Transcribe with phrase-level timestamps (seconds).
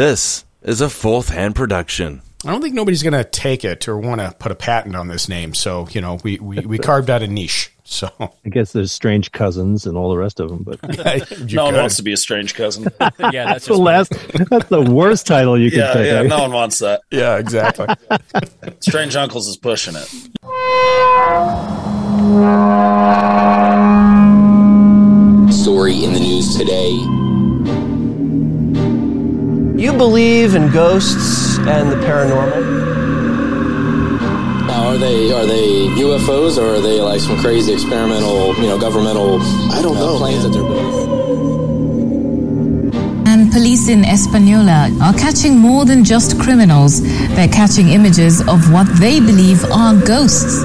[0.00, 2.22] This is a fourth hand production.
[2.46, 5.08] I don't think nobody's going to take it or want to put a patent on
[5.08, 5.52] this name.
[5.52, 7.70] So, you know, we, we, we carved out a niche.
[7.84, 10.78] So, I guess there's strange cousins and all the rest of them, but
[11.50, 12.84] you no one wants to be a strange cousin.
[13.30, 14.12] Yeah, that's the just last
[14.48, 16.06] that's the worst title you can yeah, pick.
[16.06, 17.02] yeah, no one wants that.
[17.10, 17.86] Yeah, exactly.
[18.80, 20.08] Strange Uncles is pushing it.
[25.52, 27.19] story in the news today.
[29.80, 32.60] You believe in ghosts and the paranormal?
[34.66, 38.78] Now, are they are they UFOs or are they like some crazy experimental, you know,
[38.78, 39.40] governmental?
[39.72, 41.08] I don't uh, know planes that they're building.
[43.26, 47.00] And police in Española are catching more than just criminals.
[47.34, 50.62] They're catching images of what they believe are ghosts.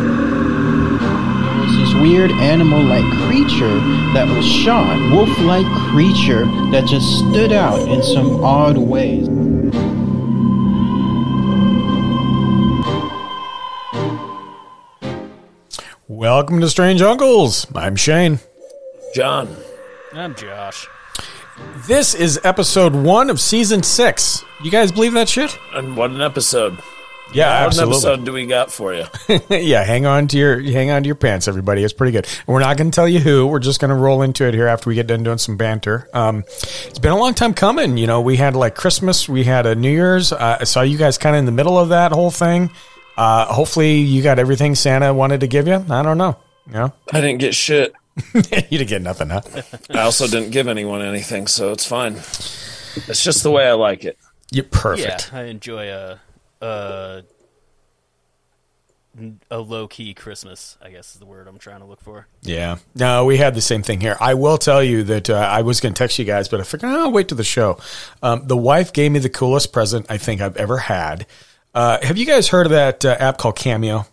[1.95, 3.79] Was this weird animal-like creature
[4.13, 9.27] that was shot, wolf-like creature that just stood out in some odd ways.
[16.07, 17.67] Welcome to Strange Uncles.
[17.75, 18.39] I'm Shane.
[19.13, 19.55] John,
[20.13, 20.87] I'm Josh.
[21.87, 24.43] This is episode one of season six.
[24.63, 25.57] You guys believe that shit?
[25.73, 26.77] and what an episode!
[27.33, 27.91] Yeah, What absolutely.
[27.95, 29.05] an episode do we got for you?
[29.49, 31.83] yeah, hang on to your hang on to your pants, everybody.
[31.83, 32.25] It's pretty good.
[32.25, 33.47] And we're not going to tell you who.
[33.47, 36.07] We're just going to roll into it here after we get done doing some banter.
[36.13, 37.97] Um, it's been a long time coming.
[37.97, 40.31] You know, we had like Christmas, we had a New Year's.
[40.31, 42.69] Uh, I saw you guys kind of in the middle of that whole thing.
[43.17, 45.83] Uh, hopefully, you got everything Santa wanted to give you.
[45.89, 46.37] I don't know.
[46.67, 47.93] You know, I didn't get shit.
[48.33, 49.41] you didn't get nothing, huh?
[49.89, 52.13] I also didn't give anyone anything, so it's fine.
[52.15, 54.17] It's just the way I like it.
[54.51, 55.31] You're perfect.
[55.33, 56.21] Yeah, I enjoy a
[56.65, 57.23] a,
[59.49, 60.77] a low key Christmas.
[60.81, 62.27] I guess is the word I'm trying to look for.
[62.41, 62.77] Yeah.
[62.95, 64.17] No, we had the same thing here.
[64.19, 66.63] I will tell you that uh, I was going to text you guys, but I
[66.63, 67.77] figured oh, I'll wait to the show.
[68.21, 71.25] Um, the wife gave me the coolest present I think I've ever had.
[71.73, 74.05] Uh, have you guys heard of that uh, app called Cameo?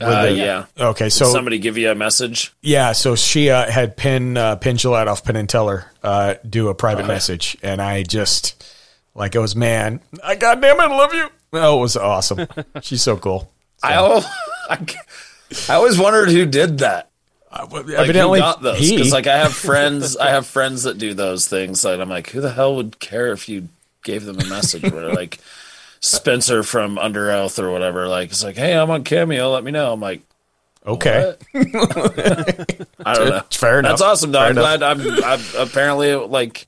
[0.00, 0.66] Uh, yeah.
[0.76, 2.52] Okay, so Somebody give you a message.
[2.62, 6.68] yeah, so she uh, had Penn uh, Penn Jillette off Penn and Teller uh, do
[6.68, 7.12] a private Oh, yeah.
[7.14, 8.60] message, and I just
[9.14, 11.28] like it was man, I goddamn it, love you.
[11.52, 12.46] Oh, it was awesome.
[12.82, 13.50] She's so cool.
[13.82, 14.24] I, al-
[14.70, 14.78] I,
[15.68, 17.10] I always wondered who did that.
[17.50, 18.90] Uh, well, Like, evidently, got those?
[18.90, 22.30] Because like I have friends, I have friends that do those things, and I'm like,
[22.30, 23.68] who the hell would care if you
[24.02, 24.90] gave them a message?
[24.90, 25.38] Where like
[26.00, 29.92] Spencer from Underoath or whatever, like it's like, hey, I'm on Cameo, let me know.
[29.92, 30.22] I'm like,
[30.84, 31.34] okay?
[31.54, 33.42] I don't know.
[33.52, 33.90] fair enough.
[33.92, 34.40] That's awesome, though.
[34.40, 34.78] Fair I'm enough.
[34.78, 34.82] glad.
[34.82, 36.66] I'm, I'm apparently like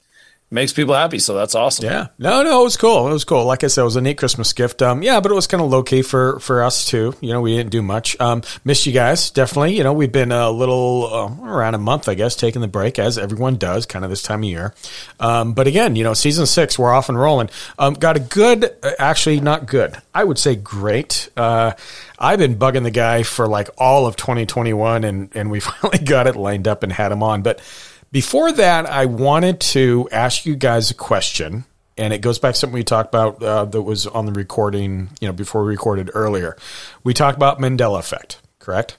[0.51, 1.85] makes people happy, so that's awesome.
[1.85, 3.09] Yeah, no, no, it was cool.
[3.09, 3.45] It was cool.
[3.45, 4.83] Like I said, it was a neat Christmas gift.
[4.83, 7.15] Um, yeah, but it was kind of low key for for us too.
[7.21, 8.19] You know, we didn't do much.
[8.21, 9.77] Um, missed you guys definitely.
[9.77, 12.99] You know, we've been a little uh, around a month, I guess, taking the break
[12.99, 14.75] as everyone does, kind of this time of year.
[15.21, 17.51] Um, but again, you know, season six, we're off and rolling.
[17.79, 19.97] Um, got a good, uh, actually not good.
[20.15, 21.29] I would say great.
[21.37, 21.73] Uh,
[22.19, 26.27] I've been bugging the guy for like all of 2021, and and we finally got
[26.27, 27.61] it lined up and had him on, but.
[28.13, 31.65] Before that, I wanted to ask you guys a question,
[31.99, 35.11] and it goes back to something we talked about uh, that was on the recording,
[35.21, 36.57] you know, before we recorded earlier.
[37.05, 38.97] We talked about Mandela effect, correct?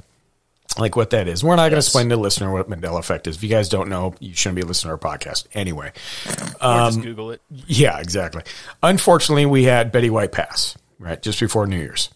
[0.78, 1.44] Like what that is.
[1.44, 3.38] We're not going to explain to the listener what Mandela effect is.
[3.38, 5.92] If you guys don't know, you shouldn't be listening to our podcast anyway.
[6.62, 7.42] Um, just Google it.
[7.50, 8.44] Yeah, exactly.
[8.84, 12.10] Unfortunately, we had Betty White pass right just before New Year's,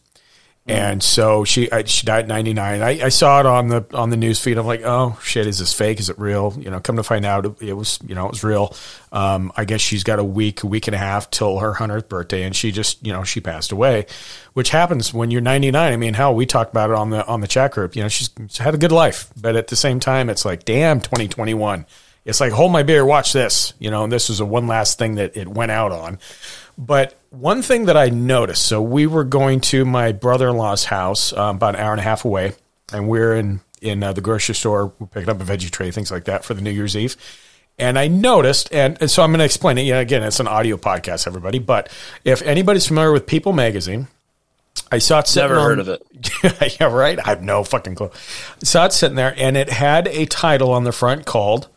[0.72, 2.82] and so she I, she died at ninety nine.
[2.82, 4.58] I, I saw it on the on the news feed.
[4.58, 6.00] I'm like, oh shit, is this fake?
[6.00, 6.56] Is it real?
[6.58, 8.74] You know, come to find out, it, it was you know it was real.
[9.12, 12.08] Um, I guess she's got a week, a week and a half till her hundredth
[12.08, 14.06] birthday, and she just you know she passed away,
[14.54, 15.92] which happens when you're ninety nine.
[15.92, 17.96] I mean, hell, we talked about it on the on the chat group.
[17.96, 21.02] You know, she's, had a good life, but at the same time, it's like, damn,
[21.02, 21.86] twenty twenty one
[22.24, 25.00] it's like hold my beer watch this you know and this was a one last
[25.00, 26.20] thing that it went out on
[26.78, 31.56] but one thing that i noticed so we were going to my brother-in-law's house um,
[31.56, 32.54] about an hour and a half away
[32.94, 36.12] and we're in in uh, the grocery store we're picking up a veggie tray things
[36.12, 37.16] like that for the new year's eve
[37.80, 39.84] and I noticed, and, and so I'm going to explain it.
[39.84, 41.58] Yeah, again, it's an audio podcast, everybody.
[41.58, 41.90] But
[42.24, 44.08] if anybody's familiar with People Magazine,
[44.92, 46.78] I saw it sitting Never on- heard of it.
[46.80, 47.18] yeah, right.
[47.18, 48.12] I have no fucking clue.
[48.62, 51.70] Saw it sitting there, and it had a title on the front called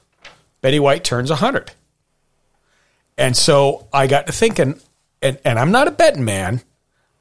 [0.61, 1.71] "Betty White Turns 100."
[3.17, 4.81] And so I got to thinking,
[5.25, 6.61] and, and I'm not a betting man,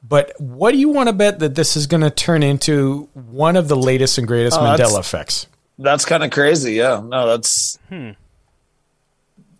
[0.02, 3.56] but what do you want to bet that this is going to turn into one
[3.56, 5.46] of the latest and greatest Oh, Mandela effects?
[5.78, 6.74] That's kind of crazy.
[6.74, 8.10] Yeah, no, that's hmm.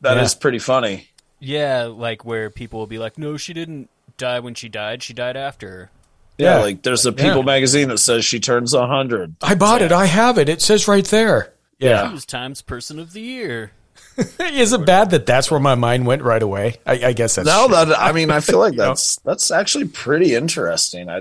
[0.03, 0.39] that is Yeah.
[0.41, 1.09] pretty funny.
[1.41, 5.03] Yeah, like where people will be like, "No, she didn't die when she died.
[5.03, 5.91] She died after."
[6.39, 6.63] Yeah, Yeah.
[6.63, 7.43] like there's a People Yeah.
[7.45, 9.35] magazine that says she turns hundred.
[9.43, 9.93] I bought it.
[9.93, 10.49] I have it.
[10.49, 11.53] It says right there.
[11.81, 12.13] She Yeah.
[12.13, 13.73] was Times Person of the Year.
[14.41, 16.77] Is it bad that that's where my mind went right away?
[16.87, 17.75] I, I guess that's No, true.
[17.77, 21.09] that I mean, I feel like that's that's actually pretty interesting.
[21.11, 21.19] I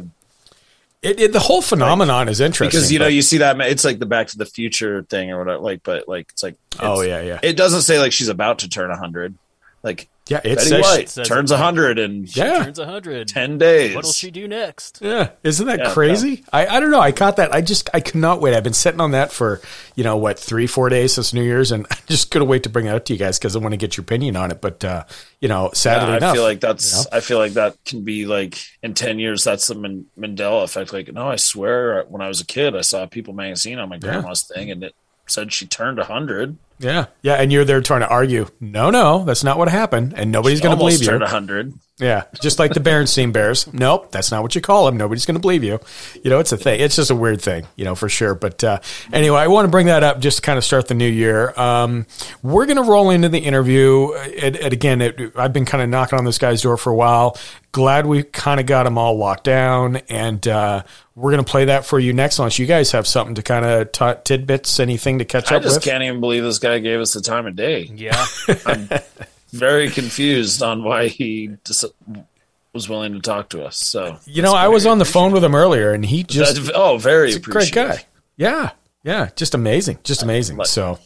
[1.01, 3.83] It, it, the whole phenomenon is interesting because you know but- you see that it's
[3.83, 5.59] like the Back to the Future thing or whatever.
[5.59, 7.39] Like, but like it's like Oh, yeah, yeah.
[7.43, 9.35] It doesn't say like she's about to turn hundred.
[9.83, 11.57] Like yeah, it Betty says White says turns it.
[11.57, 12.63] hundred in Yeah.
[12.63, 13.27] Turns 100.
[13.27, 13.93] ten days.
[13.93, 14.99] What'll she do next?
[15.01, 16.45] Yeah, isn't that Yeah, crazy?
[16.53, 17.01] I, I don't know.
[17.01, 17.53] I caught that.
[17.53, 18.55] I just I could not wait.
[18.55, 19.59] I've been sitting on that for
[19.95, 22.69] you know what three four days since New Year's, and I just couldn't wait to
[22.69, 24.61] bring it out to you guys because I want to get your opinion on it.
[24.61, 25.03] But uh,
[25.41, 26.91] you know, sadly Yeah, I enough, feel like that's.
[26.93, 27.17] you know?
[27.17, 29.43] I feel like that can be like in ten years.
[29.43, 30.93] That's the Man- Mandela effect.
[30.93, 33.97] Like, no, I swear, when I was a kid, I saw People magazine on my
[33.97, 34.95] grandma's thing, and it
[35.27, 36.57] said she turned a hundred.
[36.79, 38.47] Yeah, yeah, and you're there trying to argue.
[38.59, 41.07] No, no, that's not what happened, and nobody's going to believe you.
[41.07, 41.73] Turned hundred.
[41.99, 43.71] Yeah, just like the Berenstein Bears.
[43.71, 44.97] Nope, that's not what you call them.
[44.97, 45.79] Nobody's going to believe you.
[46.23, 46.79] You know, it's a thing.
[46.79, 48.33] It's just a weird thing, you know, for sure.
[48.33, 48.79] But uh,
[49.11, 51.53] anyway, I want to bring that up just to kind of start the new year.
[51.55, 52.07] Um,
[52.41, 54.11] we're going to roll into the interview.
[54.13, 56.95] And, and again, it, I've been kind of knocking on this guy's door for a
[56.95, 57.37] while.
[57.73, 59.97] Glad we kind of got him all locked down.
[60.09, 63.35] And uh, we're going to play that for you next unless you guys have something
[63.35, 65.71] to kind of t- tidbits, anything to catch I up with?
[65.71, 67.83] I just can't even believe this guy gave us the time of day.
[67.83, 68.25] Yeah.
[69.53, 71.85] Very confused on why he dis-
[72.73, 73.77] was willing to talk to us.
[73.77, 76.71] So You know, I was on the phone with him earlier and he just.
[76.73, 78.05] Oh, very He's a great guy.
[78.35, 78.71] Yeah,
[79.03, 80.63] yeah, just amazing, just amazing.
[80.65, 80.97] So,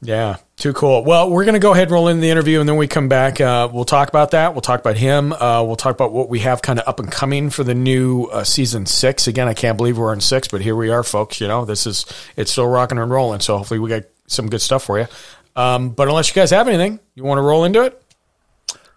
[0.00, 1.04] yeah, too cool.
[1.04, 3.40] Well, we're gonna go ahead and roll in the interview, and then we come back.
[3.40, 4.54] Uh, we'll talk about that.
[4.54, 5.32] We'll talk about him.
[5.32, 8.24] Uh, we'll talk about what we have kind of up and coming for the new
[8.24, 9.28] uh, season six.
[9.28, 11.40] Again, I can't believe we're in six, but here we are, folks.
[11.40, 12.06] You know, this is
[12.36, 13.38] it's still rocking and rolling.
[13.38, 15.06] So hopefully, we got some good stuff for you.
[15.54, 18.02] Um, but unless you guys have anything, you want to roll into it?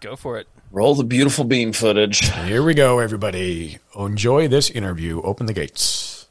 [0.00, 0.48] Go for it.
[0.70, 2.30] Roll the beautiful bean footage.
[2.44, 3.78] Here we go, everybody.
[3.94, 5.20] Enjoy this interview.
[5.22, 6.26] Open the gates.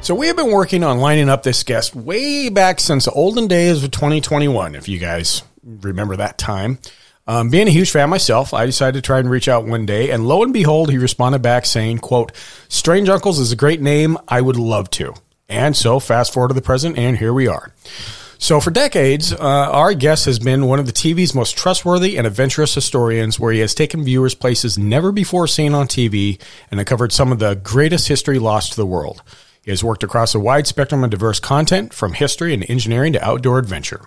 [0.00, 3.46] So we have been working on lining up this guest way back since the olden
[3.46, 5.42] days of 2021, if you guys
[5.82, 6.78] remember that time.
[7.26, 10.10] Um, being a huge fan myself, I decided to try and reach out one day,
[10.10, 12.32] and lo and behold, he responded back saying, quote,
[12.68, 14.16] Strange Uncles is a great name.
[14.26, 15.12] I would love to.
[15.46, 17.72] And so fast forward to the present, and here we are.
[18.38, 22.26] So for decades, uh, our guest has been one of the TV's most trustworthy and
[22.26, 26.40] adventurous historians, where he has taken viewers places never before seen on TV
[26.70, 29.22] and uncovered some of the greatest history lost to the world.
[29.68, 33.22] He has worked across a wide spectrum of diverse content, from history and engineering to
[33.22, 34.00] outdoor adventure.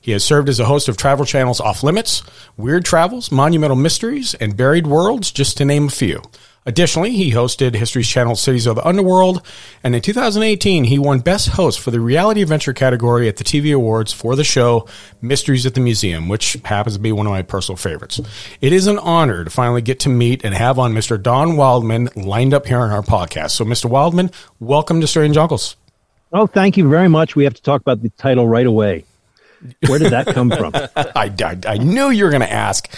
[0.00, 2.22] He has served as a host of Travel Channel's Off Limits,
[2.56, 6.22] Weird Travels, Monumental Mysteries, and Buried Worlds, just to name a few.
[6.70, 9.44] Additionally, he hosted History Channel's Cities of the Underworld,
[9.82, 13.74] and in 2018, he won Best Host for the Reality Adventure category at the TV
[13.74, 14.86] Awards for the show
[15.20, 18.20] Mysteries at the Museum, which happens to be one of my personal favorites.
[18.60, 21.20] It is an honor to finally get to meet and have on Mr.
[21.20, 23.50] Don Wildman lined up here on our podcast.
[23.50, 23.90] So, Mr.
[23.90, 24.30] Wildman,
[24.60, 25.74] welcome to Strange Uncles.
[26.32, 27.34] Oh, thank you very much.
[27.34, 29.06] We have to talk about the title right away.
[29.86, 30.72] Where did that come from?
[30.96, 32.88] I, I, I knew you were going to ask.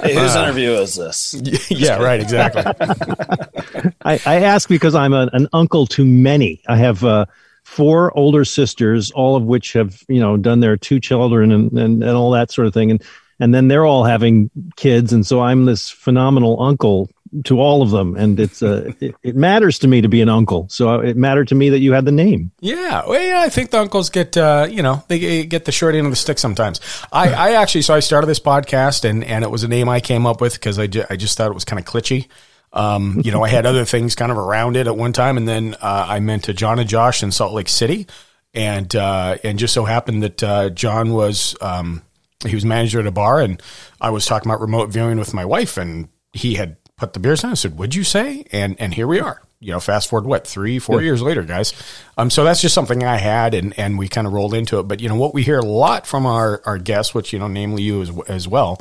[0.00, 1.34] Hey, whose interview is this?
[1.70, 2.62] yeah, right, exactly.
[4.04, 6.62] I, I ask because I'm a, an uncle to many.
[6.68, 7.26] I have uh,
[7.64, 12.02] four older sisters, all of which have you know done their two children and, and,
[12.02, 13.02] and all that sort of thing, and
[13.40, 17.10] and then they're all having kids, and so I'm this phenomenal uncle
[17.44, 20.28] to all of them, and it's uh, it, it matters to me to be an
[20.28, 20.66] uncle.
[20.70, 22.52] So it mattered to me that you had the name.
[22.60, 25.94] Yeah, well, yeah, I think the uncles get, uh, you know, they get the short
[25.94, 26.80] end of the stick sometimes.
[27.12, 30.00] I, I actually, so I started this podcast, and and it was a name I
[30.00, 32.28] came up with because I, ju- I just thought it was kind of glitchy.
[32.72, 35.48] Um, you know, I had other things kind of around it at one time, and
[35.48, 38.06] then uh, I meant to John and Josh in Salt Lake City,
[38.52, 42.02] and uh, and just so happened that uh, John was um,
[42.44, 43.62] he was manager at a bar, and
[44.00, 47.44] I was talking about remote viewing with my wife, and he had put the beers
[47.44, 47.52] on.
[47.52, 49.42] I said, "Would you say?" And and here we are.
[49.58, 51.72] You know, fast forward what three, four years later, guys.
[52.18, 54.84] Um, so that's just something I had, and and we kind of rolled into it.
[54.84, 57.48] But you know, what we hear a lot from our our guests, which you know,
[57.48, 58.80] namely you as as well,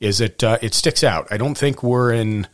[0.00, 1.28] is that uh, it sticks out.
[1.30, 2.46] I don't think we're in.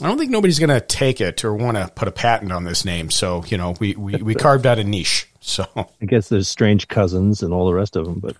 [0.00, 2.64] I don't think nobody's going to take it or want to put a patent on
[2.64, 3.10] this name.
[3.10, 5.28] So you know, we we, we carved out a niche.
[5.44, 8.36] So I guess there's strange cousins and all the rest of them, but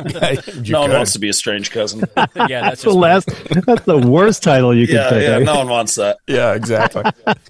[0.65, 0.97] you no one could.
[0.97, 2.05] wants to be a strange cousin.
[2.17, 3.27] Yeah, that's that's the just last.
[3.67, 5.23] That's the worst title you could yeah, pick.
[5.29, 6.19] yeah, I- no one wants that.
[6.29, 7.03] Yeah, exactly.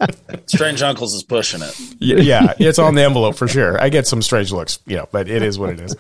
[0.47, 1.78] Strange Uncles is pushing it.
[2.00, 3.80] Y- yeah, it's on the envelope for sure.
[3.80, 5.97] I get some strange looks, you know, but it is what it is.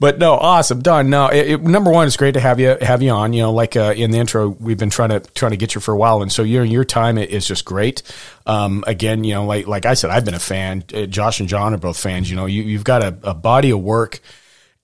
[0.00, 1.10] But no, awesome, done.
[1.10, 3.32] No, it, it- number one, it's great to have you have you on.
[3.32, 5.80] You know, like uh, in the intro, we've been trying to trying to get you
[5.80, 8.02] for a while, and so your your time is just great.
[8.46, 10.84] Um, again, you know, like like I said, I've been a fan.
[10.94, 12.28] Uh, Josh and John are both fans.
[12.30, 14.20] You know, you you've got a, a body of work.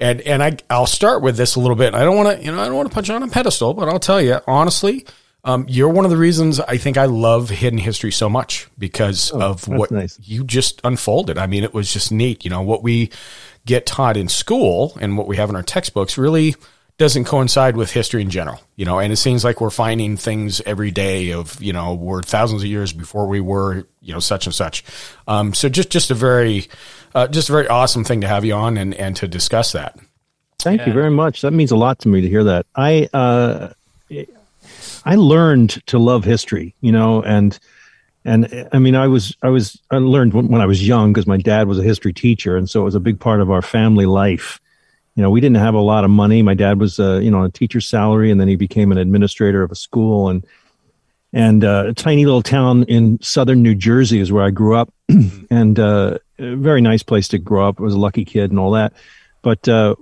[0.00, 1.92] And and I I'll start with this a little bit.
[1.94, 3.74] I don't want to you know I don't want to put you on a pedestal,
[3.74, 5.04] but I'll tell you honestly,
[5.42, 9.32] um, you're one of the reasons I think I love hidden history so much because
[9.32, 10.16] Oh, of what nice.
[10.22, 11.36] you just unfolded.
[11.36, 12.44] I mean, it was just neat.
[12.44, 13.10] You know what we
[13.66, 16.54] get taught in school and what we have in our textbooks really
[16.98, 18.60] doesn't coincide with history in general.
[18.76, 22.22] You know, and it seems like we're finding things every day of you know we're
[22.22, 24.84] thousands of years before we were you know such and such.
[25.26, 26.68] Um, so just just a very
[27.14, 29.98] uh, just a very awesome thing to have you on and and to discuss that.
[30.58, 31.42] Thank you very much.
[31.42, 32.66] That means a lot to me to hear that.
[32.74, 33.72] I uh,
[35.04, 37.56] I learned to love history, you know, and
[38.24, 41.26] and I mean, I was I was I learned when, when I was young because
[41.26, 43.62] my dad was a history teacher, and so it was a big part of our
[43.62, 44.60] family life.
[45.18, 46.42] You know, we didn't have a lot of money.
[46.42, 48.98] My dad was, uh, you know, on a teacher's salary, and then he became an
[48.98, 50.46] administrator of a school, and
[51.32, 54.94] and uh, a tiny little town in southern New Jersey is where I grew up,
[55.50, 57.80] and uh, a very nice place to grow up.
[57.80, 58.92] I was a lucky kid and all that.
[59.42, 59.96] But uh,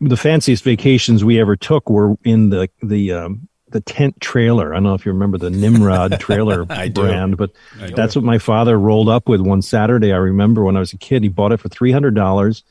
[0.00, 4.72] the fanciest vacations we ever took were in the the um, the tent trailer.
[4.72, 7.50] I don't know if you remember the Nimrod trailer brand, but
[7.96, 10.12] that's what my father rolled up with one Saturday.
[10.12, 12.62] I remember when I was a kid, he bought it for three hundred dollars,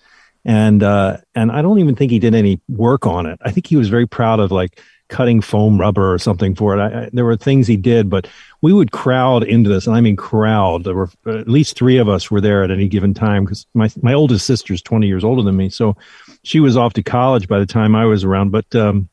[0.45, 3.39] and uh, and I don't even think he did any work on it.
[3.41, 6.81] I think he was very proud of like cutting foam rubber or something for it.
[6.81, 8.27] I, I, there were things he did, but
[8.61, 10.83] we would crowd into this, and I mean crowd.
[10.83, 13.89] There were at least three of us were there at any given time because my
[14.01, 15.97] my oldest sister's twenty years older than me, so
[16.43, 18.51] she was off to college by the time I was around.
[18.51, 19.09] But um,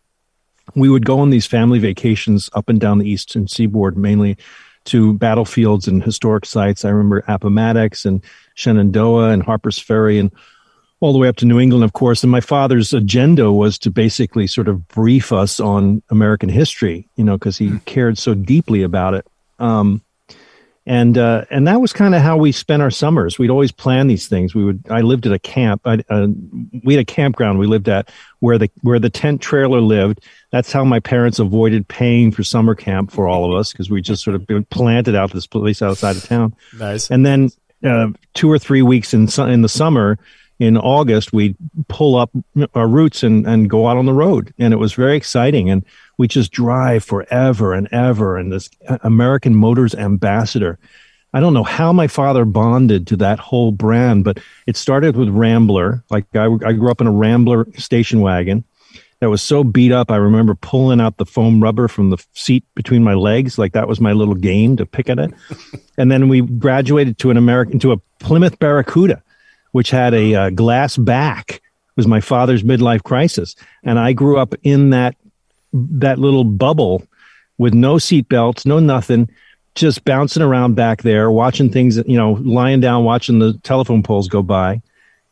[0.74, 4.36] we would go on these family vacations up and down the eastern seaboard, mainly
[4.86, 6.84] to battlefields and historic sites.
[6.84, 8.22] I remember Appomattox and
[8.54, 10.30] Shenandoah and Harper's Ferry and
[11.00, 12.22] all the way up to New England, of course.
[12.22, 17.24] And my father's agenda was to basically sort of brief us on American history, you
[17.24, 19.26] know, because he cared so deeply about it.
[19.58, 20.02] Um,
[20.88, 23.40] and uh, and that was kind of how we spent our summers.
[23.40, 24.54] We'd always plan these things.
[24.54, 24.84] We would.
[24.88, 25.82] I lived at a camp.
[25.84, 26.28] I, uh,
[26.84, 30.20] we had a campground we lived at where the where the tent trailer lived.
[30.52, 34.00] That's how my parents avoided paying for summer camp for all of us because we
[34.00, 36.54] just sort of planted out this place outside of town.
[36.78, 37.10] Nice.
[37.10, 37.50] And then
[37.84, 40.20] uh, two or three weeks in su- in the summer,
[40.58, 41.56] in August, we'd
[41.88, 42.30] pull up
[42.74, 45.70] our roots and and go out on the road, and it was very exciting.
[45.70, 45.84] And
[46.18, 48.36] we just drive forever and ever.
[48.36, 48.70] And this
[49.02, 50.78] American Motors ambassador.
[51.34, 55.28] I don't know how my father bonded to that whole brand, but it started with
[55.28, 56.02] Rambler.
[56.08, 58.64] Like I, I grew up in a Rambler station wagon
[59.20, 60.10] that was so beat up.
[60.10, 63.58] I remember pulling out the foam rubber from the seat between my legs.
[63.58, 65.32] Like that was my little game to pick at it.
[65.98, 69.22] and then we graduated to an American, to a Plymouth Barracuda,
[69.76, 71.56] which had a uh, glass back.
[71.56, 71.60] It
[71.96, 73.54] was my father's midlife crisis.
[73.84, 75.16] And I grew up in that,
[75.74, 77.06] that little bubble
[77.58, 79.28] with no seatbelts, no nothing,
[79.74, 84.28] just bouncing around back there, watching things, you know, lying down, watching the telephone poles
[84.28, 84.80] go by.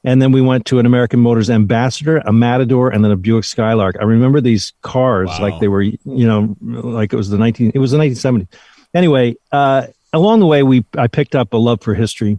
[0.04, 3.44] And then we went to an American Motors Ambassador, a Matador, and then a Buick
[3.44, 3.96] Skylark.
[3.98, 5.40] I remember these cars Wow.
[5.40, 8.48] like they were, you know, like it was the 19, it was the 1970s.
[8.92, 12.38] Anyway, uh, along the way, we, I picked up a love for history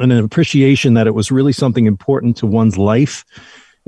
[0.00, 3.24] and an appreciation that it was really something important to one's life.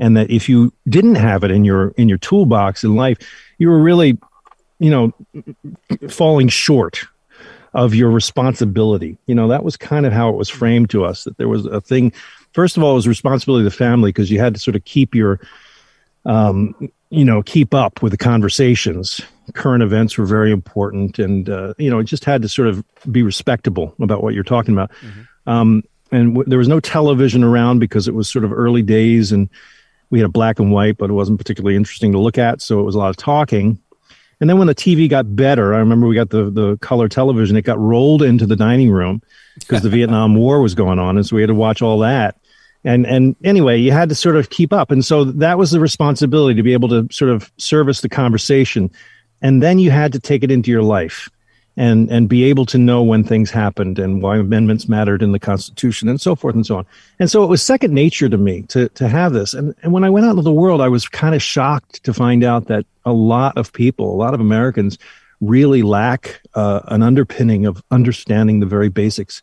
[0.01, 3.17] And that if you didn't have it in your, in your toolbox in life,
[3.57, 4.17] you were really,
[4.79, 5.13] you know,
[6.09, 7.05] falling short
[7.73, 9.17] of your responsibility.
[9.25, 11.65] You know, that was kind of how it was framed to us that there was
[11.65, 12.13] a thing.
[12.53, 14.85] First of all, it was responsibility of the family because you had to sort of
[14.85, 15.39] keep your,
[16.25, 16.73] um,
[17.09, 19.21] you know, keep up with the conversations.
[19.53, 22.83] Current events were very important, and uh, you know, it just had to sort of
[23.11, 24.91] be respectable about what you're talking about.
[25.47, 29.31] Um, and w- there was no television around because it was sort of early days,
[29.31, 29.49] and
[30.09, 32.61] we had a black and white, but it wasn't particularly interesting to look at.
[32.61, 33.79] So it was a lot of talking.
[34.39, 37.57] And then when the TV got better, I remember we got the, the color television.
[37.57, 39.21] It got rolled into the dining room
[39.59, 42.37] because the Vietnam War was going on, and so we had to watch all that.
[42.85, 45.81] And and anyway, you had to sort of keep up, and so that was the
[45.81, 48.89] responsibility to be able to sort of service the conversation,
[49.41, 51.29] and then you had to take it into your life,
[51.79, 55.39] and and be able to know when things happened and why amendments mattered in the
[55.39, 56.85] Constitution and so forth and so on.
[57.19, 59.53] And so it was second nature to me to to have this.
[59.53, 62.13] And and when I went out into the world, I was kind of shocked to
[62.13, 64.97] find out that a lot of people, a lot of Americans,
[65.39, 69.41] really lack uh, an underpinning of understanding the very basics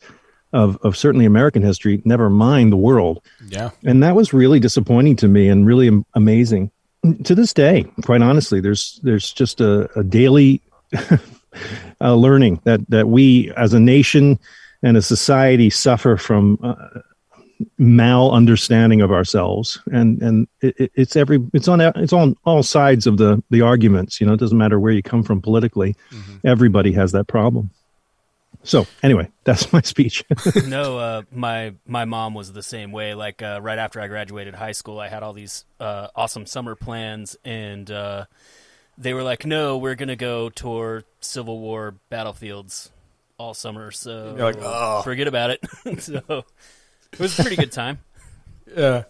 [0.52, 2.02] of of certainly American history.
[2.04, 3.22] Never mind the world.
[3.48, 3.70] Yeah.
[3.82, 6.70] And that was really disappointing to me and really am- amazing.
[7.24, 10.60] To this day, quite honestly, there's there's just a, a daily
[12.00, 14.38] uh, learning that that we as a nation
[14.82, 16.74] and a society suffer from uh,
[17.78, 22.62] mal understanding of ourselves, and and it, it- it's every it's on it's on all
[22.62, 24.20] sides of the the arguments.
[24.20, 25.94] You know, it doesn't matter where you come from politically.
[26.44, 27.70] Everybody has that problem.
[28.62, 30.24] So anyway, that's my speech.
[30.66, 33.14] no, uh, my my mom was the same way.
[33.14, 36.74] Like uh, right after I graduated high school, I had all these uh, awesome summer
[36.74, 38.26] plans, and uh,
[38.98, 42.90] they were like, "No, we're gonna go tour Civil War battlefields
[43.38, 45.60] all summer." So You're like, "Oh." forget about it.
[46.00, 46.20] so
[47.12, 47.98] it was a pretty good time.
[48.76, 49.04] Yeah.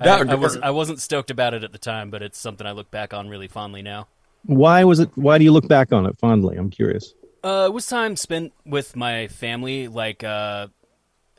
[0.00, 2.66] I, That- I was I wasn't stoked about it at the time, but it's something
[2.66, 4.08] I look back on really fondly now.
[4.42, 5.10] why was it?
[5.14, 6.56] Why do you look back on it fondly?
[6.56, 7.14] I'm curious.
[7.44, 9.86] Uh, it was time spent with my family.
[9.88, 10.66] Like uh,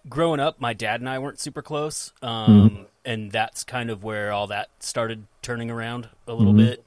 [0.10, 4.32] growing up, my dad and I weren't super close, um, and that's kind of where
[4.32, 6.84] all that started turning around a little bit.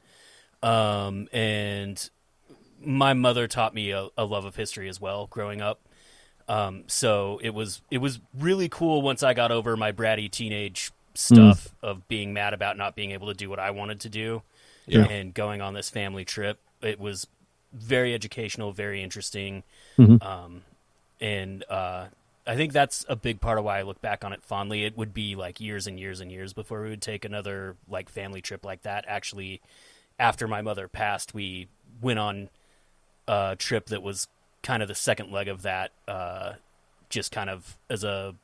[0.62, 2.10] Um, and
[2.82, 5.80] my mother taught me a, a love of history as well growing up.
[6.48, 10.90] Um, so it was it was really cool once I got over my bratty teenage
[11.14, 14.42] stuff of being mad about not being able to do what I wanted to do,
[14.86, 15.04] Yeah.
[15.04, 16.58] and going on this family trip.
[16.82, 17.26] It was
[17.72, 19.62] very educational, very interesting,
[19.98, 20.22] Mhm.
[20.24, 20.62] um,
[21.20, 22.06] and uh,
[22.46, 24.84] I think that's a big part of why I look back on it fondly.
[24.84, 28.08] It would be like years and years and years before we would take another like
[28.08, 29.04] family trip like that.
[29.06, 29.60] Actually,
[30.20, 31.66] after my mother passed, we
[32.00, 32.48] went on
[33.26, 34.28] a trip that was
[34.62, 36.52] kind of the second leg of that, uh,
[37.08, 38.34] just kind of as a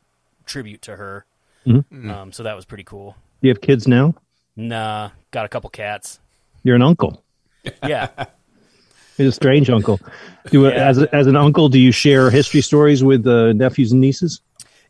[0.46, 1.24] tribute to her.
[1.66, 2.10] Mhm.
[2.10, 3.16] Um, so that was pretty cool.
[3.42, 4.14] Do you have kids now?
[4.56, 6.18] Nah, got a couple cats.
[6.64, 7.22] You're an uncle.
[7.86, 8.08] Yeah.
[9.18, 9.98] You're a strange uncle.
[10.50, 10.70] Do Yeah.
[10.88, 14.40] as as an uncle, do you share history stories with uh, nephews and nieces?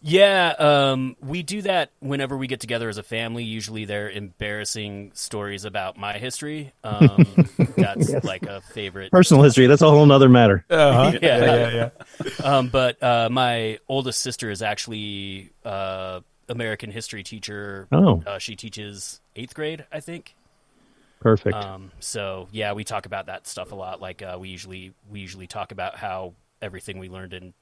[0.00, 3.44] Yeah, um, we do that whenever we get together as a family.
[3.44, 6.72] Usually, they're embarrassing stories about my history.
[6.84, 7.26] Um,
[7.76, 9.10] that's like a favorite.
[9.10, 9.66] Personal history.
[9.66, 10.64] That's a whole other matter.
[10.70, 11.18] Uh-huh.
[11.22, 11.44] Yeah.
[11.44, 11.90] yeah, yeah,
[12.24, 12.44] yeah.
[12.44, 17.88] Um, but uh, my oldest sister is actually uh, American history teacher.
[17.90, 18.22] Oh.
[18.26, 20.34] uh, she teaches eighth grade, I think.
[21.20, 21.56] Perfect.
[21.56, 24.00] Um, so yeah, we talk about that stuff a lot.
[24.00, 27.54] Like uh, we usually we usually talk about how everything we learned in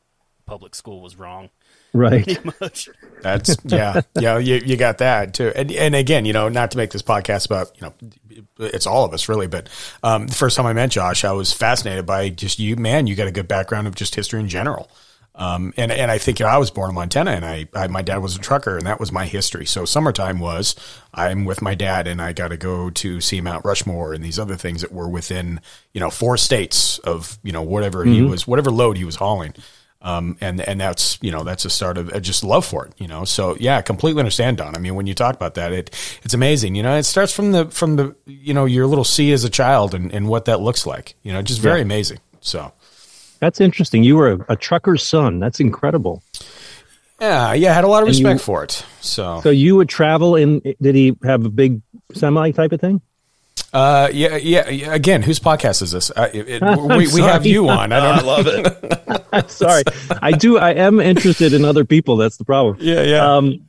[0.46, 1.50] public school was wrong.
[1.92, 2.38] Right.
[2.60, 2.88] Much.
[3.22, 4.38] That's yeah, yeah.
[4.38, 7.46] You, you got that too, and and again, you know, not to make this podcast
[7.46, 9.68] about you know, it's all of us really, but
[10.02, 13.06] um, the first time I met Josh, I was fascinated by just you, man.
[13.06, 14.90] You got a good background of just history in general,
[15.36, 17.86] um, and and I think you know, I was born in Montana, and I, I
[17.88, 19.66] my dad was a trucker, and that was my history.
[19.66, 20.76] So summertime was
[21.12, 24.38] I'm with my dad, and I got to go to see Mount Rushmore and these
[24.38, 25.60] other things that were within
[25.92, 29.54] you know four states of you know whatever he was, whatever load he was hauling.
[30.04, 32.92] Um, and, and that's, you know, that's the start of uh, just love for it,
[32.98, 33.24] you know?
[33.24, 34.76] So yeah, I completely understand Don.
[34.76, 35.90] I mean, when you talk about that, it,
[36.22, 39.32] it's amazing, you know, it starts from the, from the, you know, your little C
[39.32, 41.84] as a child and, and what that looks like, you know, just very Yeah.
[41.86, 42.18] amazing.
[42.42, 42.70] So
[43.40, 44.04] That's interesting.
[44.04, 45.38] You were a, a trucker's son.
[45.40, 46.22] That's incredible.
[47.20, 48.84] yeah, yeah, I had a lot of And you- respect for it.
[49.00, 50.60] So, So you would travel in?
[50.82, 51.80] Did he have a big
[52.12, 53.00] semi type of thing?
[53.74, 56.10] Uh, yeah, yeah, yeah, again, whose podcast is this?
[56.10, 56.62] Uh, it, it-
[56.96, 57.92] we, we have you on.
[57.92, 59.26] I don't I love it.
[59.32, 59.82] I'm sorry.
[60.22, 60.58] I do.
[60.58, 62.16] I am interested in other people.
[62.16, 62.76] That's the problem.
[62.80, 63.34] Yeah, yeah.
[63.36, 63.68] Um,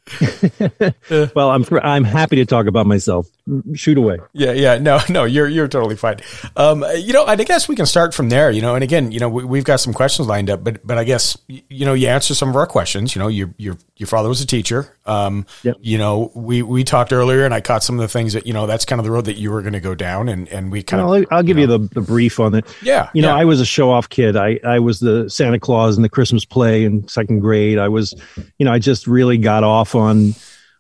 [1.36, 3.28] well, I'm I'm happy to talk about myself.
[3.74, 4.20] Shoot away.
[4.34, 6.18] Yeah, yeah, no, no, you're you're totally fine.
[6.56, 8.52] Um, you know, I guess we can start from there.
[8.52, 10.98] You know, and again, you know, we, we've got some questions lined up, but but
[11.00, 13.16] I guess you know, you answer some of our questions.
[13.16, 14.94] You know, your your your father was a teacher.
[15.06, 15.78] Um, Yep.
[15.82, 18.54] you know, we we talked earlier, and I caught some of the things that you
[18.54, 20.72] know that's kind of the road that you were going to go down, and and
[20.72, 22.66] we kind Well, of I'll, I'll give you, the, the brief on it.
[22.82, 23.42] Yeah, You know, yeah.
[23.42, 24.36] I was a show off kid.
[24.36, 27.78] I, I was the Santa Claus in the Christmas play in second grade.
[27.80, 28.14] I was,
[28.60, 30.36] you know, I just really got off on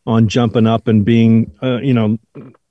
[0.07, 2.19] on jumping up and being, uh, you know,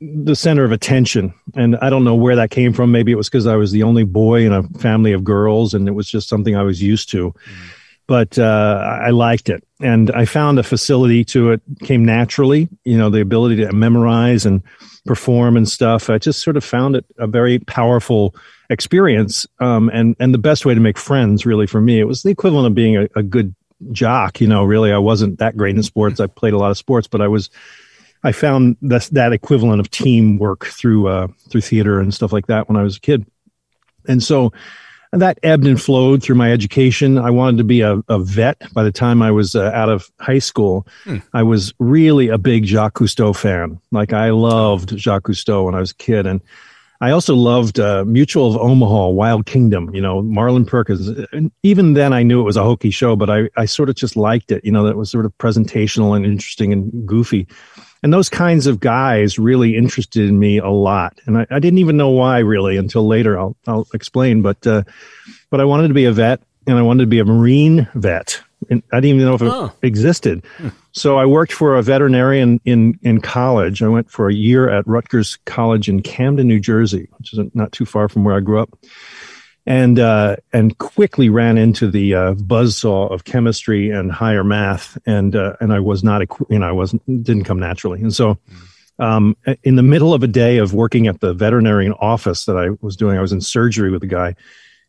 [0.01, 1.35] the center of attention.
[1.57, 2.93] And I don't know where that came from.
[2.93, 5.89] Maybe it was because I was the only boy in a family of girls, and
[5.89, 7.35] it was just something I was used to.
[8.07, 12.69] But uh, I liked it, and I found a facility to it came naturally.
[12.85, 14.63] You know, the ability to memorize and
[15.07, 16.11] perform and stuff.
[16.11, 18.35] I just sort of found it a very powerful
[18.69, 21.47] experience, um, and and the best way to make friends.
[21.47, 23.55] Really, for me, it was the equivalent of being a, a good
[23.93, 24.41] jock.
[24.41, 26.21] You know, really, I wasn't that great in sports.
[26.21, 27.51] I played a lot of sports, but I was.
[28.23, 32.69] I found that that equivalent of teamwork through uh, through theater and stuff like that
[32.69, 33.27] when I was a kid,
[34.09, 34.53] and so
[35.19, 37.19] that ebbed and flowed through my education.
[37.19, 40.11] I wanted to be a, a vet by the time I was uh, out of
[40.21, 40.87] high school.
[41.33, 43.81] I was really a big Jacques Cousteau fan.
[43.91, 46.41] Like I loved Jacques Cousteau when I was a kid, and
[47.01, 49.95] I also loved uh, Mutual of Omaha, Wild Kingdom.
[49.95, 51.09] You know, Marlin Perkins.
[51.33, 53.97] And even then, I knew it was a hokey show, but I I sort of
[53.97, 54.65] just liked it.
[54.65, 57.47] You know, that was sort of presentational and interesting and goofy.
[58.05, 61.19] And those kinds of guys really interested in me a lot.
[61.27, 63.39] And I, I didn't even know why really until later.
[63.39, 64.43] I'll, I'll explain.
[64.43, 64.83] But, uh,
[65.51, 68.43] but I wanted to be a vet and I wanted to be a Marine vet.
[68.71, 69.73] And I didn't even know if it Oh.
[69.83, 70.45] existed.
[70.93, 73.83] So I worked for a veterinarian in, in college.
[73.83, 77.73] I went for a year at Rutgers College in Camden, New Jersey, which is not
[77.73, 78.71] too far from where I grew up.
[79.67, 85.35] And uh, and quickly ran into the uh, buzzsaw of chemistry and higher math, and
[85.35, 88.39] uh, and I was not, you know, I wasn't didn't come naturally, and so.
[88.97, 92.69] Um, in the middle of a day of working at the veterinarian office that I
[92.81, 94.37] was doing, I was in surgery with a guy.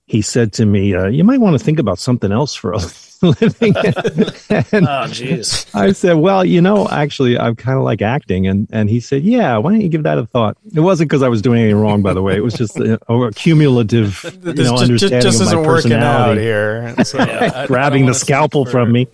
[0.08, 2.78] He said to me, uh, "You might want to think about something else for a
[3.24, 5.66] living." and Oh, jeez.
[5.74, 9.24] I said, "Well, you know, actually, I'm kind of like acting." And and he said,
[9.24, 11.82] "Yeah, why don't you give that a thought?" It wasn't because I was doing anything
[11.82, 12.36] wrong, by the way.
[12.36, 15.68] It was just a, a cumulative, you know, just, just, understanding just of isn't my
[15.68, 16.94] working out here.
[17.04, 19.08] So, Yeah, I- I Grabbing the scalpel from me.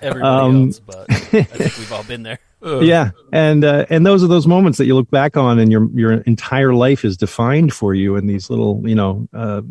[0.00, 2.38] Everybody Um, else, but I think we've all been there.
[2.62, 5.88] Yeah, and uh, and those are those moments that you look back on, and your
[5.94, 9.62] your entire life is defined for you in these little, you know, uh,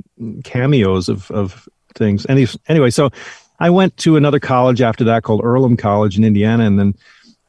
[0.44, 2.26] cameos of of things.
[2.28, 3.10] Any, anyway, so
[3.60, 6.94] I went to another college after that called Earlham College in Indiana, and then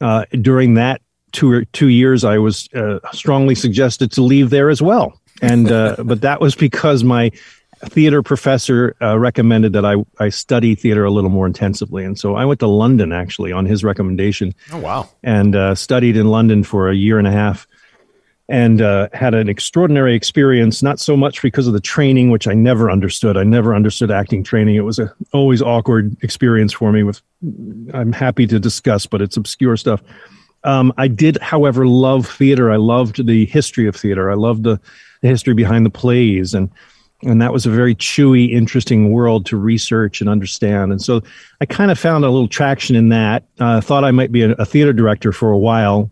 [0.00, 1.00] uh, during that
[1.33, 5.20] two two years, I was uh, strongly suggested to leave there as well.
[5.42, 7.31] And uh, but that was because my
[7.86, 12.34] theater professor uh, recommended that I I study theater a little more intensively, and so
[12.34, 15.08] I went to London actually on his recommendation oh wow.
[15.22, 17.66] and uh, studied in London for a year and a half
[18.50, 22.52] and uh, had an extraordinary experience, not so much because of the training, which I
[22.52, 23.36] never understood.
[23.36, 24.74] I never understood acting training.
[24.74, 27.22] It was a always awkward experience for me with,
[27.94, 30.02] I'm happy to discuss, but it's obscure stuff.
[30.64, 32.72] Um, I did, however, love theater.
[32.72, 34.32] I loved the history of theater.
[34.32, 34.80] I loved the,
[35.20, 36.70] the history behind the plays and,
[37.22, 40.90] and that was a very chewy, interesting world to research and understand.
[40.90, 41.22] And so
[41.61, 43.44] I kind of found a little traction in that.
[43.59, 46.11] Uh, thought I might be a, a theater director for a while,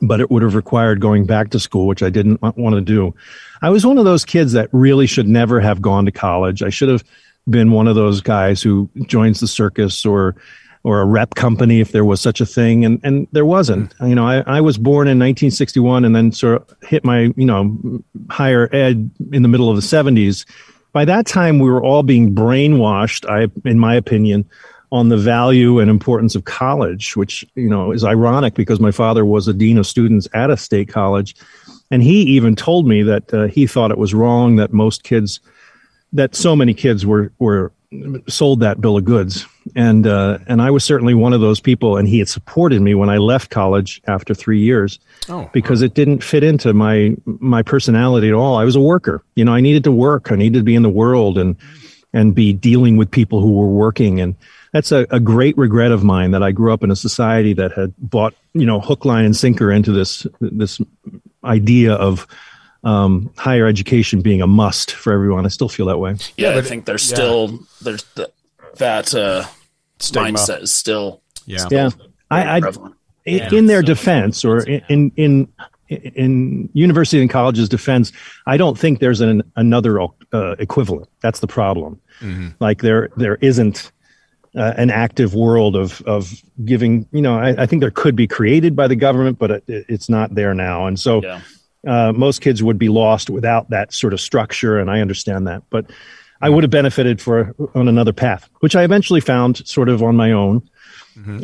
[0.00, 3.14] but it would have required going back to school, which I didn't want to do.
[3.62, 6.62] I was one of those kids that really should never have gone to college.
[6.62, 7.04] I should have
[7.48, 10.36] been one of those guys who joins the circus or
[10.84, 13.94] or a rep company if there was such a thing and and there wasn't.
[14.00, 17.46] You know i, I was born in 1961 and then sort of hit my you
[17.46, 20.46] know higher ed in the middle of the 70s
[20.92, 24.44] by that time we were all being brainwashed i in my opinion
[24.92, 29.24] on the value and importance of college which you know is ironic because my father
[29.24, 31.34] was a dean of students at a state college.
[31.90, 35.40] And he even told me that uh, he thought it was wrong that most kids
[36.12, 37.72] that so many kids were were
[38.28, 39.46] sold that bill of goods.
[39.76, 42.94] And uh, and I was certainly one of those people and he had supported me
[42.94, 47.62] when I left college after 3 years Oh, because it didn't fit into my my
[47.62, 48.56] personality at all.
[48.56, 49.22] I was a worker.
[49.36, 50.32] You know I needed to work.
[50.32, 51.56] I needed to be in the world and
[52.12, 54.20] and be dealing with people who were working.
[54.20, 54.34] And
[54.72, 57.72] that's a, a great regret of mine that I grew up in a society that
[57.72, 60.80] had bought you know hook line and sinker into this this
[61.44, 62.26] idea of
[62.84, 65.44] um, higher education being a must for everyone.
[65.44, 66.16] I still feel that way.
[66.36, 67.14] Yeah, I but- think there's yeah.
[67.16, 68.28] still there's th-
[68.76, 69.44] that uh,
[69.98, 70.30] Stigma.
[70.38, 71.66] mindset is still Yeah.
[71.70, 71.90] Yeah,
[72.30, 75.48] I, I in, Yeah, in their so defense or in, in in
[75.88, 78.12] in university and colleges defense,
[78.46, 81.08] I don't think there's an another uh, equivalent.
[81.20, 82.00] That's the problem.
[82.60, 83.92] Like there there isn't
[84.56, 86.32] uh, an active world of of
[86.64, 87.06] giving.
[87.12, 90.08] You know, I, I think there could be created by the government, but it, it's
[90.08, 90.86] not there now.
[90.86, 91.40] And so Yeah.
[91.86, 95.62] Uh, most kids would be lost without that sort of structure, and I understand that.
[95.70, 95.90] But
[96.40, 100.16] I would have benefited for on another path, which I eventually found sort of on
[100.16, 100.68] my own,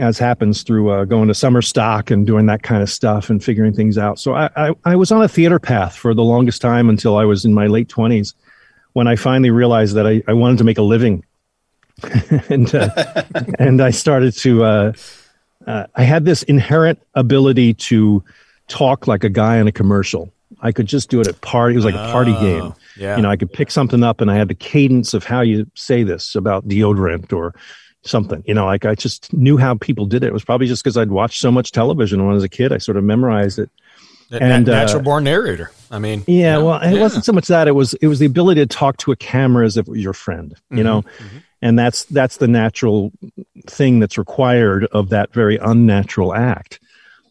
[0.01, 3.43] as happens through uh, going to summer stock and doing that kind of stuff and
[3.43, 4.19] figuring things out.
[4.19, 7.25] So I, I, I was on a theater path for the longest time until I
[7.25, 8.35] was in my late twenties,
[8.95, 11.25] when I finally realized that I, I wanted to make a living,
[12.49, 13.23] and uh,
[13.59, 14.65] and I started to.
[14.65, 14.93] Uh,
[15.67, 18.25] uh, I had this inherent ability to
[18.69, 20.33] talk like a guy in a commercial.
[20.61, 21.75] I could just do it at party.
[21.75, 22.75] It was like a party game.
[22.97, 23.17] yeah.
[23.17, 25.71] You know, I could pick something up and I had the cadence of how you
[25.75, 27.55] say this about deodorant or
[28.03, 28.43] something.
[28.47, 30.29] You know, like I just knew how people did it.
[30.29, 32.73] It was probably just because I'd watched so much television when I was a kid.
[32.73, 33.71] I sort of memorized it.
[34.31, 35.71] And, uh, natural born narrator.
[35.91, 37.01] I mean, Yeah, well, it Yeah.
[37.01, 39.65] wasn't so much that it was it was the ability to talk to a camera
[39.65, 41.03] as if it was your friend, you know,
[41.63, 43.11] and that's that's the natural
[43.67, 46.79] thing that's required of that very unnatural act.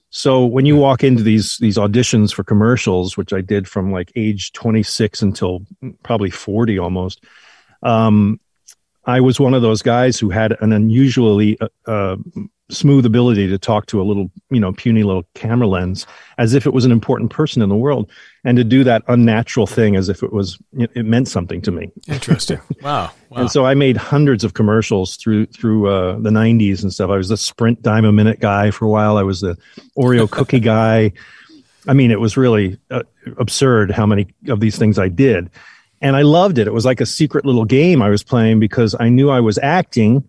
[0.10, 4.12] So when you walk into these these auditions for commercials, which I did from like
[4.16, 5.66] age 26 until
[6.04, 7.24] probably 40 almost,
[7.84, 8.40] um,
[9.06, 12.18] I was one of those guys who had an unusually uh, uh,
[12.70, 16.06] smooth ability to talk to a little, you know, puny little camera lens
[16.38, 18.12] as if it was an important person in the world,
[18.44, 21.92] and to do that unnatural thing as if it was it, meant something to me.
[22.08, 22.60] interesting.
[22.82, 23.12] wow.
[23.30, 23.42] Wow.
[23.42, 27.10] And so I made hundreds of commercials through through uh, the '90s and stuff.
[27.10, 29.18] I was the Sprint dime a minute guy for a while.
[29.18, 29.58] I was the
[29.98, 31.14] Oreo cookie guy.
[31.88, 33.04] I mean, it was really uh,
[33.38, 35.50] absurd how many of these things I did,
[36.02, 36.68] and I loved it.
[36.68, 39.58] It was like a secret little game I was playing because I knew I was
[39.58, 40.28] acting,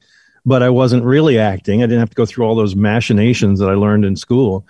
[0.49, 1.83] but I wasn't really acting.
[1.83, 4.65] I didn't have to go through all those machinations that I learned in school.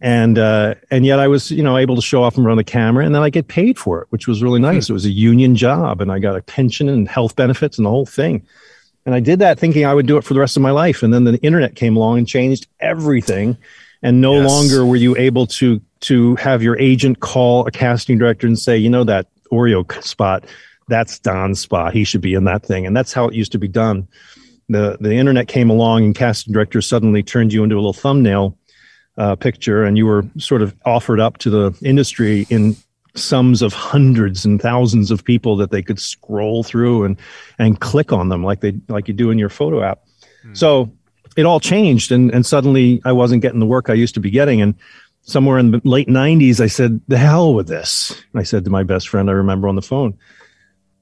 [0.00, 2.64] and uh, and yet I was you know able to show off and run the
[2.64, 4.90] camera, and then I get paid for it, which was really nice.
[4.90, 7.90] It was a union job, and I got a pension and health benefits and the
[7.90, 8.42] whole thing.
[9.06, 11.02] And I did that thinking I would do it for the rest of my life,
[11.04, 13.56] and then the internet came along and changed everything.
[14.04, 14.48] And no Yes.
[14.50, 18.76] longer were you able to to have your agent call a casting director and say,
[18.76, 20.44] you know that Oreo spot,
[20.88, 21.92] that's Don's spot.
[21.92, 24.08] He should be in that thing, and that's how it used to be done.
[24.68, 28.56] The The internet came along, and casting directors suddenly turned you into a little thumbnail
[29.18, 32.76] uh, picture, and you were sort of offered up to the industry in
[33.14, 37.18] sums of hundreds and thousands of people that they could scroll through and
[37.58, 40.00] and click on them like they like you do in your photo app.
[40.54, 40.90] So
[41.36, 44.30] it all changed, and and suddenly I wasn't getting the work I used to be
[44.30, 44.74] getting, and
[45.22, 48.82] somewhere in the late '90s, I said, "The hell with this." I said to my
[48.82, 50.14] best friend, I remember on the phone,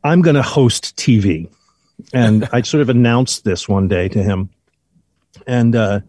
[0.04, 1.48] "I'm going to host TV,"
[2.12, 4.50] and I sort of announced this one day to him,
[5.46, 5.74] and.
[5.76, 6.00] uh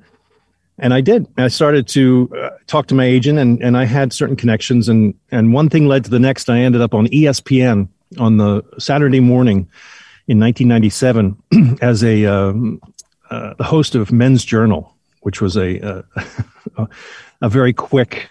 [0.81, 1.27] and I did.
[1.37, 5.13] I started to uh, talk to my agent, and, and I had certain connections, and
[5.29, 6.49] and one thing led to the next.
[6.49, 9.69] I ended up on ESPN on the Saturday morning
[10.27, 12.81] in 1997 as a um,
[13.29, 16.01] uh, the host of Men's Journal, which was a uh,
[16.77, 16.87] a,
[17.41, 18.29] a very quick,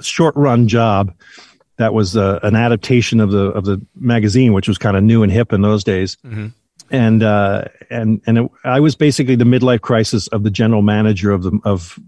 [0.00, 1.14] short run job.
[1.78, 5.22] That was uh, an adaptation of the of the magazine, which was kind of new
[5.22, 6.16] and hip in those days.
[6.90, 11.30] And uh, and and it, I was basically the midlife crisis of the general manager
[11.32, 11.98] of the of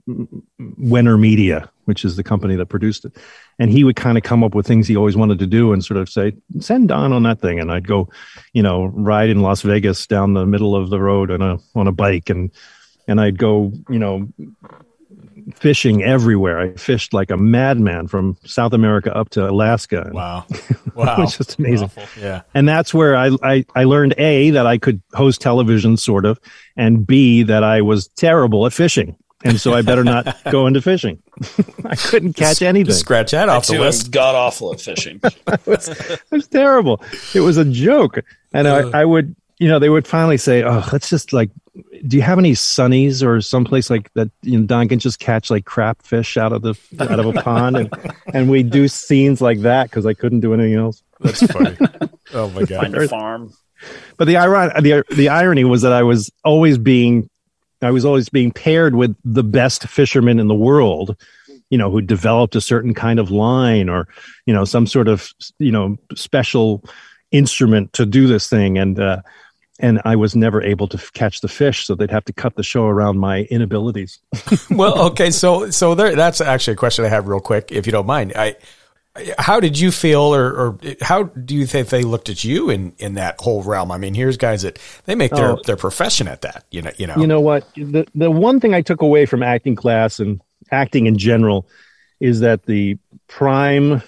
[0.61, 3.17] Wenner Media, which is the company that produced it.
[3.59, 5.83] And he would kind of come up with things he always wanted to do, and
[5.83, 8.11] sort of say, "Send Don on that thing," and I'd go,
[8.53, 11.89] you know, ride in Las Vegas down the middle of the road on a on
[11.89, 12.51] a bike, and
[13.09, 14.29] and I'd go, you know,
[15.55, 16.59] fishing everywhere.
[16.61, 20.11] I fished like a madman from South America up to Alaska.
[20.13, 20.47] Wow.
[20.51, 21.17] it Wow.
[21.19, 22.43] was just amazing yeah.
[22.55, 26.39] and that's where I, I I learned a that I could host television sort of,
[26.77, 30.81] and b that I was terrible at fishing, and so I better not go into
[30.81, 31.21] fishing.
[31.85, 32.95] I couldn't catch anything.
[32.95, 34.13] Scratch that off the Too list.
[34.13, 35.19] god awful at fishing.
[35.25, 37.03] it, was, it was terrible.
[37.35, 38.21] It was a joke,
[38.53, 41.51] and I, I would you know they would finally say, "Oh, let's just like."
[42.07, 44.31] Do you have any sunnies or someplace like that?
[44.43, 47.43] You know, Don can just catch like crap fish out of the out of a
[47.43, 51.03] pond, and and we do scenes like that because I couldn't do anything else.
[51.21, 51.77] That's funny.
[52.35, 52.83] oh my god.
[52.83, 53.53] Find a farm.
[54.17, 57.29] But the iron the the irony was that I was always being
[57.83, 61.17] I was always being paired with the best fishermen in the world,
[61.71, 64.09] you know, who developed a certain kind of line or
[64.47, 66.85] you know some sort of you know special
[67.31, 69.21] instrument to do this thing and uh
[69.81, 72.55] and I was never able to f- catch the fish, so they'd have to cut
[72.55, 74.19] the show around my inabilities.
[74.71, 77.93] well, okay, so so there, that's actually a question I have real quick, if you
[77.93, 78.33] don't mind.
[78.37, 78.57] I,
[79.39, 82.93] how did you feel, or, or how do you think they looked at you in,
[82.99, 83.93] in that whole realm?
[83.93, 85.61] I mean, here's guys that they make their, Oh.
[85.65, 86.65] their profession at that.
[86.73, 87.15] You know, you know.
[87.17, 87.69] You know what?
[87.77, 90.41] The the one thing I took away from acting class and
[90.73, 91.69] acting in general
[92.21, 94.03] is that the prime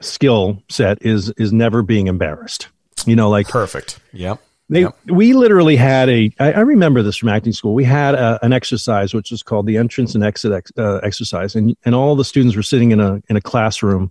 [0.00, 2.68] skill set is is never being embarrassed.
[3.06, 3.98] You know, like perfect.
[4.12, 4.40] Yep.
[4.68, 4.96] They Yep.
[5.06, 7.74] we literally had a I, I remember this from acting school.
[7.74, 11.54] We had a, an exercise which was called the entrance and exit ex, uh, exercise,
[11.54, 14.10] and and all the students were sitting in a in a classroom.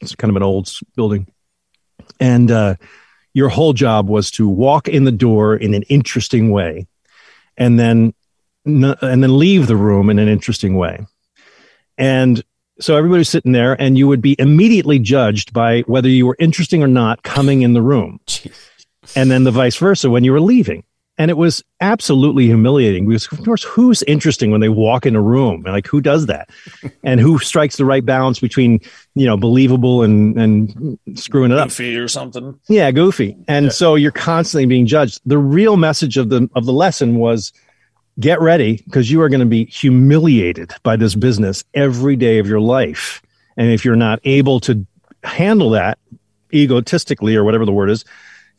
[0.00, 1.28] It's kind of an old building,
[2.18, 2.74] and uh,
[3.32, 6.88] your whole job was to walk in the door in an interesting way,
[7.56, 8.12] and then
[8.64, 11.06] and then leave the room in an interesting way,
[11.96, 12.42] and
[12.80, 16.82] so everybody's sitting there, and you would be immediately judged by whether you were interesting
[16.82, 18.18] or not coming in the room
[19.16, 20.84] and then the vice versa when you were leaving.
[21.18, 25.20] And it was absolutely humiliating because, of course, who's interesting when they walk in a
[25.20, 25.62] room?
[25.62, 26.48] Like, who does that?
[27.04, 28.80] and who strikes the right balance between,
[29.14, 31.68] you know, believable and, and screwing it up?
[31.68, 32.58] Goofy or something.
[32.66, 33.36] Yeah, goofy.
[33.46, 35.20] And so you're constantly being judged.
[35.26, 37.52] The real message of the of the lesson was
[38.18, 42.46] get ready because you are going to be humiliated by this business every day of
[42.46, 43.22] your life.
[43.56, 44.86] And if you're not able to
[45.24, 45.98] handle that
[46.54, 48.04] egotistically or whatever the word is,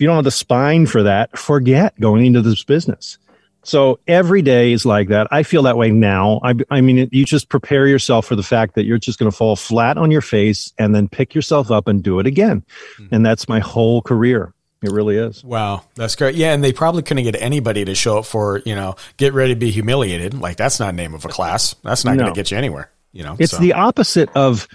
[0.03, 3.17] you don't have the spine for that, forget going into this business.
[3.63, 5.27] So every day is like that.
[5.31, 6.41] I feel that way now.
[6.43, 9.35] I, I mean, you just prepare yourself for the fact that you're just going to
[9.35, 12.65] fall flat on your face and then pick yourself up and do it again.
[12.97, 13.07] Hmm.
[13.11, 14.53] And that's my whole career.
[14.81, 15.41] It really is.
[15.45, 16.35] Wow, that's great.
[16.35, 19.53] Yeah, and they probably couldn't get anybody to show up for you know get ready
[19.53, 20.33] to be humiliated.
[20.33, 21.73] Like that's not name of a class.
[21.83, 22.91] That's not going to get you anywhere.
[23.13, 23.59] You know, It's so.
[23.59, 24.67] the opposite of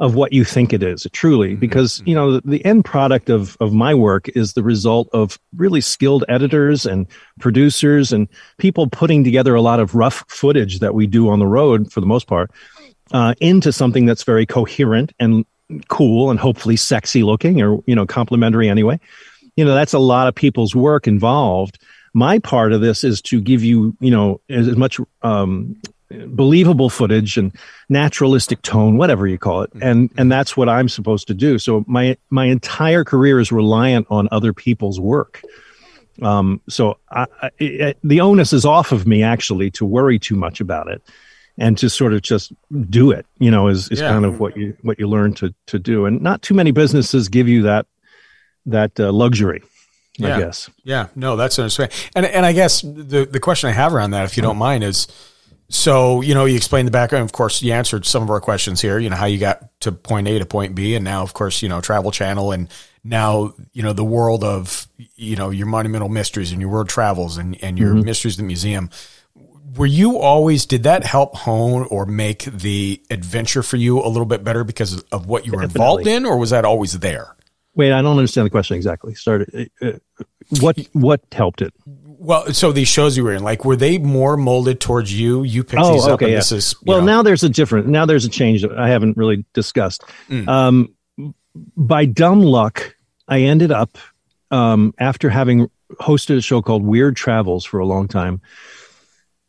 [0.00, 3.56] of what you think it is, truly, because you know the, the end product of
[3.60, 7.06] of my work is the result of really skilled editors and
[7.38, 8.28] producers and
[8.58, 12.00] people putting together a lot of rough footage that we do on the road for
[12.00, 12.50] the most part
[13.12, 15.44] uh, into something that's very coherent and
[15.88, 18.98] cool and hopefully sexy looking or you know complimentary anyway.
[19.56, 21.78] You know that's a lot of people's work involved.
[22.12, 25.80] My part of this is to give you you know as, as much um,
[26.28, 27.52] believable footage and
[27.88, 31.58] naturalistic tone, whatever you call it, and and that's what I'm supposed to do.
[31.58, 35.42] So my my entire career is reliant on other people's work.
[36.22, 37.26] Um, so I,
[37.60, 41.02] I, the onus is off of me actually to worry too much about it
[41.58, 42.52] and to sort of just
[42.88, 43.26] do it.
[43.40, 44.10] You know, is is Yeah.
[44.10, 47.28] kind of what you what you learn to to do, and not too many businesses
[47.28, 47.86] give you that
[48.66, 49.62] that uh, luxury.
[50.16, 50.36] Yeah.
[50.36, 50.70] I guess.
[50.84, 51.96] Yeah, no, that's understandable.
[52.14, 54.48] And and I guess the the question I have around that, if you Mm-hmm.
[54.50, 55.08] don't mind, is
[55.74, 57.24] so you know you explained the background.
[57.24, 58.98] Of course, you answered some of our questions here.
[58.98, 61.62] You know how you got to point A to point B, and now of course
[61.62, 62.68] you know Travel Channel, and
[63.02, 67.36] now you know the world of you know your monumental mysteries and your world travels
[67.38, 68.04] and and your Mm-hmm.
[68.04, 68.88] mysteries of the museum.
[69.76, 74.26] Were you always did that help hone or make the adventure for you a little
[74.26, 77.34] bit better because of what you were involved in, or was that always there?
[77.74, 79.14] Wait, I don't understand the question exactly.
[79.16, 79.70] Started.
[79.82, 79.92] Uh, uh,
[80.60, 81.74] what what helped it?
[82.24, 85.42] Well, so these shows you were in, like, were they more molded towards you?
[85.42, 87.86] You picked these up, and this is Oh, well, know- now there's a different.
[87.86, 90.04] Now there's a change that I haven't really discussed.
[90.30, 90.48] Mm.
[90.48, 90.94] Um,
[91.76, 92.96] by dumb luck,
[93.28, 93.98] I ended up
[94.50, 98.40] um, after having hosted a show called Weird Travels for a long time.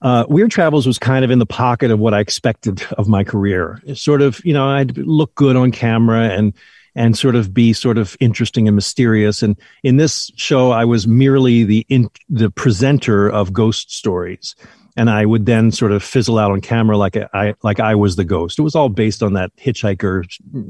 [0.01, 3.23] Uh, Weird Travels was kind of in the pocket of what I expected of my
[3.23, 3.81] career.
[3.85, 6.53] It's sort of, you know, I'd look good on camera and
[6.95, 9.43] and sort of be sort of interesting and mysterious.
[9.43, 14.55] And in this show, I was merely the in, the presenter of ghost stories,
[14.95, 18.15] and I would then sort of fizzle out on camera like I like I was
[18.15, 18.57] the ghost.
[18.57, 20.25] It was all based on that Hitchhiker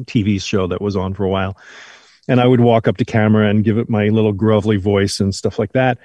[0.05, 1.57] TV show that was on for a while,
[2.27, 5.33] and I would walk up to camera and give it my little grovelly voice and
[5.33, 5.99] stuff like that.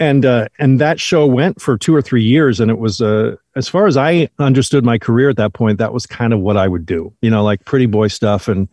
[0.00, 3.36] And uh, and that show went for two or three years, and it was uh,
[3.54, 6.56] as far as I understood my career at that point, that was kind of what
[6.56, 8.68] I would do, you know, like pretty boy stuff and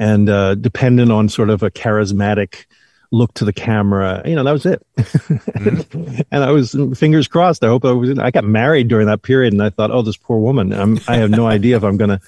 [0.00, 2.64] and uh, dependent on sort of a charismatic
[3.12, 4.22] look to the camera.
[4.24, 4.84] You know, that was it.
[6.32, 7.62] and I was fingers crossed.
[7.62, 8.18] I hope I was.
[8.18, 10.72] I got married during that period, and I thought, oh, this poor woman.
[10.72, 12.20] I'm, I have no idea if I'm gonna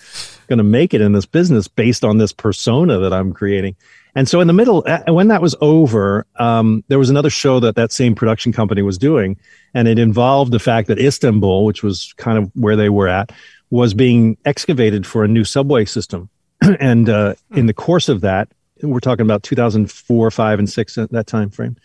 [0.49, 3.75] gonna make it in this business based on this persona that I'm creating.
[4.15, 7.77] And so in the middle, when that was over, um, there was another show that
[7.77, 9.39] that same production company was doing,
[9.73, 13.33] and it involved the fact that Istanbul, which was kind of where they were at,
[13.71, 16.29] was being excavated for a new subway system.
[16.81, 18.48] and uh, in the course of that,
[18.83, 21.77] we're talking about 2004, five, and six at that time frame.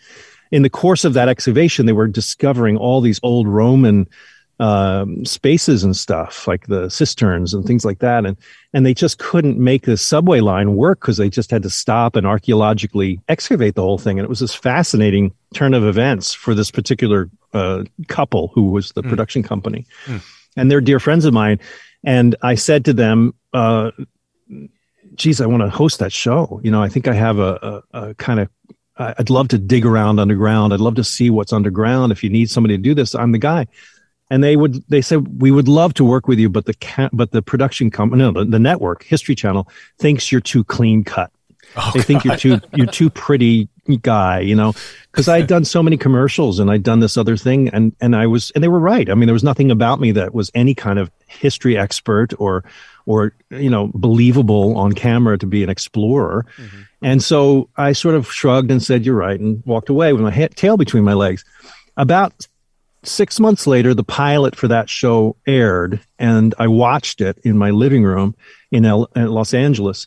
[0.50, 4.08] In the course of that excavation, they were discovering all these old Roman
[4.60, 8.36] um, spaces and stuff, like the cisterns and things like that, and
[8.72, 12.16] and they just couldn't make the subway line work because they just had to stop
[12.16, 14.18] and archaeologically excavate the whole thing.
[14.18, 18.92] And it was this fascinating turn of events for this particular uh, couple who was
[18.92, 19.86] the production company,
[20.56, 21.60] and they're dear friends of mine.
[22.04, 23.92] And I said to them, uh,
[25.18, 26.60] geez, I want to host that show.
[26.64, 28.48] You know, I think I have a, a, a kind of,
[28.96, 30.72] I'd love to dig around underground.
[30.72, 32.10] I'd love to see what's underground.
[32.10, 33.66] If you need somebody to do this, I'm the guy.
[34.30, 37.10] And they would, they said, we would love to work with you, but the, ca-
[37.12, 41.30] but the production company, no, the, the network, History Channel, thinks you're too clean cut.
[41.76, 43.68] Oh, they think you're too, you're too pretty
[44.02, 44.74] guy, you know,
[45.10, 48.26] because I'd done so many commercials and I'd done this other thing and, and I
[48.26, 49.08] was, and they were right.
[49.08, 52.64] I mean, there was nothing about me that was any kind of history expert or,
[53.06, 56.44] or, you know, believable on camera to be an explorer.
[56.56, 56.80] Mm-hmm.
[57.02, 59.38] And so I sort of shrugged and said, you're right.
[59.38, 61.44] And walked away with my ha- tail between my legs.
[61.96, 62.46] About
[63.04, 67.70] six months later, the pilot for that show aired, and I watched it in my
[67.70, 68.34] living room
[68.70, 70.06] in, L- in Los Angeles.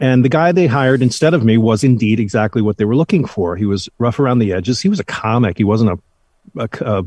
[0.00, 3.26] And the guy they hired instead of me was indeed exactly what they were looking
[3.26, 3.56] for.
[3.56, 4.80] He was rough around the edges.
[4.80, 5.58] He was a comic.
[5.58, 5.90] He wasn't
[6.56, 7.04] a, a, a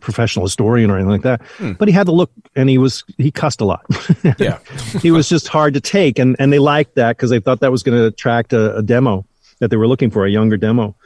[0.00, 1.42] professional historian or anything like that.
[1.58, 1.72] Hmm.
[1.72, 3.84] But he had the look, and he was he cussed a lot.
[4.38, 4.58] Yeah.
[5.02, 7.70] he was just hard to take, and and they liked that because they thought that
[7.70, 9.26] was going to attract a, a demo
[9.58, 10.96] that they were looking for, a younger demo.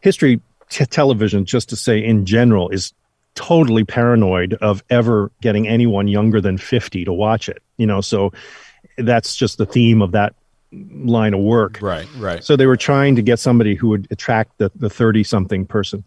[0.00, 2.92] History t- television, just to say in general, is
[3.34, 8.32] totally paranoid of ever getting anyone younger than 50 to watch it you know so
[8.96, 10.34] that's just the theme of that
[10.72, 11.78] line of work.
[11.80, 12.44] Right, right.
[12.44, 16.04] so they were trying to get somebody who would attract the the 30 something person.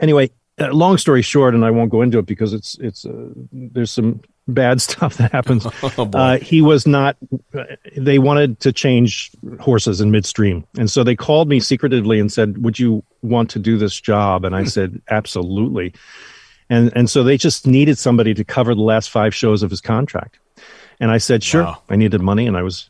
[0.00, 3.28] Anyway uh, long story short and i won't go into it because it's it's uh,
[3.52, 4.20] there's some
[4.54, 5.66] bad stuff that happens.
[6.14, 7.16] Uh, he was not
[7.54, 7.64] uh,
[7.96, 10.64] they wanted to change horses in midstream.
[10.78, 14.44] And so they called me secretively and said would you want to do this job?
[14.44, 15.92] And i said absolutely.
[16.68, 19.80] And and so they just needed somebody to cover the last five shows of his
[19.80, 20.38] contract.
[21.00, 21.64] And i said sure.
[21.64, 21.82] Wow.
[21.88, 22.88] i needed money and i was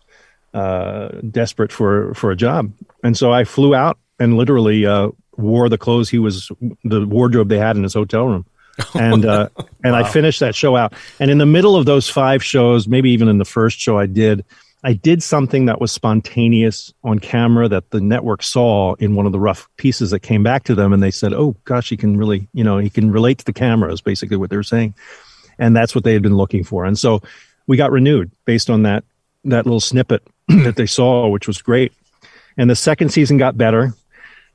[0.55, 2.73] uh, desperate for for a job,
[3.03, 6.51] and so I flew out and literally uh, wore the clothes he was
[6.85, 8.47] the wardrobe they had in his hotel room,
[8.95, 9.49] and uh,
[9.85, 10.93] and I finished that show out.
[11.19, 14.07] And in the middle of those five shows, maybe even in the first show I
[14.07, 14.45] did,
[14.83, 19.33] I did something that was spontaneous on camera that the network saw in one of
[19.33, 22.17] the rough pieces that came back to them, and they said, "Oh gosh, he can
[22.17, 24.95] really, you know, he can relate to the camera." Is basically what they were saying.
[25.59, 26.85] and that's what they had been looking for.
[26.87, 27.21] And so
[27.67, 29.05] we got renewed based on that
[29.45, 30.23] that little snippet
[30.65, 31.93] that they saw, which was great.
[32.57, 33.95] And the second season got better.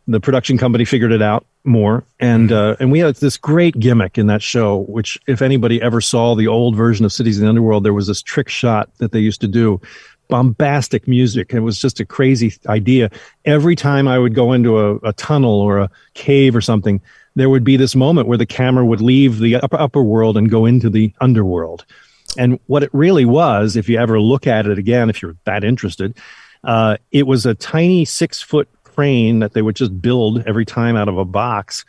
[0.07, 4.19] The production company figured it out more, and uh, and we had this great gimmick
[4.19, 4.85] in that show.
[4.87, 8.05] Which, if anybody ever saw the old version of Cities in the Underworld, there was
[8.05, 9.81] this trick shot that they used to do,
[10.27, 11.53] bombastic music.
[11.53, 13.09] It was just a crazy idea.
[13.45, 17.01] Every time I would go into a, a tunnel or a cave or something,
[17.35, 20.49] there would be this moment where the camera would leave the upper, upper world and
[20.49, 21.85] go into the underworld.
[22.37, 25.63] And what it really was, if you ever look at it again, if you're that
[25.63, 26.17] interested,
[26.63, 30.95] uh, it was a tiny six foot crane that they would just build every time
[30.95, 31.85] out of a box.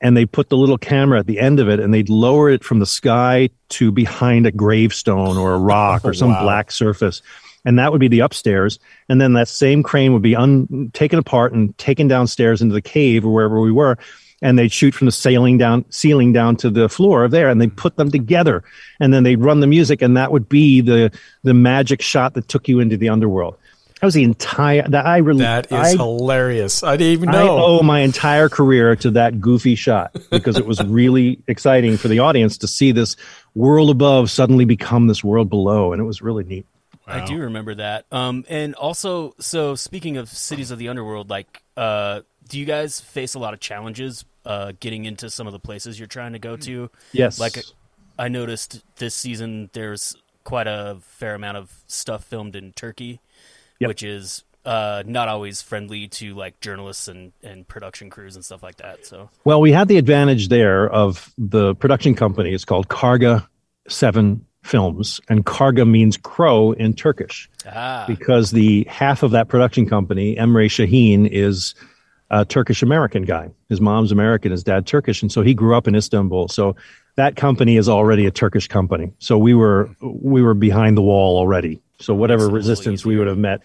[0.00, 2.62] And they put the little camera at the end of it and they'd lower it
[2.62, 6.42] from the sky to behind a gravestone or a rock or some Wow.
[6.42, 7.20] black surface.
[7.64, 8.78] And that would be the upstairs.
[9.08, 12.80] And then that same crane would be un- taken apart and taken downstairs into the
[12.80, 13.98] cave or wherever we were.
[14.40, 17.66] And they'd shoot from the ceiling down, ceiling down to the floor there, and they
[17.66, 18.62] put them together,
[19.00, 21.10] and then they'd run the music, and that would be the
[21.42, 23.56] the magic shot that took you into the underworld.
[24.00, 26.84] That was the entire that I really That is I, hilarious.
[26.84, 30.66] I didn't even know I owe my entire career to that goofy shot because it
[30.66, 33.16] was really exciting for the audience to see this
[33.56, 36.64] world above suddenly become this world below, and it was really neat.
[37.08, 38.04] I do remember that.
[38.12, 43.00] Um, and also, so speaking of cities of the underworld, like, uh, do you guys
[43.00, 46.38] face a lot of challenges uh, getting into some of the places you're trying to
[46.38, 46.90] go to?
[47.12, 47.38] Yes.
[47.38, 47.58] Like,
[48.18, 53.20] I noticed this season there's quite a fair amount of stuff filmed in Turkey,
[53.80, 53.88] Yep.
[53.88, 58.62] which is uh, not always friendly to like journalists and, and production crews and stuff
[58.62, 59.06] like that.
[59.06, 62.52] So, Well, we had the advantage there of the production company.
[62.52, 63.46] It's called Karga
[63.88, 69.86] Seven Films, and Karga means crow in Turkish ah, because the half of that production
[69.86, 71.74] company, Emre Sahin, is
[72.30, 73.50] a Turkish American guy.
[73.68, 76.48] His mom's American, his dad Turkish, and so he grew up in Istanbul.
[76.48, 76.76] So
[77.16, 79.12] that company is already a Turkish company.
[79.18, 81.80] So we were we were behind the wall already.
[82.00, 83.62] So whatever Makes it a little resistance we would have met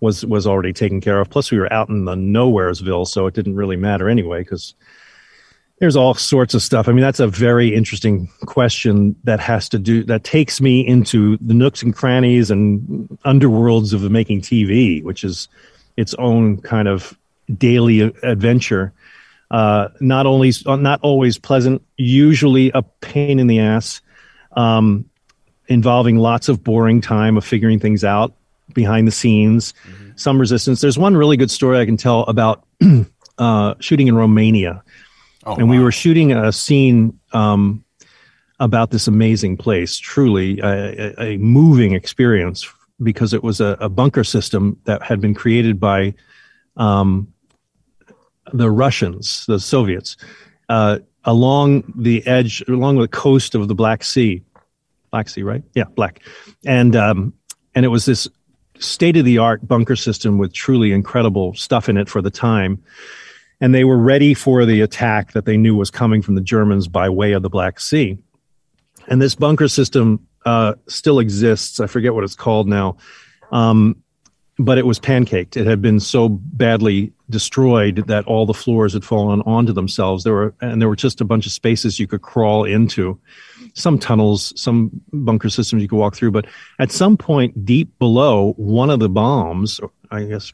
[0.00, 1.28] was was already taken care of.
[1.30, 4.74] Plus, we were out in the nowheresville, so it didn't really matter anyway because
[5.80, 6.88] there's all sorts of stuff.
[6.88, 11.36] I mean, that's a very interesting question that has to do that takes me into
[11.40, 15.48] the nooks and crannies and underworlds of making TV, which is
[15.96, 17.16] its own kind of
[17.56, 18.92] daily adventure.
[19.50, 24.02] Uh, not only not always pleasant, usually a pain in the ass,
[24.52, 25.08] um,
[25.68, 28.34] involving lots of boring time of figuring things out
[28.74, 29.72] behind the scenes.
[30.16, 30.80] Some resistance.
[30.80, 32.64] There's one really good story I can tell about
[33.38, 34.82] uh, shooting in Romania
[35.48, 37.82] Oh, and we were shooting a scene um,
[38.60, 42.68] about this amazing place, truly a, a, a moving experience
[43.02, 46.12] because it was a, a bunker system that had been created by
[46.76, 47.32] um,
[48.52, 50.16] the Russians, the Soviets,
[50.68, 54.42] uh, along the edge, along the coast of the Black Sea.
[55.10, 55.62] Black Sea, right?
[55.74, 56.22] Yeah, black.
[56.66, 57.32] And um,
[57.74, 58.28] and it was this
[58.78, 62.82] state of the art bunker system with truly incredible stuff in it for the time
[63.60, 66.88] and they were ready for the attack that they knew was coming from the Germans
[66.88, 68.18] by way of the Black Sea.
[69.08, 71.80] And this bunker system uh, still exists.
[71.80, 72.96] I forget what it's called now,
[73.50, 73.96] um,
[74.58, 75.56] but it was pancaked.
[75.56, 80.24] It had been so badly destroyed that all the floors had fallen onto themselves.
[80.24, 83.20] There were and there were just a bunch of spaces you could crawl into,
[83.74, 86.30] some tunnels, some bunker systems you could walk through.
[86.30, 86.46] But
[86.78, 90.52] at some point, deep below, one of the bombs, or I guess,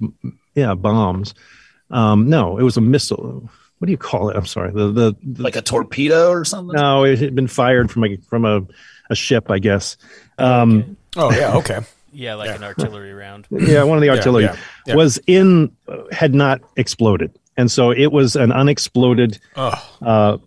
[0.55, 1.35] yeah, bombs
[1.91, 3.49] um, no, it was a missile.
[3.79, 4.37] What do you call it?
[4.37, 4.73] I'm sorry.
[4.73, 6.75] The the, the Like a torpedo or something?
[6.75, 8.63] no, it had been fired from a from a,
[9.11, 9.97] a ship, I guess.
[10.39, 11.81] Um, Oh yeah, okay.
[12.15, 13.47] Yeah, like an artillery round.
[13.51, 14.57] yeah, one of the artillery yeah,
[14.87, 14.95] yeah.
[14.95, 15.75] was in
[16.13, 20.39] had not exploded, and so it was an unexploded uh,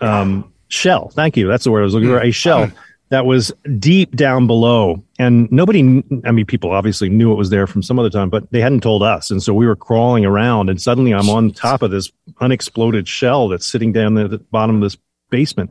[0.00, 1.10] um, shell.
[1.10, 1.46] Thank you.
[1.46, 2.20] That's the word I was looking for.
[2.20, 2.70] A shell
[3.10, 5.80] that was deep down below, and nobody.
[6.24, 8.82] I mean, people obviously knew it was there from some other time, but they hadn't
[8.82, 12.10] told us, and so we were crawling around, and suddenly I'm on top of this
[12.40, 14.96] unexploded shell that's sitting down there at the bottom of this
[15.28, 15.70] basement.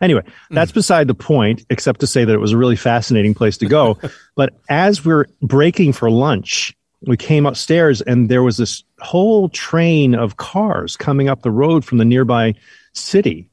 [0.00, 3.56] Anyway, that's beside the point, except to say that it was a really fascinating place
[3.58, 3.98] to go.
[4.34, 6.76] but as we're breaking for lunch,
[7.06, 11.84] we came upstairs and there was this whole train of cars coming up the road
[11.84, 12.54] from the nearby
[12.92, 13.48] city.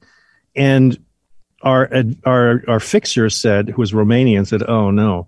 [0.55, 0.97] And
[1.61, 1.89] our
[2.25, 5.27] our our fixer said, who was Romanian, said, "Oh no,"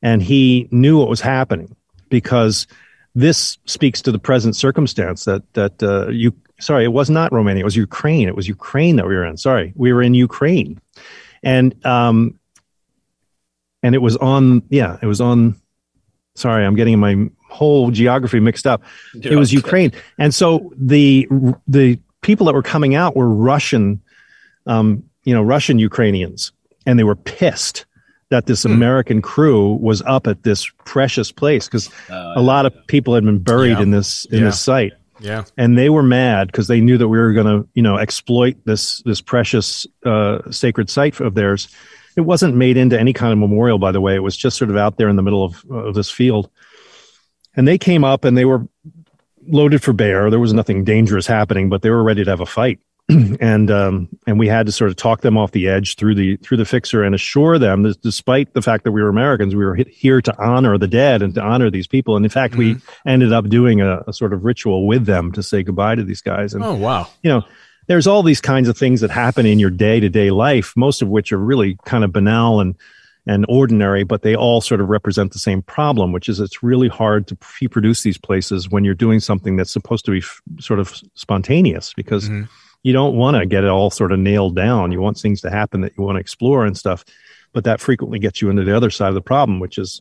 [0.00, 1.74] and he knew what was happening
[2.08, 2.66] because
[3.14, 6.32] this speaks to the present circumstance that that uh, you.
[6.62, 7.60] Sorry, it was not Romania.
[7.62, 8.28] It was Ukraine.
[8.28, 9.36] It was Ukraine that we were in.
[9.36, 10.80] Sorry, we were in Ukraine,
[11.42, 12.38] and um,
[13.82, 14.62] and it was on.
[14.70, 15.56] Yeah, it was on.
[16.34, 17.14] Sorry, I'm getting my
[17.50, 18.82] whole geography mixed up.
[19.22, 19.52] it was.
[19.52, 21.28] Ukraine, and so the
[21.66, 24.00] the people that were coming out were Russian,
[24.66, 26.52] um, you know, Russian Ukrainians,
[26.86, 27.84] and they were pissed
[28.30, 28.72] that this Hmm.
[28.72, 33.24] American crew was up at this precious place because Uh, a lot of people had
[33.24, 33.82] been buried Yeah.
[33.82, 34.44] in this in Yeah.
[34.46, 34.92] this site
[35.22, 35.44] Yeah.
[35.56, 38.56] and they were mad because they knew that we were going to you know exploit
[38.64, 41.68] this this precious uh, sacred site of theirs.
[42.16, 44.14] It wasn't made into any kind of memorial by the way.
[44.14, 46.50] It was just sort of out there in the middle of, of this field.
[47.54, 48.66] And they came up and they were
[49.46, 50.30] loaded for bear.
[50.30, 52.80] There was nothing dangerous happening but they were ready to have a fight
[53.40, 56.36] and um, and we had to sort of talk them off the edge through the
[56.38, 59.64] through the fixer and assure them that despite the fact that we were Americans, we
[59.64, 62.16] were here to honor the dead and to honor these people.
[62.16, 62.76] And in fact, we
[63.06, 66.20] ended up doing a, a sort of ritual with them to say goodbye to these
[66.22, 66.54] guys.
[66.54, 67.08] And Oh wow.
[67.22, 67.42] you know,
[67.88, 71.02] there's all these kinds of things that happen in your day to day life, most
[71.02, 72.76] of which are really kind of banal and
[73.26, 76.88] and ordinary, but they all sort of represent the same problem, which is it's really
[76.88, 80.80] hard to pre-produce these places when you're doing something that's supposed to be f- sort
[80.80, 82.28] of spontaneous because
[82.82, 84.92] you don't want to get it all sort of nailed down.
[84.92, 87.04] You want things to happen that you want to explore and stuff,
[87.52, 90.00] but that frequently gets you into the other side of the problem, which is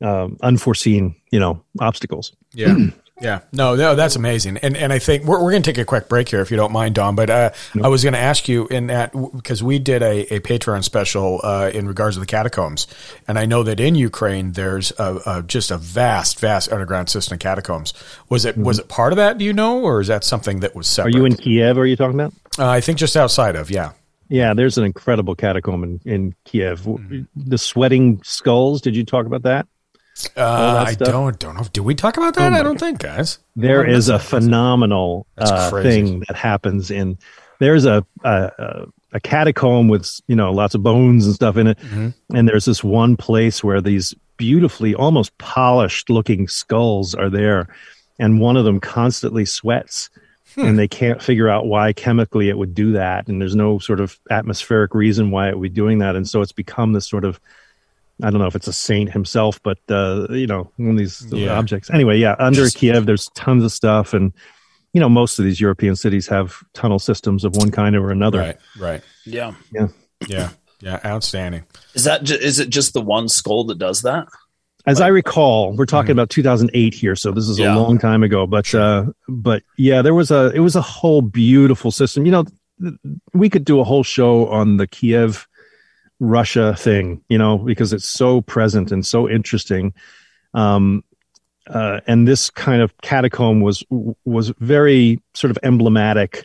[0.00, 2.34] um, unforeseen, you know, obstacles.
[2.52, 2.76] Yeah.
[3.20, 3.40] Yeah.
[3.52, 4.56] No, no, that's amazing.
[4.58, 6.56] And and I think we're, we're going to take a quick break here if you
[6.56, 7.14] don't mind, Don.
[7.14, 7.50] But uh,
[7.80, 11.40] I was going to ask you in that because we did a, a Patreon special
[11.44, 12.86] uh, in regards to the catacombs.
[13.28, 17.34] And I know that in Ukraine, there's a, a, just a vast, vast underground system
[17.36, 17.92] of catacombs.
[18.28, 19.80] Was it was it part of that, do you know?
[19.80, 21.14] Or is that something that was separate?
[21.14, 21.78] Are you in Kiev?
[21.78, 22.32] Are you talking about?
[22.58, 23.92] uh, I think just outside of, yeah.
[24.28, 26.88] Yeah, there's an incredible catacomb in, in Kiev.
[27.36, 28.80] The sweating skulls.
[28.80, 29.66] Did you talk about that?
[30.36, 31.64] Uh, I don't don't know.
[31.72, 32.52] Do we talk about that?
[32.52, 33.38] Oh I don't think, guys.
[33.56, 37.18] There Oh, a phenomenal uh, thing that happens in.
[37.60, 41.66] There's a, a a- a catacomb with you know lots of bones and stuff in
[41.66, 42.08] it, Mm-hmm.
[42.34, 47.68] and there's this one place where these beautifully, almost polished looking skulls are there,
[48.18, 50.08] and one of them constantly sweats.
[50.54, 50.60] Hmm.
[50.66, 53.26] And they can't figure out why chemically it would do that.
[53.26, 56.14] And there's no sort of atmospheric reason why it would be doing that.
[56.14, 57.40] And so it's become this sort of
[58.22, 61.24] I don't know if it's a saint himself, but uh, you know, one of these
[61.30, 61.58] Yeah.
[61.58, 61.90] objects.
[61.90, 64.32] Anyway, yeah, under Just- Kiev, there's tons of stuff, and
[64.92, 68.38] you know, most of these European cities have tunnel systems of one kind or another.
[68.38, 69.02] Right, right.
[69.24, 69.54] yeah.
[69.72, 69.88] Yeah,
[70.28, 70.50] yeah.
[70.80, 70.98] Yeah.
[71.04, 71.62] Outstanding.
[71.94, 74.26] Is that ju- is it just the one skull that does that?
[74.84, 77.74] As I recall, we're talking about 2008 here, so this is Yeah.
[77.74, 78.46] a long time ago.
[78.48, 82.26] But uh, but yeah, there was a it was a whole beautiful system.
[82.26, 82.44] You know,
[82.80, 82.94] th-
[83.32, 85.46] we could do a whole show on the Kiev
[86.20, 89.94] Russia thing, you know, because it's so present and so interesting.
[90.54, 91.04] Um,
[91.68, 93.84] uh, and this kind of catacomb was
[94.24, 96.44] was very sort of emblematic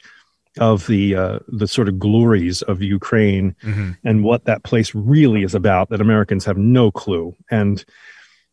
[0.59, 3.55] of the uh, the sort of glories of Ukraine
[4.03, 5.89] and what that place really is about.
[5.89, 7.84] That Americans have no clue, and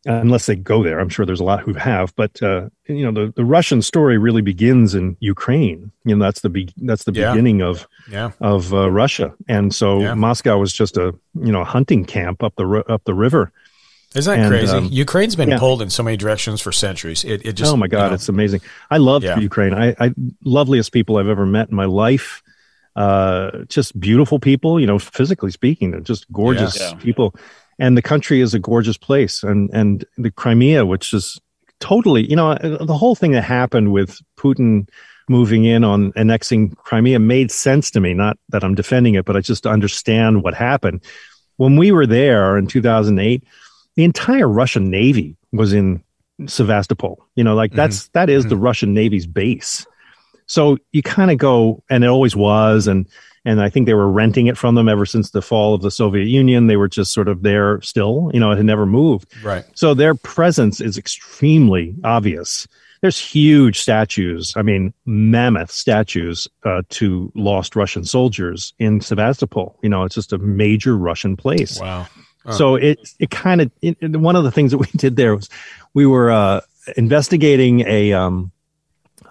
[0.07, 2.15] unless they go there, I'm sure there's a lot who have.
[2.17, 5.91] But uh, you know, the, the Russian story really begins in Ukraine.
[6.05, 7.33] You know, that's the be- that's the Yeah.
[7.33, 8.31] beginning of Yeah.
[8.41, 10.15] of uh, Russia, and so Yeah.
[10.15, 13.51] Moscow was just a you know hunting camp up the up the river.
[14.15, 14.77] Isn't that And, crazy?
[14.77, 15.59] um, Ukraine's been yeah.
[15.59, 17.25] pulled in so many directions for centuries.
[17.25, 18.61] It, it just oh my god, you know, it's amazing.
[18.91, 19.39] I love Yeah.
[19.39, 19.75] Ukraine.
[19.75, 22.41] I, I loveliest people I've ever met in my life.
[22.95, 24.79] Uh, just beautiful people.
[24.79, 26.95] You know, physically speaking, they're just gorgeous Yeah.
[26.95, 27.35] people.
[27.79, 29.43] And the country is a gorgeous place.
[29.43, 31.41] And and the Crimea, which is
[31.81, 34.89] totally, you know, the whole thing that happened with Putin
[35.29, 38.14] moving in on annexing Crimea made sense to me.
[38.14, 41.03] Not that I'm defending it, but I just understand what happened.
[41.57, 43.43] When we were there in 2008,
[43.97, 46.03] the entire Russian Navy was in
[46.47, 47.25] Sevastopol.
[47.37, 48.11] You know, like that's mm-hmm.
[48.14, 48.51] that is mm-hmm.
[48.51, 49.87] the Russian Navy's base.
[50.47, 53.09] So you kind of go, and it always was, and
[53.45, 55.90] and I think they were renting it from them ever since the fall of the
[55.90, 56.66] Soviet Union.
[56.66, 58.30] They were just sort of there still.
[58.32, 59.32] You know, it had never moved.
[59.45, 59.64] right.
[59.74, 62.66] So their presence is extremely obvious.
[63.03, 69.78] There's huge statues, I mean, mammoth statues uh, to lost Russian soldiers in Sevastopol.
[69.82, 71.78] You know, it's just a major Russian place.
[71.78, 72.07] Wow.
[72.51, 73.70] So it it kind of
[74.01, 75.49] one of the things that we did there was
[75.95, 76.61] we were uh,
[76.97, 78.53] investigating a um,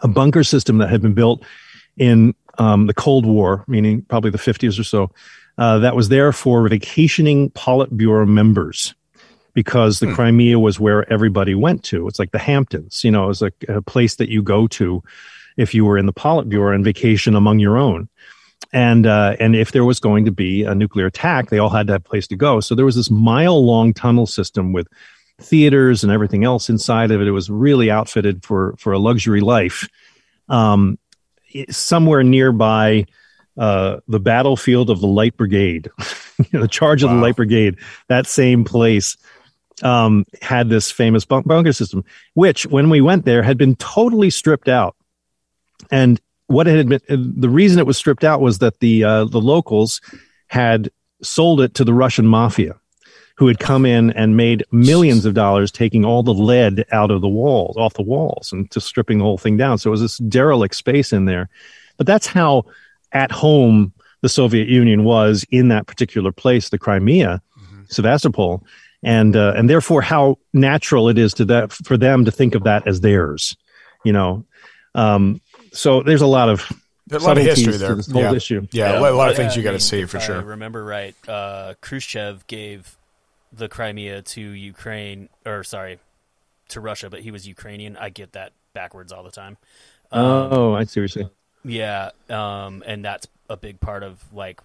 [0.01, 1.43] a bunker system that had been built
[1.97, 5.11] in um, the Cold War, meaning probably the 50s or so,
[5.57, 8.95] uh, that was there for vacationing Politburo members
[9.53, 12.07] because the Crimea was where everybody went to.
[12.07, 15.03] It's like the Hamptons, you know, it was like a place that you go to
[15.57, 18.09] if you were in the Politburo and vacation among your own.
[18.71, 21.87] And uh, and if there was going to be a nuclear attack, they all had
[21.87, 22.59] that place to go.
[22.59, 24.87] So there was this mile long tunnel system with
[25.39, 27.27] theaters and everything else inside of it.
[27.27, 29.87] It was really outfitted for for a luxury life.
[30.49, 30.97] Um,
[31.69, 33.05] somewhere nearby
[33.57, 35.89] uh, the battlefield of the Light Brigade,
[36.39, 37.77] you know, the charge of the Light Brigade,
[38.07, 39.17] that same place
[39.81, 44.29] um, had this famous bunk- bunker system, which when we went there had been totally
[44.29, 44.95] stripped out.
[45.91, 49.25] And what it had been, the reason it was stripped out was that the uh,
[49.25, 50.01] the locals
[50.47, 50.89] had
[51.21, 52.79] sold it to the Russian mafia,
[53.35, 57.21] who had come in and made millions of dollars taking all the lead out of
[57.21, 59.77] the walls, off the walls, and just stripping the whole thing down.
[59.77, 61.49] So it was this derelict space in there.
[61.97, 62.65] But that's how
[63.11, 67.41] at home the Soviet Union was in that particular place, the Crimea,
[67.89, 68.63] Sevastopol,
[69.03, 72.63] and uh, and therefore how natural it is to that for them to think of
[72.63, 73.57] that as theirs,
[74.03, 74.45] you know.
[74.95, 75.41] Um,
[75.73, 76.71] so there's a lot of
[77.07, 77.95] There's a lot of history there.
[77.95, 78.33] this yeah.
[78.33, 78.67] issue.
[78.71, 80.41] Yeah, a lot of Yeah, things you got to see for if I sure.
[80.41, 82.95] remember right, uh, Khrushchev gave
[83.53, 85.99] the Crimea to Ukraine, or sorry,
[86.69, 87.97] to Russia, but he was Ukrainian.
[87.97, 89.57] I get that backwards all the time.
[90.11, 91.29] Um, Oh, I see what you're saying.
[91.63, 94.61] Yeah, um, and that's a big part of like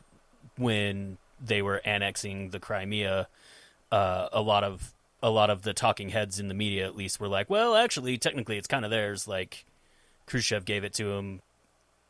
[0.57, 3.28] when they were annexing the Crimea.
[3.93, 7.20] Uh, a lot of a lot of the talking heads in the media, at least,
[7.20, 9.64] were like, "Well, actually, technically, it's kind of theirs." Like
[10.26, 11.43] Khrushchev gave it to him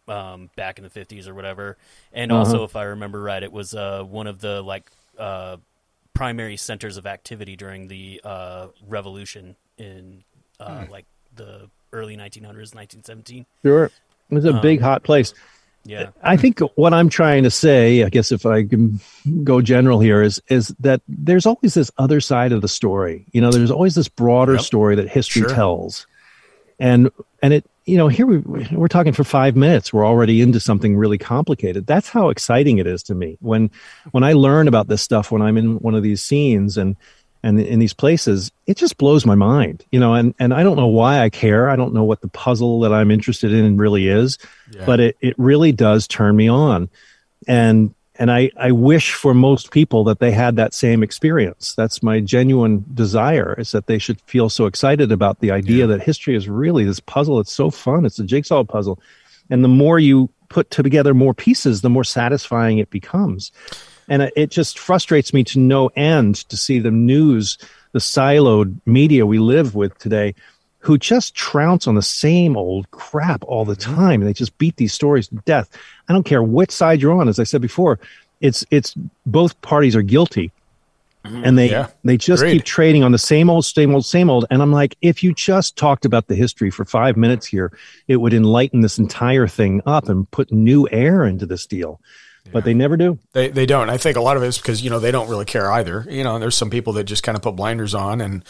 [0.08, 1.76] um, back in the fifties or whatever.
[2.12, 2.32] And Uh-huh.
[2.32, 5.58] also, if I remember right, it was uh, one of the like uh,
[6.18, 10.24] primary centers of activity during the uh, revolution in
[10.58, 11.06] uh, like
[11.36, 13.46] the early 1900s, 1917.
[13.64, 13.92] Sure, it
[14.34, 15.32] was a big hot place.
[15.84, 16.10] Yeah.
[16.22, 19.00] I think what I'm trying to say, I guess if I can
[19.44, 23.24] go general here, is is that there's always this other side of the story.
[23.32, 24.62] You know, there's always this broader Yep.
[24.62, 25.54] story that history Sure.
[25.54, 26.06] tells,
[26.80, 27.10] and
[27.42, 28.38] and it you know here we
[28.72, 31.86] we're talking for five minutes, we're already into something really complicated.
[31.86, 33.70] That's how exciting it is to me when
[34.10, 36.96] when I learn about this stuff when I'm in one of these scenes and
[37.42, 40.76] and in these places it just blows my mind you know and and i don't
[40.76, 44.08] know why i care i don't know what the puzzle that i'm interested in really
[44.08, 44.38] is
[44.72, 44.84] Yeah.
[44.84, 46.88] but it, it really does turn me on
[47.46, 51.74] and and I, I wish for most people that they had that same experience.
[51.74, 56.02] That's my genuine desire is that they should feel so excited about the idea that
[56.02, 57.38] history is really this puzzle.
[57.38, 58.04] It's so fun.
[58.04, 58.98] It's a jigsaw puzzle.
[59.50, 63.52] And the more you put together more pieces, the more satisfying it becomes.
[64.08, 67.56] And it- it just frustrates me to no end to see the news,
[67.92, 70.34] the siloed media we live with today,
[70.80, 73.94] who just trounce on the same old crap all the Mm-hmm.
[73.94, 74.20] time.
[74.20, 75.68] They just beat these stories to death.
[76.08, 77.28] I don't care which side you're on.
[77.28, 77.98] As I said before,
[78.40, 78.94] it's it's
[79.26, 80.52] both parties are guilty,
[81.24, 81.72] and they Mm-hmm.
[81.74, 81.88] Yeah.
[82.04, 82.52] they just Agreed.
[82.58, 84.46] keep trading on the same old, same old, same old.
[84.50, 87.72] And I'm like, if you just talked about the history for five minutes here,
[88.06, 92.00] it would enlighten this entire thing up and put new air into this deal.
[92.50, 93.18] But they never do.
[93.32, 93.90] They they don't.
[93.90, 96.06] I think a lot of it is because you know they don't really care either.
[96.08, 98.42] You know, there's some people that just kind of put blinders on, and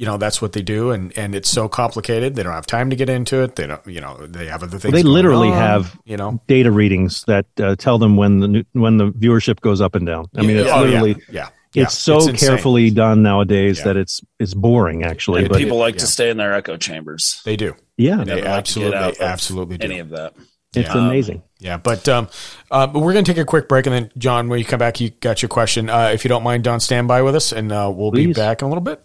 [0.00, 2.34] you know that's what they do, and and it's so complicated.
[2.34, 3.56] They don't have time to get into it.
[3.56, 3.86] They don't.
[3.86, 4.94] You know, they have other things.
[4.94, 6.40] they going literally on, have You know.
[6.46, 10.06] data readings that uh, tell them when the new- when the viewership goes up and
[10.06, 10.24] down.
[10.34, 11.02] I mean, it's Oh, yeah.
[11.02, 11.48] literally Yeah.
[11.74, 11.82] Yeah.
[11.82, 13.84] it's so It's carefully done nowadays Yeah.
[13.84, 15.42] that it's it's boring actually.
[15.42, 16.00] Yeah, but People like yeah.
[16.00, 17.42] to stay in their echo chambers.
[17.44, 17.74] They do.
[17.98, 19.84] yeah, They Never like to get absolutely, out of absolutely do.
[19.84, 20.32] Any of that.
[20.74, 21.06] it's Yeah.
[21.06, 21.42] amazing.
[21.58, 22.28] Yeah, but um,
[22.70, 24.98] uh, but we're gonna take a quick break, and then John, when you come back,
[24.98, 25.90] you got your question.
[25.90, 28.62] Uh, if you don't mind, Don, stand by with us, and uh, we'll be back
[28.62, 29.04] in a little bit.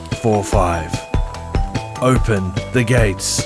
[0.21, 2.03] 6945.
[2.03, 3.41] Open the gates.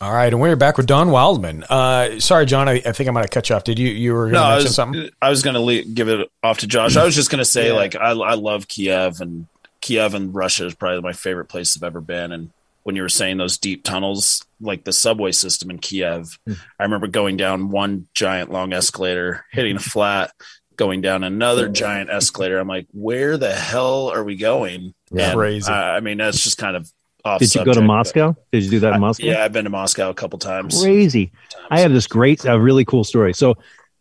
[0.00, 1.64] All right, and we're back with Don Wildman.
[1.68, 3.64] Uh, sorry, John, I, I think I might have cut you off.
[3.64, 5.08] Did you you were going No, to I was, something?
[5.20, 6.96] I was going to give it off to Josh.
[6.96, 9.46] I was just going to say, like, I, I love Kiev, and
[9.80, 12.30] Kiev and Russia is probably my favorite place I've ever been.
[12.30, 12.50] And
[12.86, 16.38] when you were saying those deep tunnels, like the subway system in Kiev,
[16.78, 20.30] I remember going down one giant long escalator, hitting a flat,
[20.76, 22.60] going down another giant escalator.
[22.60, 24.94] I'm like, where the hell are we going?
[25.10, 25.30] Yeah.
[25.30, 25.68] And, Crazy.
[25.68, 26.88] uh, I mean, that's just kind of
[27.24, 27.40] off.
[27.40, 28.36] Did you go to Moscow?
[28.52, 29.26] Did you do that in Moscow?
[29.26, 30.80] Yeah, I've been to Moscow a couple times.
[30.80, 31.32] crazy.
[31.68, 33.34] I have this great, a really cool story.
[33.34, 33.56] So,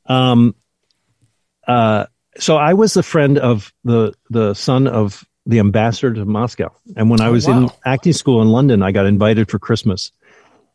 [0.06, 0.54] um,
[1.68, 2.06] uh,
[2.38, 7.10] so I was a friend of the the son of the ambassador to Moscow, and
[7.10, 10.12] when I Oh, was in acting school in London, I got invited for Christmas,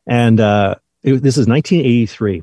[0.06, 2.42] and uh, it, this is 1983.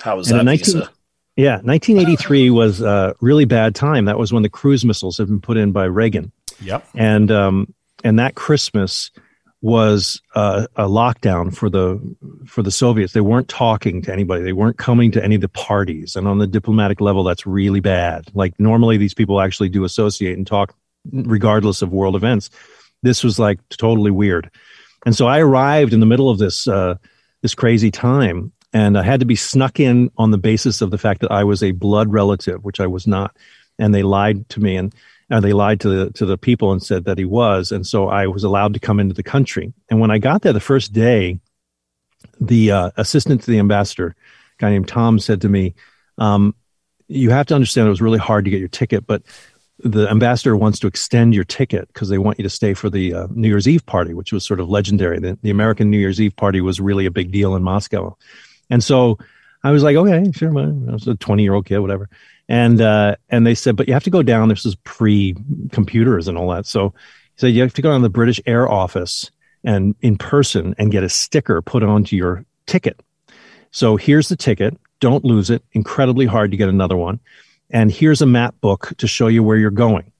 [0.00, 0.90] How was And that 19 visa?
[1.36, 4.06] Yeah, 1983 was a really bad time.
[4.06, 6.86] That was when the cruise missiles had been put in by Reagan Yep.
[6.94, 9.10] and um, and that Christmas
[9.60, 12.00] was uh, a lockdown for the
[12.46, 13.12] for the Soviets.
[13.12, 14.44] They weren't talking to anybody.
[14.44, 16.16] They weren't coming to any of the parties.
[16.16, 18.26] And on the diplomatic level, that's really bad.
[18.34, 20.74] Like normally, these people actually do associate and talk,
[21.12, 22.50] regardless of world events.
[23.02, 24.50] This was like totally weird.
[25.04, 26.96] And so I arrived in the middle of this uh,
[27.42, 30.98] this crazy time, and I had to be snuck in on the basis of the
[30.98, 33.36] fact that I was a blood relative, which I was not,
[33.78, 34.94] and they lied to me and.
[35.28, 38.06] Uh, they lied to the to the people and said that he was, and so
[38.06, 39.72] I was allowed to come into the country.
[39.90, 41.40] And when I got there the first day,
[42.40, 44.14] the uh, assistant to the ambassador,
[44.58, 45.74] guy named Tom, said to me,
[46.18, 46.54] um,
[47.08, 49.22] "You have to understand it was really hard to get your ticket, but
[49.78, 53.12] the ambassador wants to extend your ticket because they want you to stay for the
[53.12, 55.18] uh, New Year's Eve party, which was sort of legendary.
[55.18, 58.16] The, the, American New Year's Eve party was really a big deal in Moscow,
[58.70, 59.18] and so
[59.62, 62.08] I was like, okay, sure, I was a twenty year old kid, whatever.
[62.48, 64.48] And uh, and they said, but you have to go down.
[64.48, 65.34] This is pre
[65.72, 66.66] computers and all that.
[66.66, 66.90] So
[67.34, 69.30] he said you have to go down to the British Air Office
[69.64, 73.00] and in person and get a sticker put onto your ticket.
[73.72, 74.78] So here's the ticket.
[75.00, 75.62] Don't lose it.
[75.72, 77.20] Incredibly hard to get another one.
[77.70, 80.12] And here's a map book to show you where you're going.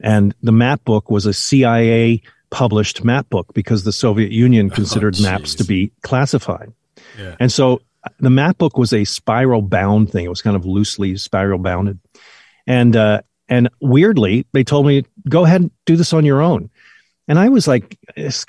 [0.00, 5.16] And the map book was a CIA published map book because the Soviet Union considered
[5.18, 6.72] oh, maps to be classified.
[7.18, 7.36] Yeah.
[7.40, 7.82] And so
[8.20, 10.24] the map book was a spiral bound thing.
[10.24, 11.98] It was kind of loosely spiral bounded.
[12.66, 16.70] And, uh, and weirdly, they told me, go ahead and do this on your own.
[17.28, 17.98] And I was like,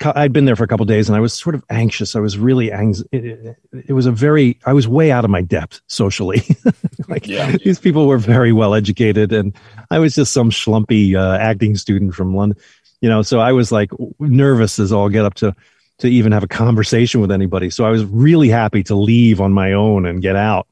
[0.02, 2.16] I'd been there for a couple days and I was sort of anxious.
[2.16, 3.04] I was really anxious.
[3.12, 3.56] It,
[3.86, 6.42] it, was a very, I was way out of my depth socially.
[7.08, 7.56] like yeah.
[7.62, 9.54] these people were very well educated and
[9.90, 12.58] I was just some schlumpy uh, acting student from London,
[13.02, 15.54] you know, so I was like nervous as all get up to,
[15.98, 17.68] to even have a conversation with anybody.
[17.68, 20.66] So I was really happy to leave on my own and get out.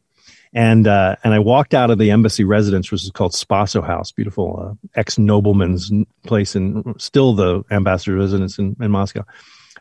[0.59, 4.11] And uh, and I walked out of the embassy residence, which is called Spaso House,
[4.11, 5.93] beautiful uh, ex nobleman's
[6.27, 9.23] place, and still the ambassador residence in, in Moscow.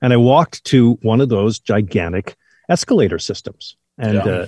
[0.04, 2.36] And I walked to one of those gigantic
[2.70, 4.24] escalator systems, and yeah.
[4.24, 4.48] uh,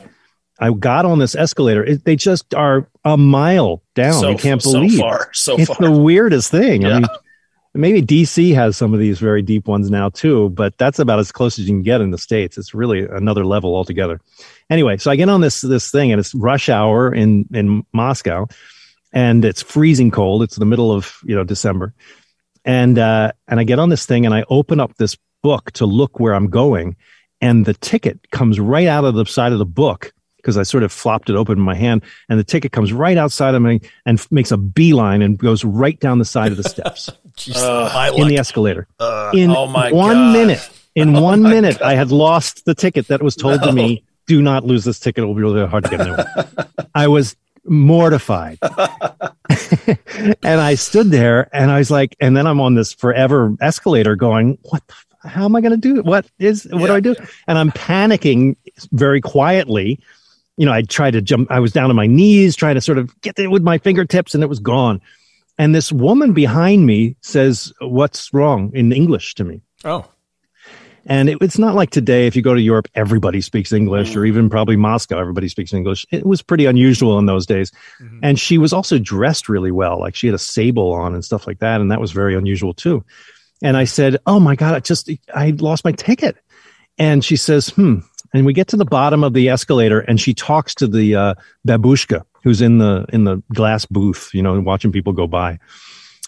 [0.59, 1.83] I got on this escalator.
[1.83, 4.21] It, they just are a mile down.
[4.21, 4.91] So, you can't believe.
[4.91, 5.77] So far, so it's far.
[5.79, 6.83] the weirdest thing.
[6.83, 6.89] Yeah.
[6.89, 7.07] I mean,
[7.79, 11.31] maybe DC has some of these very deep ones now too, but that's about as
[11.31, 12.57] close as you can get in the states.
[12.57, 14.19] It's really another level altogether.
[14.69, 18.47] Anyway, so I get on this this thing and it's rush hour in in Moscow,
[19.13, 20.43] and it's freezing cold.
[20.43, 21.93] It's the middle of you know December,
[22.65, 25.85] and uh, and I get on this thing and I open up this book to
[25.85, 26.97] look where I'm going,
[27.41, 30.83] and the ticket comes right out of the side of the book because I sort
[30.83, 33.81] of flopped it open in my hand, and the ticket comes right outside of me
[34.05, 37.09] and makes a beeline and goes right down the side of the steps
[37.55, 38.87] uh, in the escalator.
[38.99, 40.33] Uh, in oh one God.
[40.33, 41.87] minute, in oh one minute, God.
[41.87, 43.67] I had lost the ticket that was told no.
[43.67, 44.03] to me.
[44.27, 46.75] Do not lose this ticket; it will be really hard to get new.
[46.95, 47.35] I was
[47.65, 53.55] mortified, and I stood there, and I was like, and then I'm on this forever
[53.59, 56.05] escalator, going, "What the how am I going to do it?
[56.05, 56.87] What is, what yeah.
[56.87, 57.15] do I do?
[57.47, 58.55] And I'm panicking
[58.91, 59.99] very quietly
[60.59, 62.97] you know, I tried to jump, I was down on my knees trying to sort
[62.97, 64.99] of get it with my fingertips and it was gone.
[65.57, 69.61] And this woman behind me says, What's wrong in English to me?
[69.85, 70.05] Oh.
[71.05, 74.25] And it, it's not like today, if you go to Europe, everybody speaks English, or
[74.25, 76.05] even probably Moscow, everybody speaks English.
[76.11, 77.71] It was pretty unusual in those days.
[78.01, 78.19] Mm-hmm.
[78.21, 79.97] And she was also dressed really well.
[79.97, 81.79] Like she had a sable on and stuff like that.
[81.79, 83.05] And that was very unusual too.
[83.63, 86.35] And I said, Oh my God, I just, I lost my ticket.
[86.97, 87.99] And she says, Hmm,
[88.33, 91.33] and we get to the bottom of the escalator and she talks to the uh,
[91.67, 95.59] babushka who's in the in the glass booth you know watching people go by.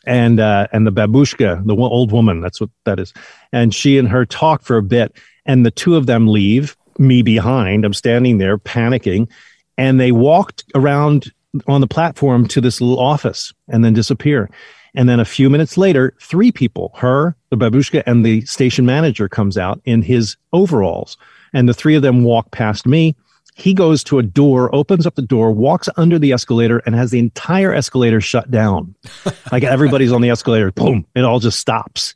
[0.06, 3.14] And uh, and the babushka the old woman that's what that is.
[3.52, 7.22] And she and her talk for a bit and the two of them leave me
[7.22, 7.86] behind.
[7.86, 9.30] I'm standing there panicking
[9.78, 11.32] and they walked around
[11.68, 14.50] on the platform to this little office and then disappear
[14.96, 19.30] and then a few minutes later three people her the babushka and the station manager
[19.30, 21.18] comes out in his overalls
[21.54, 23.16] and the three of them walk past me.
[23.56, 27.12] He goes to a door, opens up the door, walks under the escalator, and has
[27.12, 28.96] the entire escalator shut down.
[29.52, 32.16] like everybody's on the escalator, boom, it all just stops.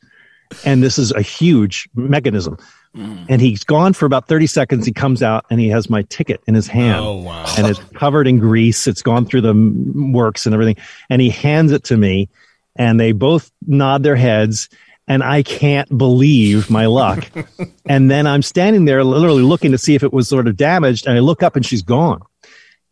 [0.64, 2.56] And this is a huge mechanism.
[2.96, 3.26] Mm.
[3.28, 4.86] And he's gone for about 30 seconds.
[4.86, 7.04] He comes out and he has my ticket in his hand.
[7.04, 7.44] Oh, wow.
[7.58, 8.86] And it's covered in grease.
[8.86, 9.54] It's gone through the
[9.94, 10.76] works and everything.
[11.10, 12.30] And he hands it to me
[12.78, 14.68] and they both nod their heads
[15.08, 17.28] and I can't believe my luck.
[17.86, 21.06] and then I'm standing there literally looking to see if it was sort of damaged.
[21.06, 22.20] And I look up and she's gone.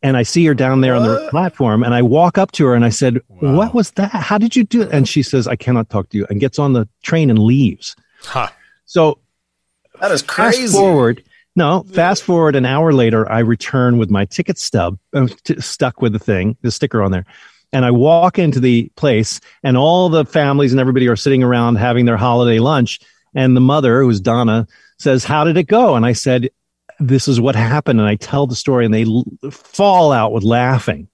[0.03, 1.03] And I see her down there what?
[1.03, 1.83] on the platform.
[1.83, 3.57] And I walk up to her and I said, wow.
[3.57, 4.11] What was that?
[4.11, 4.91] How did you do it?
[4.93, 7.97] And she says, I cannot talk to you and gets on the train and leaves.
[8.23, 8.49] Huh.
[8.85, 9.19] So
[10.01, 10.63] that is crazy.
[10.63, 11.25] Fast forward.
[11.57, 16.03] No, fast forward an hour later, I return with my ticket stub uh, t- stuck
[16.03, 17.25] with the thing, the sticker on there
[17.75, 21.75] and I walk into the place and all the families and everybody are sitting around
[21.75, 23.01] having their holiday lunch.
[23.35, 24.69] And the mother, who's Donna,
[24.99, 25.97] says, How did it go?
[25.97, 26.51] And I said,
[27.01, 27.99] This is what happened.
[27.99, 31.09] And I tell the story and they l- fall out with laughing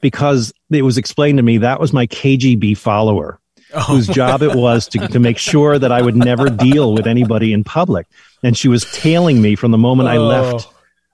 [0.00, 3.38] because it was explained to me that was my KGB follower
[3.72, 3.80] oh.
[3.82, 7.52] whose job it was to, to make sure that I would never deal with anybody
[7.52, 8.08] in public.
[8.42, 10.71] And she was tailing me from the moment I left oh.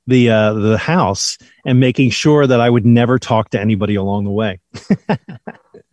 [0.09, 4.25] The uh, the house and making sure that I would never talk to anybody along
[4.25, 4.59] the way.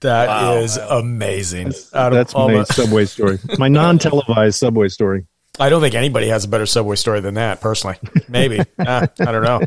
[0.01, 1.73] That is amazing.
[1.93, 3.39] Out of That's all my the- subway story.
[3.57, 5.25] My non-televised subway story.
[5.57, 7.97] I don't think anybody has a better subway story than that, personally.
[8.27, 8.59] Maybe.
[8.79, 9.61] Ah, I don't know.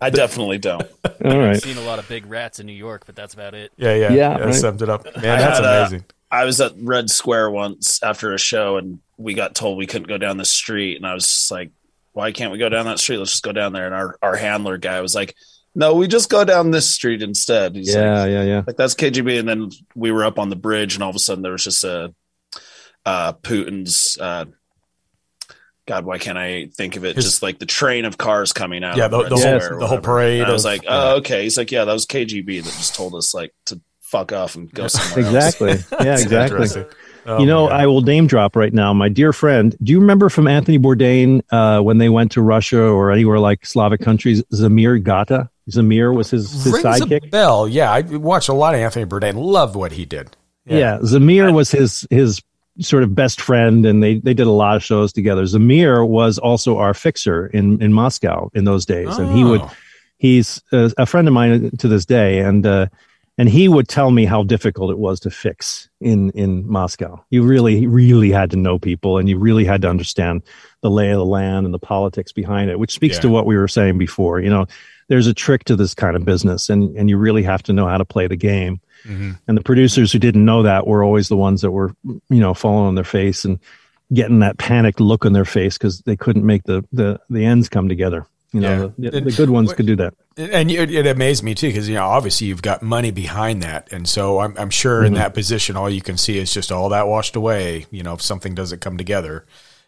[0.00, 0.82] I definitely don't.
[1.04, 1.50] All right.
[1.50, 3.72] I've seen a lot of big rats in New York, but that's about it.
[3.76, 4.12] Yeah, yeah.
[4.12, 4.54] Yeah, that right.
[4.54, 5.04] summed it up.
[5.04, 6.04] Man, that's had amazing.
[6.30, 10.08] I was at Red Square once after a show, and we got told we couldn't
[10.08, 11.72] go down the street, and I was just like,
[12.12, 13.18] "Why can't we go down that street?
[13.18, 15.34] Let's just go down there." And our our handler guy was like,
[15.74, 18.62] "No, we just go down this street instead." He's like, Yeah, yeah, yeah.
[18.66, 19.38] like that's KGB.
[19.38, 21.64] And then we were up on the bridge, and all of a sudden there was
[21.64, 22.14] just a
[23.04, 24.16] uh, Putin's.
[24.20, 24.44] Uh,
[25.86, 27.16] God, why can't I think of it?
[27.16, 28.96] His- just like the train of cars coming out.
[28.96, 31.42] Yeah, the- the whole- the whole parade And I was of- like, oh, okay.
[31.42, 34.72] He's like, yeah, that was KGB that just told us like to fuck off and
[34.72, 35.60] go somewhere else.
[35.60, 36.06] Exactly.
[36.06, 36.84] Yeah, exactly.
[37.24, 37.32] Interesting.
[37.36, 38.92] Oh, you know, my I will name drop right now.
[38.92, 42.82] My dear friend, do you remember from Anthony Bourdain uh, when they went to Russia
[42.82, 44.42] or anywhere like Slavic countries?
[44.52, 45.48] Zamir Gotta.
[45.70, 47.30] Zamir was his, his Rings a sidekick.
[47.30, 47.68] bell.
[47.68, 49.34] Yeah, I watched a lot of Anthony Bourdain.
[49.36, 50.36] Loved what he did.
[50.64, 50.98] Yeah.
[51.02, 52.42] Zamir was his his
[52.80, 55.42] sort of best friend, and they they did a lot of shows together.
[55.44, 59.70] Zamir was also our fixer in in Moscow in those days, and he would Oh.
[60.18, 62.86] he's uh, a friend of mine to this day, and uh,
[63.38, 67.24] and he would tell me how difficult it was to fix in in Moscow.
[67.30, 70.42] You really really had to know people, and you really had to understand
[70.82, 73.56] the lay of the land and the politics behind it, which speaks to what we
[73.56, 74.40] were saying before.
[74.40, 74.66] You know,
[75.08, 77.88] there's a trick to this kind of business, and and you really have to know
[77.88, 78.80] how to play the game.
[79.04, 79.32] Mm-hmm.
[79.48, 82.54] And the producers who didn't know that were always the ones that were, you know,
[82.54, 83.58] falling on their face and
[84.12, 87.68] getting that panicked look on their face because they couldn't make the, the, the ends
[87.68, 88.26] come together.
[88.52, 89.10] You know, Yeah.
[89.10, 90.14] the, the good ones could do that.
[90.36, 93.92] And it, it amazed me too, because you know, obviously you've got money behind that,
[93.92, 95.22] and so I'm, I'm sure in mm-hmm.
[95.22, 97.86] that position, all you can see is just all that washed away.
[97.90, 99.44] You know, if something doesn't come together.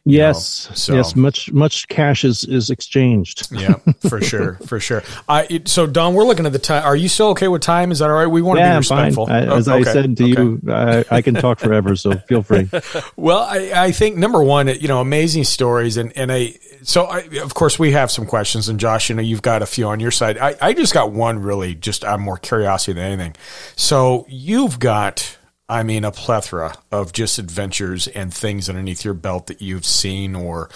[0.07, 3.49] know, Yes, so- yes, much much cash is is exchanged.
[3.53, 3.77] yeah,
[4.09, 5.03] for sure, for sure.
[5.29, 6.85] I it- so Don, we're looking at the time.
[6.85, 7.91] Are you still okay with time?
[7.91, 8.27] Is that all right?
[8.27, 9.27] We want to be respectful.
[9.31, 10.43] I, as Oh, I said to okay.
[10.43, 12.69] you, I, I can talk forever, so feel free.
[13.17, 16.55] Well, I, I think number one, you know, amazing stories, and and I
[16.85, 19.67] so I, of course we have some questions, and Josh, you know, you've got a
[19.67, 20.39] few on your side.
[20.39, 23.37] I, I just got one really, just out of more curiosity than anything.
[23.75, 25.37] So you've got,
[25.69, 30.35] I mean, a plethora of just adventures and things underneath your belt that you've seen
[30.37, 30.69] or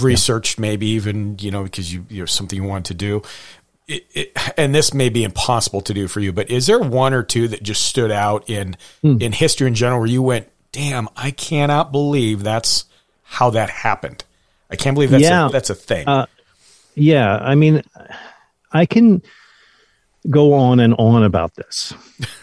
[0.00, 3.22] researched, maybe even you know because you you know something you want to do.
[3.88, 7.14] It, it, and this may be impossible to do for you, but is there one
[7.14, 9.18] or two that just stood out in Hmm.
[9.20, 12.86] in history in general where you went, "Damn, I cannot believe that's
[13.22, 14.24] how that happened.
[14.70, 15.46] I can't believe that's Yeah.
[15.46, 16.26] a, that's a thing." Uh,
[16.94, 17.82] yeah, I mean,
[18.72, 19.22] I can
[20.28, 21.94] go on and on about this.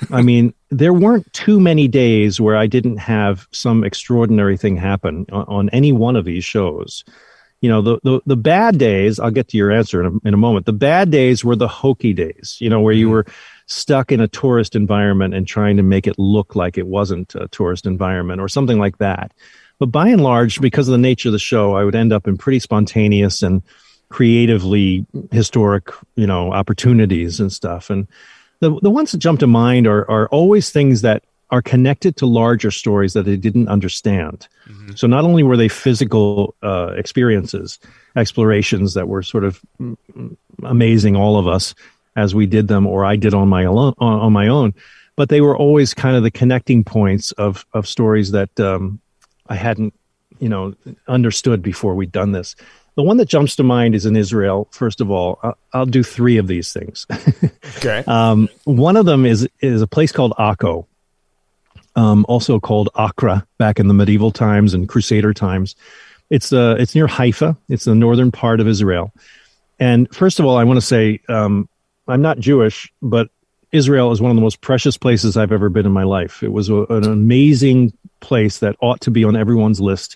[0.09, 5.25] I mean, there weren't too many days where I didn't have some extraordinary thing happen
[5.31, 7.03] on, on any one of these shows.
[7.61, 9.19] You know, the, the the bad days.
[9.19, 10.65] I'll get to your answer in a, in a moment.
[10.65, 12.57] The bad days were the hokey days.
[12.59, 13.25] You know, where you were
[13.67, 17.47] stuck in a tourist environment and trying to make it look like it wasn't a
[17.47, 19.31] tourist environment or something like that.
[19.83, 22.25] But by and large, because of the nature of the show, I would end up
[22.25, 23.61] in pretty spontaneous and
[24.07, 27.89] creatively historic, you know, opportunities and stuff.
[27.89, 28.07] And
[28.61, 32.25] the the ones that jump to mind are are always things that are connected to
[32.25, 34.47] larger stories that they didn't understand.
[34.95, 37.77] So not only were they physical uh, experiences,
[38.15, 39.59] explorations that were sort of
[40.63, 41.75] amazing, all of us
[42.15, 44.75] as we did them, or I did on my alone on, on my own,
[45.17, 49.01] but they were always kind of the connecting points of of stories that um,
[49.47, 49.93] I hadn't,
[50.39, 50.75] you know,
[51.07, 52.55] understood before we'd done this.
[52.95, 54.67] The one that jumps to mind is in Israel.
[54.71, 57.07] First of all, I'll, I'll do three of these things.
[57.77, 58.03] okay.
[58.05, 60.85] Um, one of them is is a place called Akko,
[61.95, 65.75] um, also called Acre back in the medieval times and Crusader times.
[66.29, 67.57] It's uh, it's near Haifa.
[67.67, 69.11] It's the northern part of Israel.
[69.79, 71.67] And first of all, I want to say um,
[72.07, 73.29] I'm not Jewish, but
[73.73, 76.43] Israel is one of the most precious places I've ever been in my life.
[76.43, 80.15] It was a, an amazing place that ought to be on everyone's list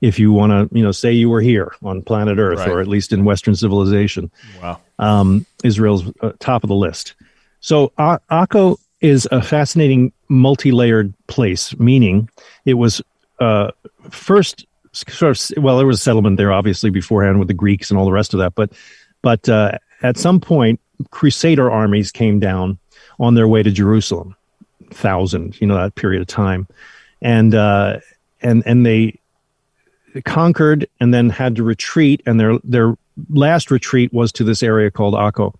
[0.00, 2.68] if you want to, you know, say you were here on planet Earth Right.
[2.68, 4.30] or at least in Western civilization
[4.60, 4.80] wow.
[4.98, 7.14] um, Israel's uh, top of the list.
[7.60, 12.28] So A- Akko is a fascinating multi-layered place, meaning
[12.64, 13.02] it was
[13.38, 13.70] uh,
[14.10, 17.98] first sort of well, there was a settlement there obviously beforehand with the Greeks and
[17.98, 18.72] all the rest of that, but
[19.22, 20.80] but uh, at some point,
[21.10, 22.78] Crusader armies came down
[23.18, 24.36] on their way to Jerusalem,
[24.90, 26.66] thousand, you know, that period of time,
[27.22, 27.98] and uh,
[28.42, 29.18] and and they
[30.24, 32.22] conquered and then had to retreat.
[32.26, 32.96] And their their
[33.30, 35.54] last retreat was to this area called Akko.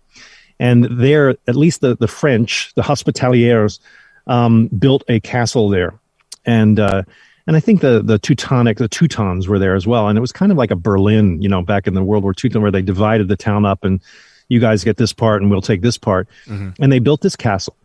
[0.59, 3.79] And there at least the the French the hospitaliers
[4.27, 5.99] um, built a castle there.
[6.45, 7.03] And uh,
[7.47, 10.31] and I think the the Teutonic the Teutons were there as well, and it was
[10.31, 12.81] kind of like a Berlin, you know, back in the World War II, where they
[12.81, 13.99] divided the town up, and
[14.47, 16.69] you guys get this part, and we'll take this part, mm-hmm.
[16.81, 17.75] and they built this castle.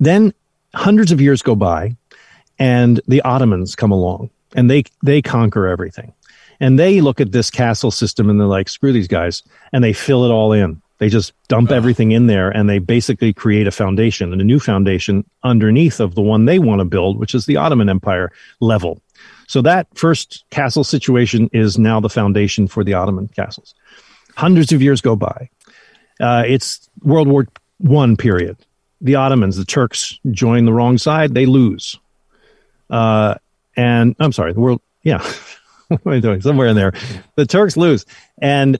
[0.00, 0.32] Then
[0.74, 1.96] hundreds of years go by,
[2.58, 6.12] and the Ottomans come along, and they they conquer everything,
[6.60, 9.42] and they look at this castle system, and they're like, screw these guys,
[9.72, 10.80] and they fill it all in.
[10.98, 14.58] They just dump everything in there and they basically create a foundation and a new
[14.58, 19.00] foundation underneath of the one they want to build, which is the Ottoman Empire level.
[19.46, 23.74] So that first castle situation is now the foundation for the Ottoman castles.
[24.38, 25.50] Hundreds of years go by.
[26.20, 27.46] Uh, it's World War
[27.78, 28.56] One period.
[29.00, 31.34] The Ottomans, the Turks, join the wrong side.
[31.34, 31.98] They lose.
[32.90, 33.34] Uh,
[33.76, 34.80] and I'm sorry, the world.
[35.02, 35.18] Yeah,
[35.88, 36.40] what am I doing?
[36.40, 36.92] Somewhere in there,
[37.36, 38.06] the Turks lose,
[38.40, 38.78] and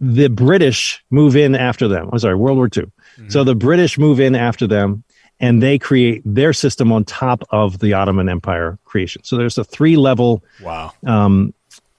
[0.00, 2.08] the British move in after them.
[2.12, 2.90] I'm sorry, World War II.
[3.28, 5.02] So the British move in after them
[5.40, 9.24] and they create their system on top of the Ottoman Empire creation.
[9.24, 10.92] So there's a three level Wow.
[11.06, 11.54] um,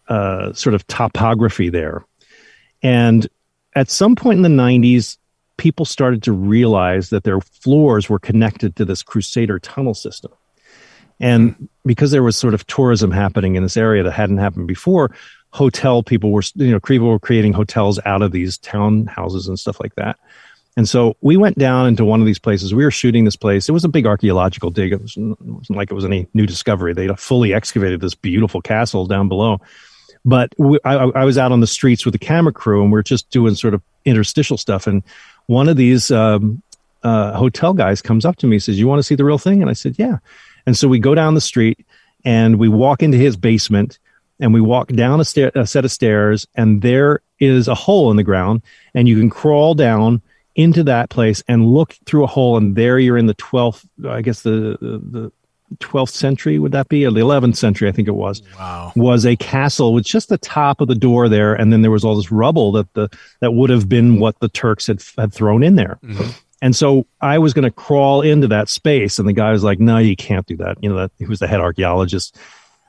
[0.07, 2.05] uh, sort of topography there.
[2.83, 3.27] And
[3.75, 5.17] at some point in the 90s,
[5.57, 10.31] people started to realize that their floors were connected to this Crusader tunnel system.
[11.19, 15.11] And because there was sort of tourism happening in this area that hadn't happened before,
[15.51, 19.79] hotel people were, you know, people were creating hotels out of these townhouses and stuff
[19.81, 20.19] like that.
[20.75, 22.73] And so we went down into one of these places.
[22.73, 23.67] We were shooting this place.
[23.67, 24.93] It was a big archaeological dig.
[24.93, 26.93] It wasn't, it wasn't like it was any new discovery.
[26.93, 29.59] They fully excavated this beautiful castle down below.
[30.25, 32.99] But we, I, I was out on the streets with the camera crew, and we
[32.99, 34.87] are just doing sort of interstitial stuff.
[34.87, 35.03] And
[35.47, 36.61] one of these um,
[37.03, 39.37] uh, hotel guys comes up to me, and says, "You want to see the real
[39.37, 40.17] thing?" And I said, "Yeah."
[40.65, 41.85] And so we go down the street,
[42.25, 43.99] and we walk into his basement,
[44.39, 48.17] and we walk down a, a set of stairs, and there is a hole in
[48.17, 48.61] the ground,
[48.93, 50.21] and you can crawl down
[50.55, 54.21] into that place and look through a hole, and there you're in the 12th, I
[54.21, 55.31] guess the the
[55.75, 57.05] 12th century would that be?
[57.05, 58.41] Or the 11th century i think it was.
[58.57, 58.93] Wow.
[58.95, 62.05] was a castle with just the top of the door there and then there was
[62.05, 63.09] all this rubble that the
[63.41, 65.99] that would have been what the turks had had thrown in there.
[66.61, 69.79] And so i was going to crawl into that space and the guy was like
[69.79, 70.77] no you can't do that.
[70.81, 72.37] You know that he was the head archaeologist.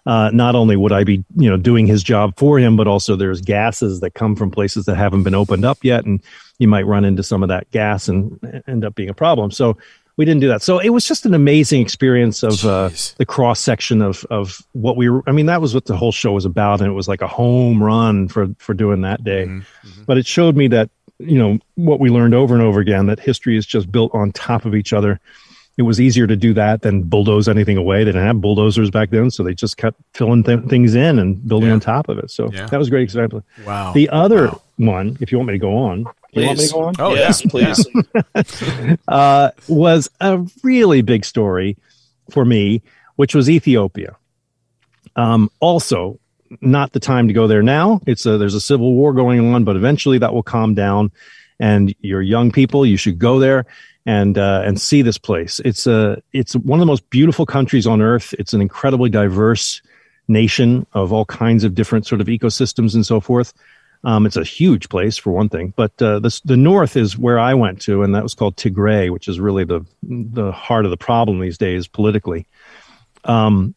[0.06, 3.14] Uh, not only would I be, you know, doing his job for him, but also
[3.14, 6.22] there's gases that come from places that haven't been opened up yet, and
[6.58, 9.50] you might run into some of that gas and end up being a problem.
[9.50, 9.76] So
[10.18, 10.60] we didn't do that.
[10.62, 14.96] So it was just an amazing experience of uh, the cross section of of what
[14.98, 15.22] we were.
[15.26, 17.26] I mean, that was what the whole show was about, and it was like a
[17.28, 19.48] home run for for doing that day.
[20.06, 23.18] But it showed me that you know what we learned over and over again that
[23.20, 25.18] history is just built on top of each other.
[25.76, 27.98] It was easier to do that than bulldoze anything away.
[28.00, 31.46] They didn't have bulldozers back then, so they just kept filling th- things in and
[31.46, 31.74] building Yeah.
[31.74, 32.32] on top of it.
[32.32, 32.66] So Yeah.
[32.66, 33.44] that was a great example.
[33.64, 33.92] Wow.
[33.92, 34.60] The other Wow.
[34.78, 36.94] one, if you want me to go on, you want me to go on?
[36.98, 37.50] Oh, yes, yeah.
[37.50, 38.98] please.
[39.08, 41.76] uh, was a really big story
[42.30, 42.82] for me,
[43.16, 44.16] which was Ethiopia.
[45.16, 46.18] Um, also,
[46.60, 48.00] not the time to go there now.
[48.06, 51.10] It's a, there's a civil war going on, but eventually that will calm down.
[51.60, 53.66] And you're young people, you should go there
[54.06, 55.60] and uh, and see this place.
[55.64, 58.34] It's a it's one of the most beautiful countries on earth.
[58.38, 59.82] It's an incredibly diverse
[60.28, 63.52] nation of all kinds of different sort of ecosystems and so forth.
[64.04, 67.38] Um, it's a huge place for one thing, but uh, the the north is where
[67.38, 70.90] I went to, and that was called Tigray, which is really the the heart of
[70.90, 72.46] the problem these days politically.
[73.24, 73.74] Um,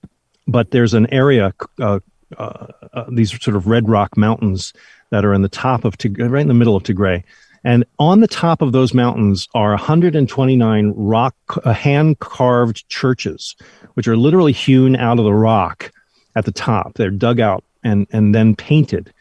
[0.48, 2.00] but there's an area, uh,
[2.38, 4.74] uh, uh, these sort of red rock mountains
[5.10, 7.24] that are in the top of Tigray, right in the middle of Tigray.
[7.64, 13.56] And on the top of those mountains are 129 rock, uh, hand carved churches,
[13.94, 15.92] which are literally hewn out of the rock
[16.36, 16.96] at the top.
[16.96, 19.14] They're dug out and, and then painted.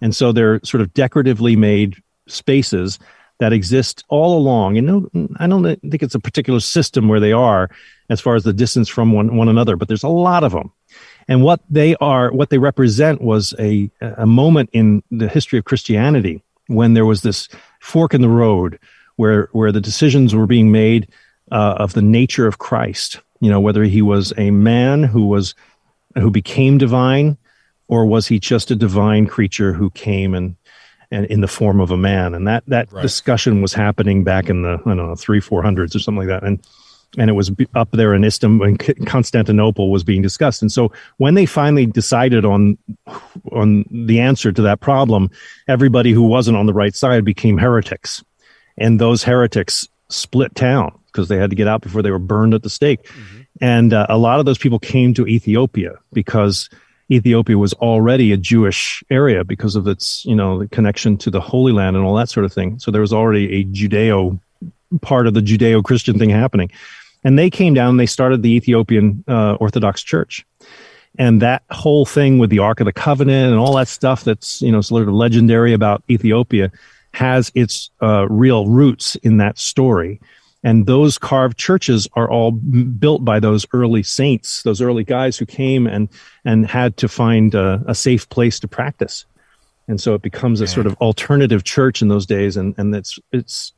[0.00, 1.96] And so they're sort of decoratively made
[2.26, 2.98] spaces
[3.38, 4.78] that exist all along.
[4.78, 7.70] And no, I don't think it's a particular system where they are
[8.10, 10.72] as far as the distance from one, one another, but there's a lot of them.
[11.28, 15.66] And what they are, what they represent was a, a moment in the history of
[15.66, 17.48] Christianity when there was this
[17.80, 18.78] fork in the road
[19.16, 21.08] where, where the decisions were being made
[21.52, 23.20] uh, of the nature of Christ.
[23.40, 25.54] You know, whether he was a man who was,
[26.16, 27.36] who became divine
[27.88, 30.56] or was he just a divine creature who came and,
[31.10, 32.34] and in the form of a man?
[32.34, 33.02] And that, that Right.
[33.02, 36.28] discussion was happening back in the, I don't know, three, four hundreds or something like
[36.28, 36.46] that.
[36.46, 36.60] And,
[37.16, 40.60] and it was up there in Istanbul and Constantinople was being discussed.
[40.60, 42.76] And so when they finally decided on
[43.50, 45.30] on the answer to that problem,
[45.66, 48.22] everybody who wasn't on the right side became heretics,
[48.76, 52.52] and those heretics split town because they had to get out before they were burned
[52.52, 53.10] at the stake.
[53.60, 56.68] And uh, a lot of those people came to Ethiopia because
[57.10, 61.40] Ethiopia was already a Jewish area because of its you know the connection to the
[61.40, 62.78] Holy Land and all that sort of thing.
[62.78, 64.38] So there was already a Judeo
[65.00, 66.70] part of the Judeo Christian thing happening.
[67.24, 70.46] and they came down they started the Ethiopian uh, Orthodox Church.
[71.18, 74.62] And that whole thing with the Ark of the Covenant and all that stuff that's
[74.62, 76.70] you know sort of legendary about Ethiopia
[77.12, 80.20] has its uh, real roots in that story.
[80.68, 85.46] And those carved churches are all built by those early saints, those early guys who
[85.46, 86.10] came and
[86.44, 89.24] and had to find a, a safe place to practice.
[89.88, 93.18] And so it becomes a sort of alternative church in those days, and and it's
[93.32, 93.72] it's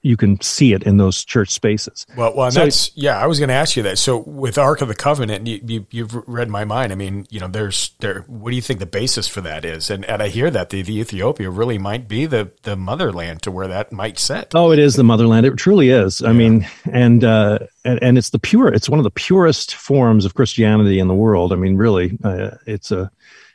[0.00, 2.06] you can see it in those church spaces.
[2.16, 3.18] Well, well, and So- that's yeah.
[3.18, 3.98] I was going to ask you that.
[3.98, 6.92] So with Ark of the Covenant, you, you, you've read my mind.
[6.92, 8.22] I mean, you know, there's there.
[8.26, 9.90] What do you think the basis for that is?
[9.90, 13.50] And and I hear that the, the Ethiopia really might be the the motherland to
[13.50, 14.52] where that might set.
[14.54, 15.44] Oh, it is the motherland.
[15.44, 16.22] It truly is.
[16.22, 18.68] I mean, and, uh, and and it's the pure.
[18.68, 21.52] It's one of the purest forms of Christianity in the world.
[21.52, 23.10] I mean, really, uh, it's a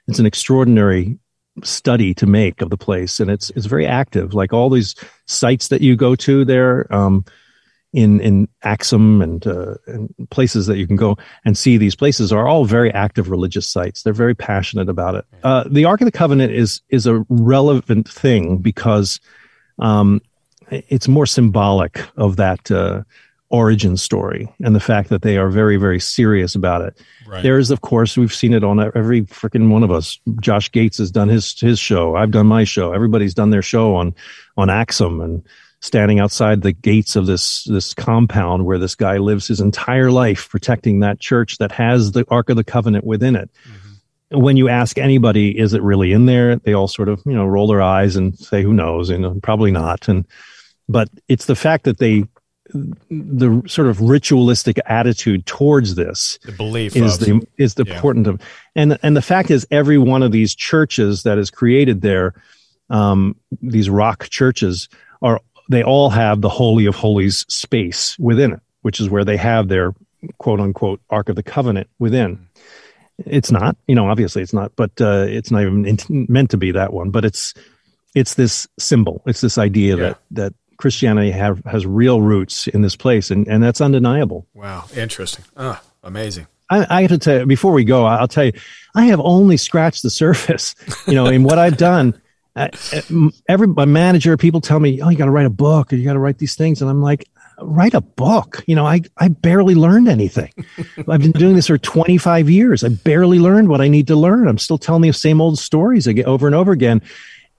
[0.08, 1.18] it's an extraordinary
[1.64, 4.34] study to make of the place, and it's it's very active.
[4.34, 4.96] Like all these
[5.26, 6.94] sites that you go to there.
[6.94, 7.26] Um,
[7.96, 12.32] in in Axum and uh, and places that you can go and see these places
[12.34, 14.04] are all very active religious sites.
[14.04, 15.26] They're very passionate about it.
[15.44, 19.22] Uh, the Ark of the Covenant is is a relevant thing because
[19.80, 20.22] um,
[20.70, 23.04] it's more symbolic of that uh,
[23.50, 27.00] origin story and the fact that they are very very serious about it.
[27.28, 27.44] Right.
[27.44, 30.20] There's of course we've seen it on every freaking one of us.
[30.42, 32.16] Josh Gates has done his his show.
[32.16, 32.92] I've done my show.
[32.92, 34.16] Everybody's done their show on
[34.58, 35.44] on Axum and
[35.86, 40.50] standing outside the gates of this this compound where this guy lives his entire life
[40.50, 43.50] protecting that church that has the Ark of the Covenant within it.
[44.32, 46.56] When you ask anybody, is it really in there?
[46.56, 49.34] They all sort of you know roll their eyes and say, "Who knows?" and uh,
[49.44, 50.08] probably not.
[50.08, 50.26] And
[50.90, 52.26] but it's the fact that they
[52.74, 57.94] the sort of ritualistic attitude towards this The belief is of the is the yeah.
[57.96, 58.42] important of
[58.76, 62.34] and and the fact is every one of these churches that is created there
[62.90, 64.90] um these rock churches
[65.22, 69.38] are they all have the holy of holies space within it which is where they
[69.38, 69.94] have their
[70.40, 72.48] quote unquote ark of the covenant within
[73.28, 76.72] it's not you know obviously it's not but uh it's not even meant to be
[76.72, 77.54] that one but it's
[78.16, 80.04] it's this symbol it's this idea Yeah.
[80.04, 84.86] that that christianity have has real roots in this place and and that's undeniable wow,
[84.96, 85.46] interesting.
[85.56, 86.48] Ah, amazing.
[86.70, 88.06] I, I have to tell you before we go.
[88.06, 88.54] I'll tell you,
[88.96, 90.76] I have only scratched the surface.
[91.08, 92.20] You know, in what I've done.
[93.50, 96.06] Every my manager, people tell me, "Oh, you got to write a book, or you
[96.06, 97.28] got to write these things," and I'm like,
[97.60, 100.54] "Write a book." You know, I I barely learned anything.
[101.10, 102.86] I've been doing this for 25 years.
[102.86, 104.48] I barely learned what I need to learn.
[104.48, 107.02] I'm still telling the same old stories again, over and over again.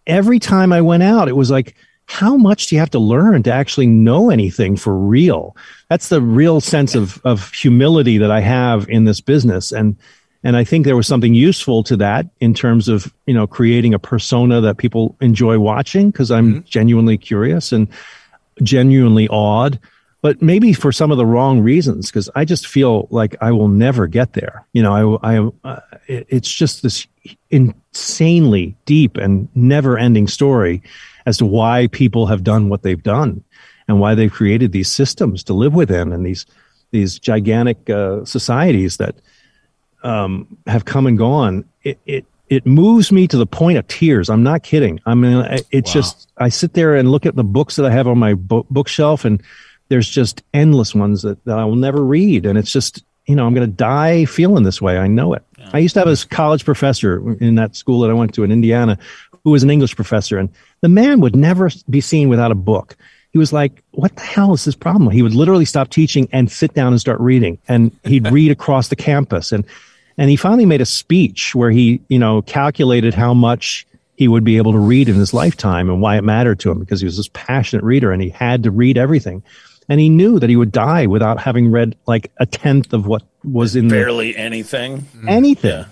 [0.06, 3.42] Every time I went out, it was like, how much do you have to learn
[3.42, 5.56] to actually know anything for real?
[5.90, 9.96] That's the real sense of of humility that I have in this business, and
[10.42, 13.92] and I think there was something useful to that in terms of you know creating
[13.92, 17.88] a persona that people enjoy watching because I'm genuinely curious and
[18.62, 19.78] genuinely awed,
[20.22, 23.68] but maybe for some of the wrong reasons because I just feel like I will
[23.68, 24.64] never get there.
[24.72, 27.06] You know, I, I uh, it's just this
[27.50, 30.82] insanely deep and never-ending story
[31.26, 33.42] as to why people have done what they've done
[33.88, 36.46] and why they've created these systems to live within and these
[36.92, 39.16] these gigantic uh, societies that
[40.02, 41.64] um, have come and gone.
[41.82, 44.30] It, it it moves me to the point of tears.
[44.30, 45.00] I'm not kidding.
[45.04, 47.90] I mean, I- it's just I sit there and look at the books that I
[47.90, 49.42] have on my bo- bookshelf, and
[49.88, 53.46] there's just endless ones that, that I will never read, and it's just you know
[53.46, 54.96] I'm going to die feeling this way.
[54.98, 55.42] I know it.
[55.72, 58.52] I used to have a college professor in that school that I went to in
[58.52, 58.96] Indiana,
[59.46, 60.48] who was an English professor, and
[60.80, 62.96] the man would never be seen without a book.
[63.30, 66.50] He was like, "What the hell is this problem?" He would literally stop teaching and
[66.50, 69.64] sit down and start reading, and he'd read across the campus, and
[70.18, 74.42] and he finally made a speech where he, you know, calculated how much he would
[74.42, 77.04] be able to read in his lifetime and why it mattered to him because he
[77.04, 79.44] was this passionate reader and he had to read everything.
[79.88, 83.22] And he knew that he would die without having read like a tenth of what
[83.44, 85.06] was in the Barely anything.
[85.28, 85.84] anything.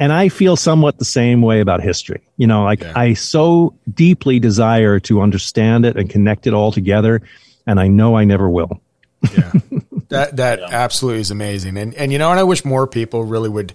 [0.00, 2.22] And I feel somewhat the same way about history.
[2.38, 2.92] You know, like Yeah.
[2.96, 7.20] I so deeply desire to understand it and connect it all together.
[7.66, 8.80] And I know I never will.
[9.22, 9.52] Yeah.
[10.08, 11.76] that that absolutely is amazing.
[11.76, 13.74] And and you know, and I wish more people really would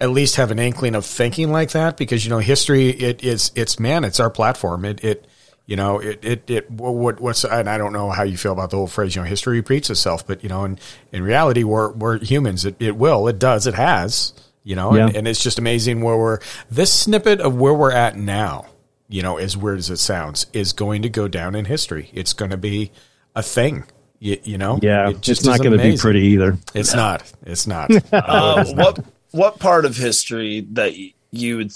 [0.00, 3.50] at least have an inkling of thinking like that because you know, history it is
[3.54, 4.84] it's man, it's our platform.
[4.84, 5.26] It it
[5.66, 8.70] you know, it it it what what's and I don't know how you feel about
[8.70, 10.78] the whole phrase, you know, history repeats itself, but you know, in
[11.10, 12.64] in reality we're we're humans.
[12.64, 14.32] It it will, it does, it has,
[14.64, 15.18] you know, and, Yeah.
[15.18, 16.38] and it's just amazing where we're
[16.70, 18.66] this snippet of where we're at now,
[19.08, 22.10] you know, as weird as it sounds, is going to go down in history.
[22.12, 22.90] It's going to be
[23.36, 23.84] a thing.
[24.18, 25.10] You, you know, Yeah.
[25.10, 26.56] It just it's not going to be pretty either.
[26.74, 27.30] It's not.
[27.44, 27.90] It's not.
[28.12, 30.94] Uh, what what part of history that
[31.30, 31.72] you would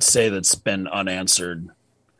[0.00, 1.68] say that's been unanswered?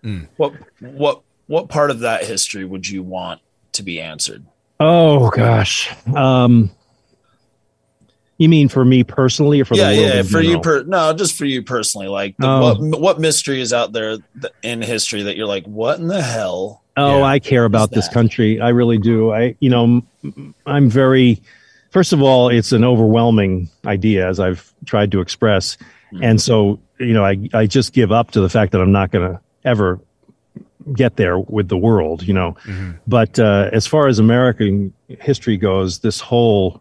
[0.03, 0.25] Hmm.
[0.37, 3.41] What what what part of that history would you want
[3.73, 4.45] to be answered?
[4.79, 5.91] Oh gosh.
[6.15, 6.71] Um,
[8.39, 10.61] you mean for me personally, or for yeah, the world yeah, for you.
[10.61, 12.09] Per- no, just for you personally.
[12.09, 12.75] Like, the, Oh.
[12.75, 14.19] what what mystery is out there
[14.63, 16.83] in history that you're like, what in the hell?
[16.97, 18.61] Oh, I care about this country.
[18.61, 19.33] I really do.
[19.33, 20.03] I, you know,
[20.67, 21.43] I'm very.
[21.91, 25.77] First of all, it's an overwhelming idea, as I've tried to express,
[26.23, 29.11] and so you know, I I just give up to the fact that I'm not
[29.11, 30.01] going to ever
[30.93, 32.23] get there with the world.
[32.23, 32.57] You know,
[33.07, 36.81] but uh, as far as American history goes, this whole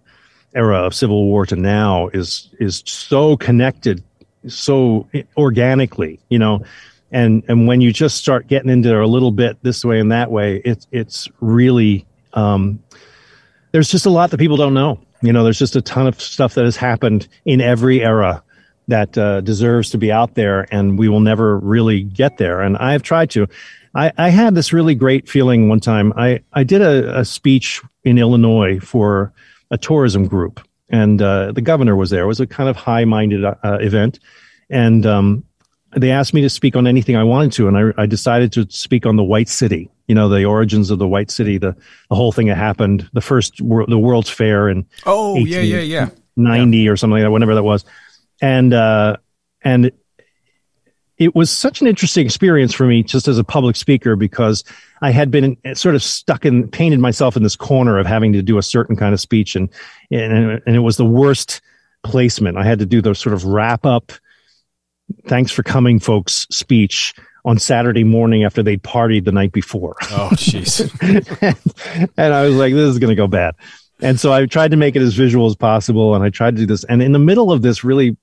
[0.56, 4.04] era of civil war to now is is so connected
[4.48, 5.08] so
[5.38, 6.64] organically you know?
[7.12, 10.12] And and when you just start getting into it a little bit this way and
[10.12, 12.82] that way it's it's really um
[13.72, 15.00] there's just a lot that people don't know.
[15.22, 18.44] You know there's just a ton of stuff that has happened in every era
[18.88, 22.62] that uh, deserves to be out there and we will never really get there.
[22.62, 23.48] And i've tried to.
[23.96, 26.14] I, I had this really great feeling one time.
[26.18, 29.32] I, I did a, a speech in Illinois for
[29.74, 32.24] a tourism group, and uh, the governor was there.
[32.24, 34.20] It was a kind of high minded uh, event.
[34.70, 35.44] And um,
[35.95, 38.68] they asked me to speak on anything I wanted to, and I, I decided to
[38.70, 39.90] speak on the White City.
[40.08, 41.76] You know, the origins of the White City, the,
[42.10, 45.80] the whole thing that happened, the first wor- the World's Fair in Oh, yeah, yeah,
[45.80, 46.10] yeah.
[46.36, 47.84] 90 or something like that, whenever that was.
[48.41, 49.18] And uh,
[49.64, 49.91] and
[51.18, 54.64] it was such an interesting experience for me just as a public speaker because
[55.02, 58.41] I had been sort of stuck and painted myself in this corner of having to
[58.41, 59.69] do a certain kind of speech and
[60.11, 61.61] and, and it was the worst
[62.03, 62.57] placement.
[62.57, 64.11] I had to do the sort of wrap up
[65.27, 67.14] thanks for coming folks speech
[67.45, 69.95] on Saturday morning after they'd partied the night before.
[70.03, 70.90] Oh, jeez.
[72.18, 73.56] and I was like, this is going to go bad.
[74.02, 76.15] And so I tried to make it as visual as possible.
[76.15, 76.84] And I tried to do this.
[76.85, 78.18] And in the middle of this really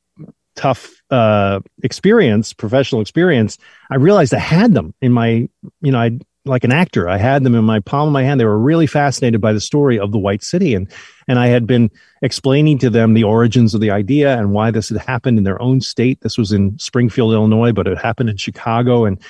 [0.56, 3.59] tough uh, experience, professional experience,
[3.90, 5.48] I realized I had them in my,
[5.81, 8.40] you know, I like an actor, I had them in my palm of my hand.
[8.40, 10.90] They were really fascinated by the story of the White City, and
[11.28, 11.90] and I had been
[12.22, 15.60] explaining to them the origins of the idea and why this had happened in their
[15.60, 16.20] own state.
[16.22, 19.20] This was in Springfield, Illinois, but it happened in Chicago, and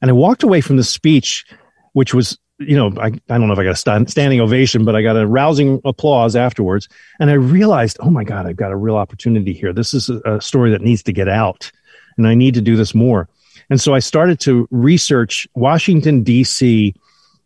[0.00, 1.44] and I walked away from the speech,
[1.92, 4.84] which was you know, I, I don't know if I got a stand, standing ovation,
[4.84, 6.88] but I got a rousing applause afterwards.
[7.20, 9.72] And I realized, oh my God, I've got a real opportunity here.
[9.72, 11.70] This is a, a story that needs to get out,
[12.16, 13.28] and I need to do this more.
[13.70, 16.94] And so I started to research Washington, D.C.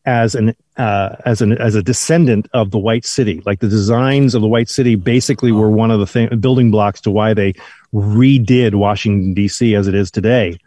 [0.04, 3.42] as an uh, as an as a descendant of the White City.
[3.44, 7.00] Like the designs of the White City basically were one of the thing, building blocks
[7.02, 7.54] to why they
[7.94, 9.74] redid Washington D.C.
[9.74, 10.58] as it is today,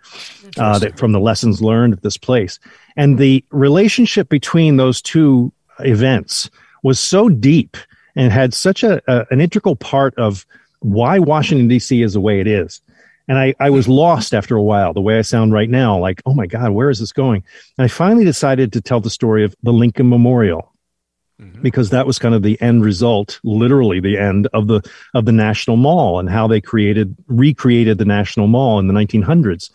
[0.58, 2.60] uh, that, from the lessons learned at this place.
[2.96, 6.50] And the relationship between those two events
[6.84, 7.78] was so deep
[8.16, 10.46] and had such a, a an integral part of
[10.80, 12.02] why Washington D.C.
[12.02, 12.82] is the way it is.
[13.28, 16.22] And I, I was lost after a while, the way I sound right now, like,
[16.26, 17.44] oh my God, where is this going?
[17.78, 20.71] And I finally decided to tell the story of the Lincoln Memorial
[21.62, 24.82] because that was kind of the end result, literally the end of the
[25.14, 29.72] of the National Mall and how they created recreated the National Mall in the 1900s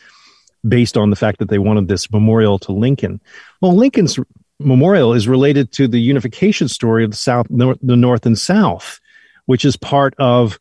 [0.66, 3.20] based on the fact that they wanted this memorial to Lincoln.
[3.60, 4.18] Well, Lincoln's
[4.58, 9.00] memorial is related to the unification story of the South, nor- the North and South,
[9.46, 10.58] which is part of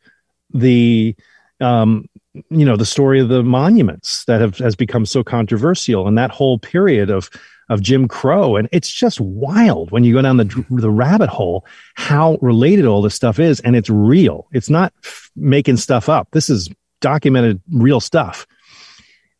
[0.52, 1.14] the
[1.60, 2.08] um,
[2.50, 6.30] you know the story of the monuments that have has become so controversial and that
[6.30, 7.30] whole period of
[7.68, 8.56] of Jim Crow.
[8.56, 13.02] And it's just wild when you go down the the rabbit hole how related all
[13.02, 13.60] this stuff is.
[13.60, 14.48] And it's real.
[14.52, 16.28] It's not f- making stuff up.
[16.32, 16.68] This is
[17.00, 18.46] documented real stuff.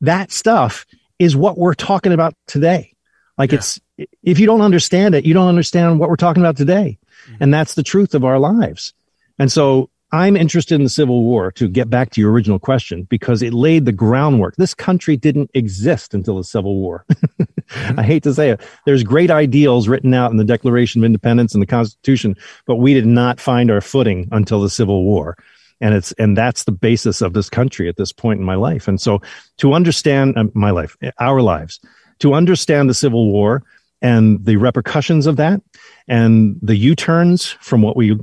[0.00, 0.86] That stuff
[1.18, 2.94] is what we're talking about today.
[3.38, 3.80] Like it's
[4.22, 6.98] if you don't understand it you don't understand what we're talking about today.
[7.26, 7.42] Mm-hmm.
[7.42, 8.92] And that's the truth of our lives.
[9.38, 13.02] And so I'm interested in the Civil War to get back to your original question
[13.04, 14.56] because it laid the groundwork.
[14.56, 17.04] This country didn't exist until the Civil War.
[17.96, 18.60] I hate to say it.
[18.84, 22.36] There's great ideals written out in the Declaration of Independence and the Constitution,
[22.66, 25.36] but we did not find our footing until the Civil War.
[25.80, 28.88] And it's and that's the basis of this country at this point in my life.
[28.88, 29.20] And so
[29.58, 31.80] to understand uh, my life, our lives,
[32.20, 33.62] to understand the Civil War
[34.00, 35.60] and the repercussions of that
[36.08, 38.18] and the U-turns from what we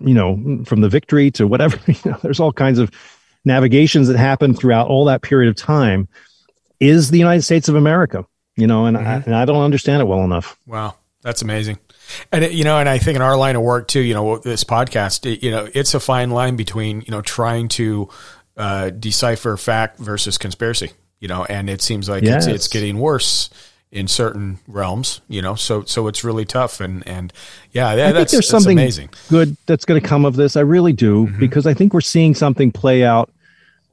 [0.00, 2.90] you know, from the victory to whatever, you know, there's all kinds of
[3.44, 6.08] navigations that happen throughout all that period of time
[6.78, 8.24] is the United States of America,
[8.60, 10.56] you know, and, I, and I don't understand it well enough.
[10.66, 11.78] Wow, that's amazing.
[12.32, 14.38] And it, you know, and I think in our line of work too, you know,
[14.38, 18.08] this podcast, it, you know, it's a fine line between you know trying to
[18.56, 20.90] uh, decipher fact versus conspiracy.
[21.20, 22.46] You know, and it seems like Yes.
[22.46, 23.50] it's it's getting worse
[23.92, 25.20] in certain realms.
[25.28, 26.80] You know, so so it's really tough.
[26.80, 27.32] And and
[27.72, 29.10] yeah, that, I think that's, there's something amazing.
[29.28, 30.56] good that's going to come of this.
[30.56, 33.30] I really do because I think we're seeing something play out.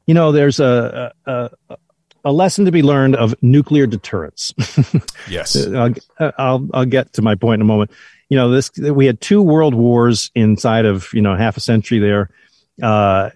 [0.06, 1.78] You know, there's a a, a,
[2.26, 4.54] a lesson to be learned of nuclear deterrence.
[5.30, 5.58] Yes.
[5.68, 5.94] I'll,
[6.38, 7.92] I'll I'll get to my point in a moment.
[8.30, 12.00] you know, this we had two world wars inside of you know half a century
[12.00, 12.30] there.
[12.82, 13.32] Uh,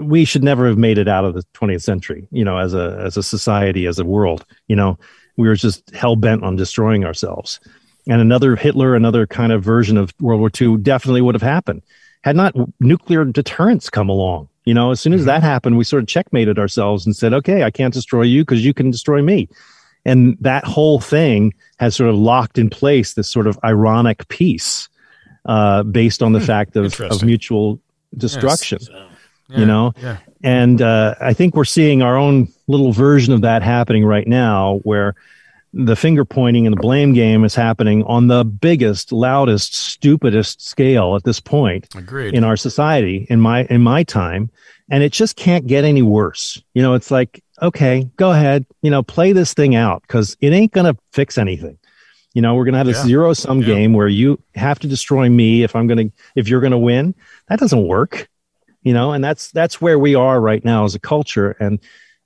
[0.00, 2.26] we should never have made it out of the 20th century.
[2.32, 4.44] You know, as a as a society, as a world.
[4.66, 4.98] You know,
[5.36, 7.60] we were just hell bent on destroying ourselves.
[8.08, 11.82] And another Hitler, another kind of version of World War II, definitely would have happened
[12.24, 14.48] had not nuclear deterrence come along.
[14.64, 17.62] You know, as soon as that happened, we sort of checkmated ourselves and said, okay,
[17.62, 19.48] I can't destroy you because you can destroy me.
[20.04, 24.88] And that whole thing has sort of locked in place this sort of ironic peace
[25.46, 27.80] uh, based on the fact of, of mutual
[28.16, 28.78] destruction,
[29.48, 29.92] Yeah, you know?
[30.02, 30.18] yeah.
[30.42, 34.80] And uh, I think we're seeing our own little version of that happening right now
[34.84, 35.14] where
[35.72, 41.14] the finger pointing and the blame game is happening on the biggest, loudest, stupidest scale
[41.14, 42.34] at this point Agreed.
[42.34, 44.50] in our society in my in my time
[44.90, 48.90] and it just can't get any worse you know it's like okay go ahead you
[48.90, 51.76] know play this thing out because it ain't gonna fix anything
[52.32, 53.04] you know we're gonna have this Yeah.
[53.04, 53.66] zero sum Yeah.
[53.66, 57.14] game where you have to destroy me if i'm gonna if you're gonna win
[57.48, 58.28] that doesn't work
[58.82, 61.78] you know and that's that's where we are right now as a culture and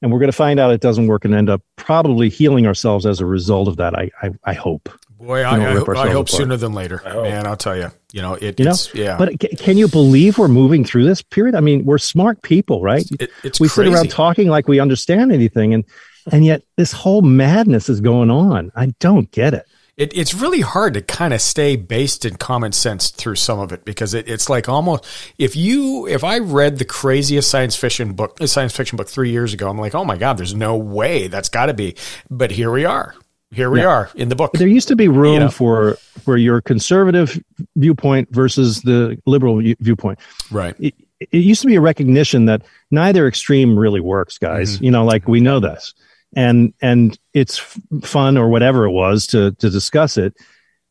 [0.03, 3.07] and we're going to find out it doesn't work and end up probably healing ourselves
[3.07, 4.89] as a result of that i i, I hope
[5.19, 6.31] Boy, I, I, hope- I hope apart.
[6.31, 7.47] sooner than later, man.
[7.47, 7.93] I'll tell you.
[8.13, 9.17] You know, it, you know it's yeah.
[9.17, 12.83] but ca- can you believe we're moving through this period i mean we're smart people
[12.83, 15.85] right It- it's we sit around talking like we understand anything and
[16.33, 19.65] and yet this whole madness is going on i don't get it
[19.97, 23.73] it, it's really hard to kind of stay based in common sense through some of
[23.73, 25.05] it because it, it's like almost
[25.39, 29.53] if you if I read the craziest science fiction book science fiction book three years
[29.53, 31.97] ago, I'm like, oh my god, there's no way that's got to be.
[32.31, 33.15] But here we are.
[33.51, 33.89] Here we Yeah.
[33.89, 34.53] are in the book.
[34.55, 35.51] there used to be room You know.
[35.51, 35.95] for
[36.25, 37.39] for your conservative
[37.77, 40.19] viewpoint versus the liberal viewpoint
[40.51, 40.75] Right.
[40.81, 44.85] it, it used to be a recognition that neither extreme really works guys Mm-hmm.
[44.87, 45.93] you know like we know this
[46.35, 47.59] and and it's
[48.03, 50.35] fun or whatever it was to to discuss it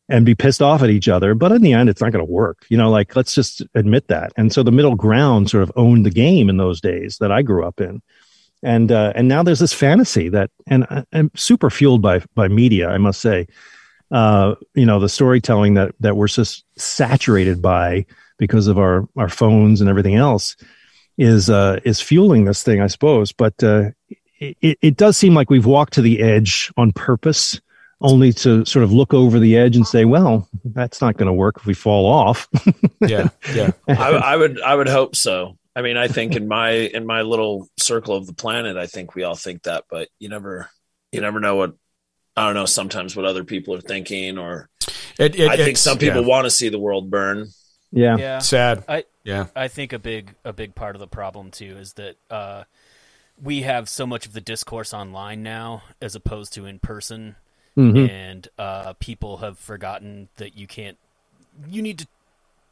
[0.08, 1.34] and be pissed off at each other.
[1.34, 4.08] But in the end it's not going to work you know like let's just admit
[4.08, 4.32] that.
[4.36, 7.42] And so the middle ground sort of owned the game in those days that i
[7.42, 8.02] grew up in.
[8.64, 12.88] And uh, and now there's this fantasy that and i'm super fueled by by media
[12.88, 13.46] i must say
[14.12, 18.04] uh, you know the storytelling that that we're just saturated by
[18.38, 20.54] because of our our phones and everything else
[21.18, 23.32] is uh, is fueling this thing, I suppose.
[23.32, 23.90] But uh,
[24.60, 27.60] it, it does seem like we've walked to the edge on purpose,
[28.00, 31.32] only to sort of look over the edge and say, "Well, that's not going to
[31.32, 32.48] work if we fall off."
[33.00, 33.30] Yeah.
[33.52, 33.72] Yeah.
[33.88, 35.58] I, I would I would hope so.
[35.74, 39.16] I mean, I think in my in my little circle of the planet, I think
[39.16, 40.70] we all think that, but you never
[41.10, 41.74] you never know what
[42.36, 42.66] I don't know.
[42.66, 44.68] Sometimes what other people are thinking, or
[45.18, 46.28] It, it, I think some people yeah.
[46.28, 47.48] want to see the world burn.
[47.90, 48.16] yeah.
[48.16, 48.38] Yeah.
[48.38, 48.84] sad.
[48.88, 49.46] I Yeah.
[49.56, 52.64] I think a big a big part of the problem too is that uh,
[53.42, 57.36] we have so much of the discourse online now as opposed to in person,
[57.76, 58.08] Mhm.
[58.10, 60.96] and uh, people have forgotten that you can't.
[61.68, 62.06] You need to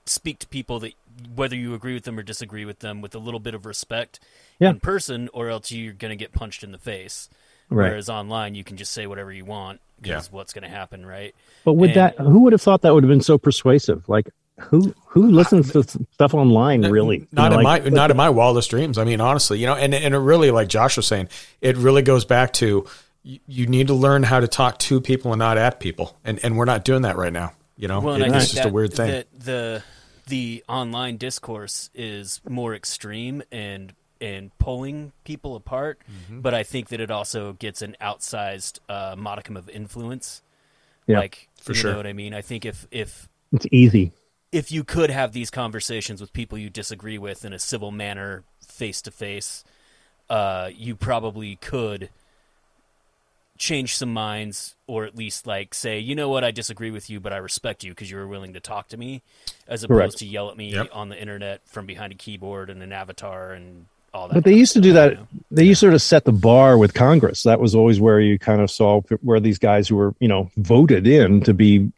[0.07, 0.93] speak to people that
[1.35, 4.21] whether you agree with them or disagree with them with a little bit of respect
[4.59, 4.71] Yeah.
[4.71, 7.29] in person, or else you're going to get punched in the face.
[7.69, 7.91] Right.
[7.91, 9.81] Whereas online, you can just say whatever you want.
[10.03, 10.19] Yeah.
[10.19, 11.35] Is what's going to happen, right?
[11.65, 12.19] But would And- that?
[12.19, 14.09] Who would have thought that would have been so persuasive?
[14.09, 14.31] Like
[14.61, 16.82] who who listens to stuff online?
[16.82, 17.19] Really?
[17.20, 18.99] You Not know, in like- my not in my wildest dreams.
[18.99, 21.28] I mean, honestly, you know, and and it really, like Josh was saying,
[21.61, 22.87] it really goes back to
[23.23, 26.39] you, you need to learn how to talk to people and not at people, and
[26.45, 27.53] and we're not doing that right now.
[27.77, 29.09] You know, Well, It- it's think just a weird thing.
[29.11, 29.82] That the
[30.28, 36.41] the online discourse is more extreme and and pulling people apart, Mm-hmm.
[36.41, 40.43] but I think that it also gets an outsized uh, modicum of influence.
[41.07, 41.19] Yeah.
[41.19, 41.91] like For you sure.
[41.93, 42.35] know what I mean.
[42.35, 44.12] I think if if It's easy.
[44.52, 48.43] If you could have these conversations with people you disagree with in a civil manner,
[48.60, 49.64] face to face,
[50.28, 52.10] uh, you probably could
[53.59, 57.20] change some minds, or at least like say, you know what, I disagree with you,
[57.20, 59.22] but I respect you because you were willing to talk to me,
[59.68, 60.18] as opposed Correct.
[60.18, 60.89] to yell at me Yep.
[60.93, 64.35] on the internet from behind a keyboard and an avatar and all that.
[64.35, 65.10] But they used to do that.
[65.10, 65.27] you know?
[65.51, 67.43] They used to sort of set the bar with Congress.
[67.43, 70.51] That was always where you kind of saw where these guys who were, you know,
[70.56, 71.93] voted in to be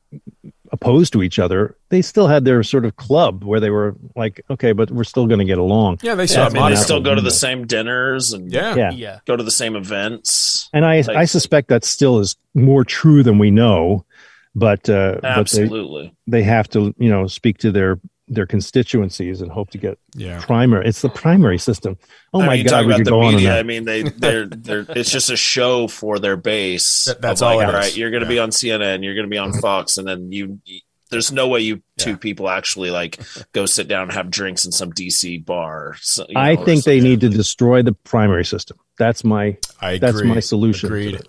[0.73, 1.77] opposed to each other.
[1.91, 5.27] They still had their sort of club where they were like, okay, but we're still
[5.27, 5.99] going to get along.
[6.03, 8.91] yeah, they Yeah, I mean, they still go to the same dinners and Yeah, Yeah.
[8.93, 10.71] Yeah, go to the same events.
[10.73, 14.05] And I, Like- I suspect that still is more true than we know,
[14.55, 16.15] but uh, but they, Absolutely.
[16.27, 18.01] they have to, you know, speak to their
[18.35, 20.41] their constituencies and hope to get yeah.
[20.41, 20.87] primary.
[20.87, 21.99] It's the primary system.
[22.33, 23.59] Oh I my mean, God, talk we about could the go on and media.
[23.59, 27.07] I mean, they they're they're it's just a show for their base.
[27.07, 27.97] That- that's of like, all right.
[27.97, 29.05] You're going to be on CNN.
[29.05, 30.61] You're going to be on Fox, and then you.
[31.11, 32.17] There's no way you two Yeah.
[32.17, 33.21] people actually like
[33.53, 35.95] go sit down and have drinks in some DC bar.
[36.01, 38.79] So, you I know, or think they need to destroy the primary system.
[38.97, 39.99] That's my I agree.
[39.99, 41.29] That's my solution to Agreed.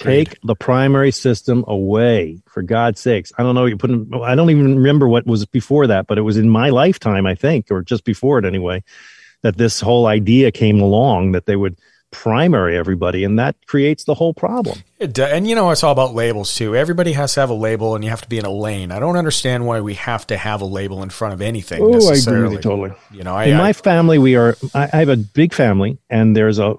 [0.00, 0.26] It.
[0.28, 3.32] Take the primary system away, for God's sakes.
[3.38, 3.66] I don't know.
[3.66, 3.90] You put.
[3.90, 7.26] In, I don't even remember what was before that, but it was in my lifetime,
[7.26, 8.82] I think, or just before it anyway,
[9.42, 11.76] that this whole idea came along that they would
[12.12, 14.78] primary everybody, and that creates the whole problem.
[14.98, 16.74] It do- and you know, it's all about labels too.
[16.74, 18.90] Everybody has to have a label, and you have to be in a lane.
[18.92, 21.82] I don't understand why we have to have a label in front of anything.
[21.82, 22.92] Oh, I agree with you totally.
[23.10, 24.56] You know, I, in I- my family, we are.
[24.74, 26.76] I, I have a big family, and there's a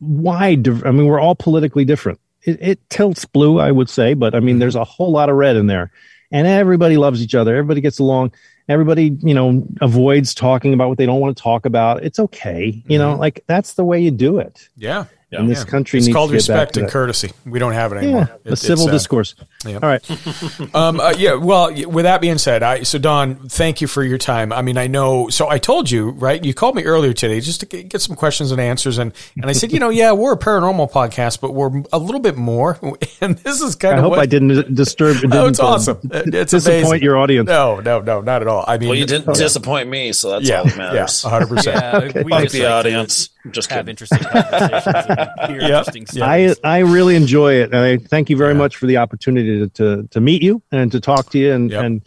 [0.00, 0.68] wide.
[0.68, 2.20] I mean, we're all politically different.
[2.44, 4.46] It, it tilts blue, I would say, but I Mm-hmm.
[4.46, 5.90] mean, there's a whole lot of red in there,
[6.30, 7.54] and everybody loves each other.
[7.56, 8.32] Everybody gets along.
[8.68, 12.02] Everybody, you know, avoids talking about what they don't want to talk about.
[12.02, 14.68] It's okay, you know, like that's the way you do it.
[14.76, 15.04] yeah.
[15.40, 16.92] And this country it's needs called to get back respect to and that.
[16.92, 17.32] courtesy.
[17.46, 18.28] We don't have it anymore.
[18.28, 18.92] Yeah, It- the it's civil sad.
[18.92, 19.34] discourse.
[19.66, 19.74] Yeah.
[19.82, 20.10] All right.
[20.74, 21.34] um, uh, yeah.
[21.34, 24.52] Well, with that being said, I so Don, thank you for your time.
[24.52, 25.28] I mean, I know.
[25.28, 26.42] So I told you, right?
[26.44, 29.46] You called me earlier today just to get get some questions and answers, and and
[29.46, 32.78] I said, you know, yeah, we're a paranormal podcast, but we're a little bit more.
[33.20, 35.16] And this is kind I of I hope what, I didn't disturb.
[35.16, 35.98] Didn't, Oh, it's uh, awesome.
[36.12, 37.02] It's disappoint amazing.
[37.02, 37.46] your audience.
[37.46, 38.64] No, no, no, not at all.
[38.66, 41.22] I mean, Well, you didn't disappoint me, so that's Yeah, all that yeah, matters.
[41.22, 41.76] hundred percent.
[42.14, 43.30] Yeah, we Fuck just the like audience.
[43.50, 43.90] Just have kidding.
[43.90, 46.60] interesting conversations and hear interesting I stories.
[46.64, 50.08] I really enjoy it, and I thank you very much for the opportunity to, to
[50.08, 52.02] to meet you and to talk to you and and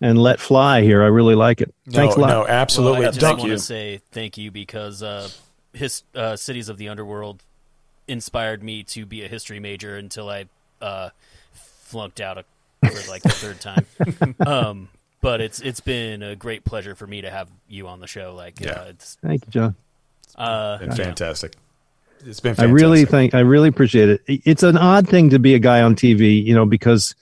[0.00, 1.02] and let fly here.
[1.02, 1.74] I really like it.
[1.88, 2.28] Thanks a lot.
[2.28, 3.00] No, absolutely.
[3.00, 5.28] Well, I just Don- want to say thank you because uh,
[5.72, 7.42] his uh, Cities of the Underworld
[8.06, 10.46] inspired me to be a history major until I
[10.80, 11.10] uh,
[11.52, 12.44] flunked out a,
[12.88, 13.86] for like the third time.
[14.46, 14.88] um,
[15.20, 18.34] but it's it's been a great pleasure for me to have you on the show.
[18.34, 18.72] Like, Yeah.
[18.72, 19.74] uh, it's Thank you, John.
[20.34, 21.54] Uh, Been fantastic.
[22.24, 24.22] It's been I really think I really appreciate it.
[24.26, 27.14] It's an odd thing to be a guy on TV, you know, because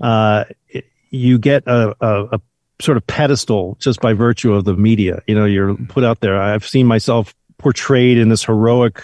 [0.00, 2.40] uh, it- you get a, a, a
[2.80, 5.22] sort of pedestal just by virtue of the media.
[5.26, 6.40] You know, you're put out there.
[6.40, 9.02] I've seen myself portrayed in this heroic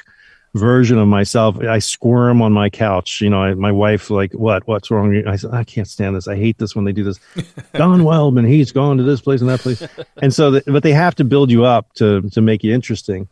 [0.54, 1.58] version of myself.
[1.60, 3.20] I squirm on my couch.
[3.20, 4.66] You know, I, my wife like, what?
[4.66, 5.26] What's wrong?
[5.26, 6.28] I said, I can't stand this.
[6.28, 7.18] I hate this when they do this.
[7.74, 9.86] Don Wildman, he's gone to this place and that place,
[10.22, 13.28] and so, the, but they have to build you up to to make you interesting.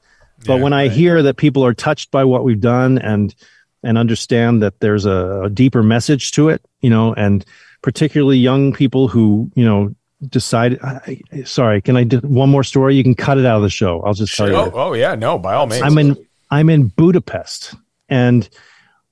[0.46, 3.34] But Yeah, when I hear that people are touched by what we've done and
[3.82, 7.44] and understand that there's a, a deeper message to it, you know, and
[7.82, 9.94] particularly young people who, you know,
[10.26, 10.78] decide.
[10.82, 12.94] I, sorry, can I do one more story?
[12.94, 14.02] You can cut it out of the show.
[14.02, 14.54] I'll just tell you.
[14.54, 15.82] Oh, oh yeah, no, by all means.
[15.82, 17.74] I'm in I'm in Budapest,
[18.08, 18.48] and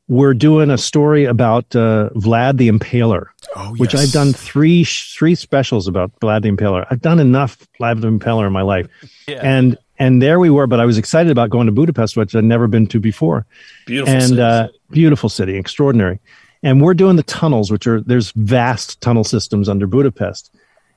[0.08, 3.94] we're doing a story about uh, Vlad the Impaler, Oh, which.
[3.94, 6.86] I've done three three specials about Vlad the Impaler.
[6.90, 8.86] I've done enough Vlad the Impaler in my life,
[9.28, 9.40] Yeah.
[9.42, 10.66] and and there we were.
[10.66, 13.46] But I was excited about going to Budapest, which I'd never been to before
[13.86, 14.14] Beautiful.
[14.14, 14.40] and city.
[14.42, 16.18] uh, beautiful city, extraordinary.
[16.62, 20.52] And we're doing the tunnels, which are there's vast tunnel systems under Budapest.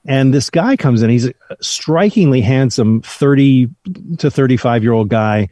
[0.07, 1.11] And this guy comes in.
[1.11, 3.69] He's a strikingly handsome, thirty
[4.17, 5.49] to thirty-five year old guy,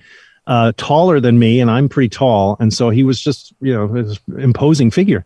[0.50, 2.58] uh, taller than me, and I'm pretty tall.
[2.60, 5.24] And so he was just, you know, this imposing figure.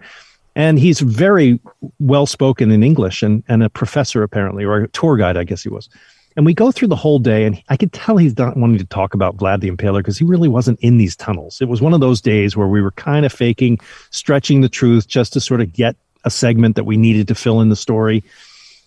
[0.55, 1.59] And he's very
[1.99, 5.63] well spoken in English, and and a professor apparently, or a tour guide, I guess
[5.63, 5.89] he was.
[6.35, 8.85] And we go through the whole day, and I could tell he's not wanting to
[8.85, 11.61] talk about Vlad the Impaler because he really wasn't in these tunnels.
[11.61, 13.79] It was one of those days where we were kind of faking,
[14.11, 15.95] stretching the truth just to sort of get
[16.25, 18.23] a segment that we needed to fill in the story.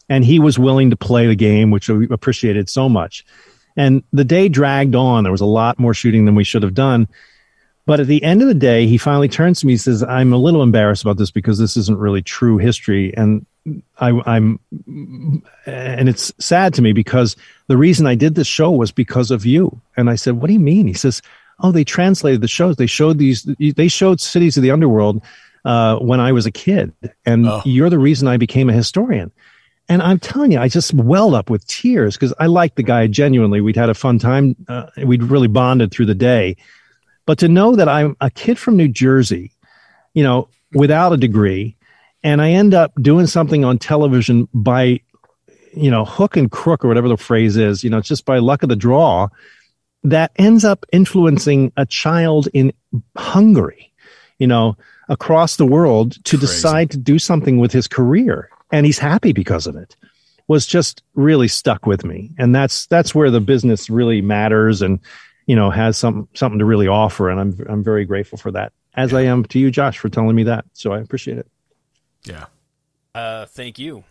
[0.09, 3.25] And he was willing to play the game, which we appreciated so much.
[3.77, 5.25] And the day dragged on.
[5.25, 7.09] There was a lot more shooting than we should have done.
[7.87, 10.33] But at the end of the day, he finally turns to me and says, I'm
[10.33, 13.17] a little embarrassed about this because this isn't really true history.
[13.17, 13.47] And
[13.99, 14.59] I, I'm,
[15.67, 17.37] and it's sad to me because
[17.69, 19.81] the reason I did this show was because of you.
[19.97, 20.89] And I said, What do you mean?
[20.89, 21.23] He says,
[21.61, 22.77] Oh, they translated the shows.
[22.77, 25.23] They showed these, they showed Cities of the Underworld
[25.65, 26.93] uh, when I was a kid.
[27.25, 29.31] And you're the reason I became a historian.
[29.89, 33.07] And I'm telling you, I just welled up with tears because I liked the guy
[33.07, 33.61] genuinely.
[33.61, 34.57] We'd had a fun time.
[34.67, 36.57] Uh, we'd really bonded through the day.
[37.25, 39.53] But to know that I'm a kid from New Jersey,
[40.15, 41.77] you know, without a degree,
[42.23, 45.01] and I end up doing something on television by,
[45.73, 48.63] you know, hook and crook or whatever the phrase is, you know, just by luck
[48.63, 49.29] of the draw,
[50.03, 52.73] that ends up influencing a child in
[53.17, 53.93] Hungary,
[54.39, 54.77] you know,
[55.09, 58.51] across the world to decide to do something with his career.
[58.73, 59.97] And he's happy because of it
[60.49, 62.31] was just really stuck with me.
[62.39, 65.01] And that's, that's where the business really matters and,
[65.47, 67.31] you know, has some, something to really offer.
[67.31, 70.35] And I'm, I'm very grateful for that as I am to you, Josh, for telling
[70.35, 70.65] me that.
[70.73, 71.49] So I appreciate it.
[72.25, 72.47] Yeah.
[73.15, 74.05] uh, thank you.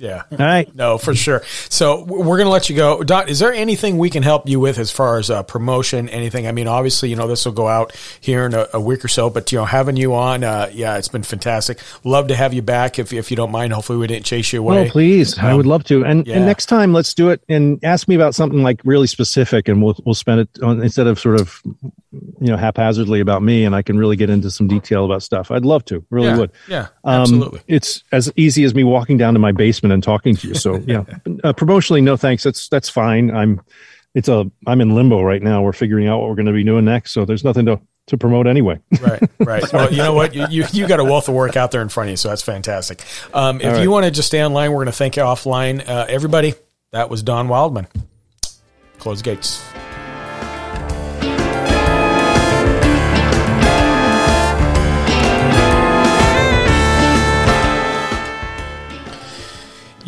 [0.00, 0.22] Yeah.
[0.32, 0.74] All right.
[0.74, 1.42] No, for sure.
[1.68, 3.02] So we're going to let you go.
[3.02, 6.46] Don, is there anything we can help you with as far as uh, promotion, anything?
[6.46, 9.08] I mean, obviously, you know, this will go out here in a, a week or
[9.08, 11.78] so, but, you know, having you on, uh, yeah, it's been fantastic.
[12.02, 13.72] Love to have you back if, if you don't mind.
[13.74, 14.86] Hopefully we didn't chase you away.
[14.88, 15.38] Oh, please.
[15.38, 16.02] I Um, would love to.
[16.04, 16.36] And, yeah.
[16.36, 19.82] and next time let's do it and ask me about something like really specific and
[19.82, 21.60] we'll, we'll spend it on instead of sort of
[22.12, 25.50] you know, haphazardly about me, and I can really get into some detail about stuff.
[25.50, 26.50] I'd love to, really Yeah, would.
[26.68, 27.60] yeah, Um, absolutely.
[27.68, 30.54] It's as easy as me walking down to my basement and talking to you.
[30.54, 31.00] So yeah,
[31.44, 32.42] uh, promotionally, no thanks.
[32.42, 33.30] That's that's fine.
[33.30, 33.60] I'm
[34.14, 35.62] it's a I'm in limbo right now.
[35.62, 37.12] We're figuring out what we're going to be doing next.
[37.12, 38.80] So there's nothing to to promote anyway.
[39.00, 39.64] Right, right.
[39.72, 40.34] Well, you know what?
[40.34, 42.28] You, you, you got a wealth of work out there in front of you, so
[42.28, 43.04] that's fantastic.
[43.32, 43.82] Um, if right.
[43.82, 45.86] you want to just stay online, we're going to thank you offline.
[45.88, 46.54] Uh, everybody,
[46.90, 47.86] that was Don Wildman.
[48.98, 49.62] Close the gates.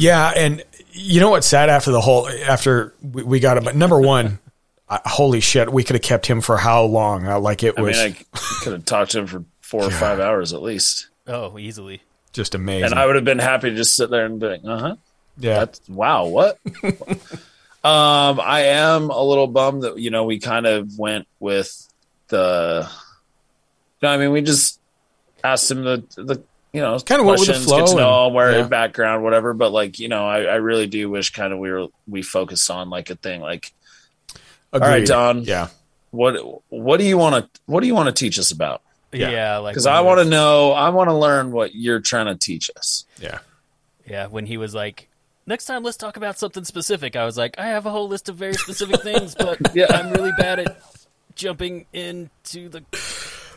[0.03, 3.63] Yeah, and you know what's sad after the whole after we, we got him.
[3.65, 4.41] But number one,
[4.89, 7.27] uh, holy shit, we could have kept him for how long?
[7.27, 9.91] Uh, like it I was mean, I could have talked to him for four or
[9.91, 12.03] five hours at least, Oh, easily.
[12.33, 12.87] just amazing.
[12.91, 14.97] and I would have been happy to just sit there and be like, "Uh huh."
[15.39, 16.27] yeah, That's wow.
[16.27, 16.59] What?
[17.85, 21.89] um, I am a little bummed that you know we kind of went with
[22.29, 22.89] the.
[24.03, 24.81] No, I mean we just
[25.45, 26.43] asked him the the
[26.73, 28.67] you know it's Kinda went with the questions, flow get to know and- where yeah.
[28.67, 29.53] background, whatever.
[29.55, 32.71] But like you know, I, I really do wish kind of we were we focused
[32.71, 33.73] on like a thing like
[34.73, 34.89] Agreed.
[34.89, 35.43] right, Don.
[35.45, 35.69] Yeah,
[36.11, 36.35] what
[36.71, 38.83] what do you want to what do you want to teach us about?
[39.13, 39.31] Yeah.
[39.31, 42.35] Yeah, like Because I want to know, I want to learn what you're trying to
[42.35, 43.05] teach us.
[43.21, 43.41] yeah.
[44.07, 45.09] Yeah, when he was like,
[45.47, 48.29] "Next time, let's talk about something specific." I was like, "I have a whole list
[48.31, 49.87] of very specific things, but Yeah.
[49.91, 50.81] I'm really bad at
[51.37, 52.83] jumping into the."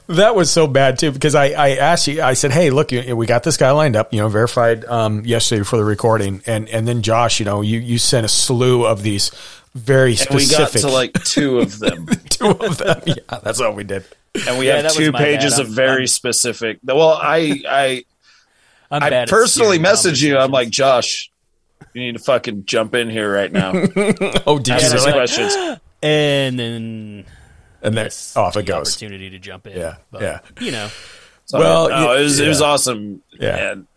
[0.07, 2.22] That was so bad too because I, I asked you.
[2.22, 4.14] I said, "Hey, look, you- we got this guy lined up.
[4.14, 7.80] You know, verified um, yesterday for the recording, and and then Josh, you know, you
[7.80, 9.32] you sent a slew of these
[9.73, 10.84] very specific.
[10.84, 12.06] And we got to like two of them.
[12.30, 13.02] two of them.
[13.06, 14.06] Yeah, that's all we did.
[14.48, 16.77] and we Yeah, have two pages of very I'm- specific.
[16.84, 18.06] Well, I I
[18.91, 20.38] I'm I personally steering message you.
[20.38, 20.69] I'm like.
[20.69, 21.32] Josh,
[21.94, 23.72] you need to fucking jump in here right now.
[24.45, 25.80] Oh, did you us questions.
[26.03, 27.26] and then
[27.86, 28.90] And then yes, off it goes.
[28.94, 29.78] Opportunity to jump in.
[29.78, 30.40] Yeah, but, yeah.
[30.60, 30.90] You know,
[31.45, 33.22] So, Well, no, y- it was it was awesome.
[33.40, 33.72] Yeah.
[33.72, 33.88] And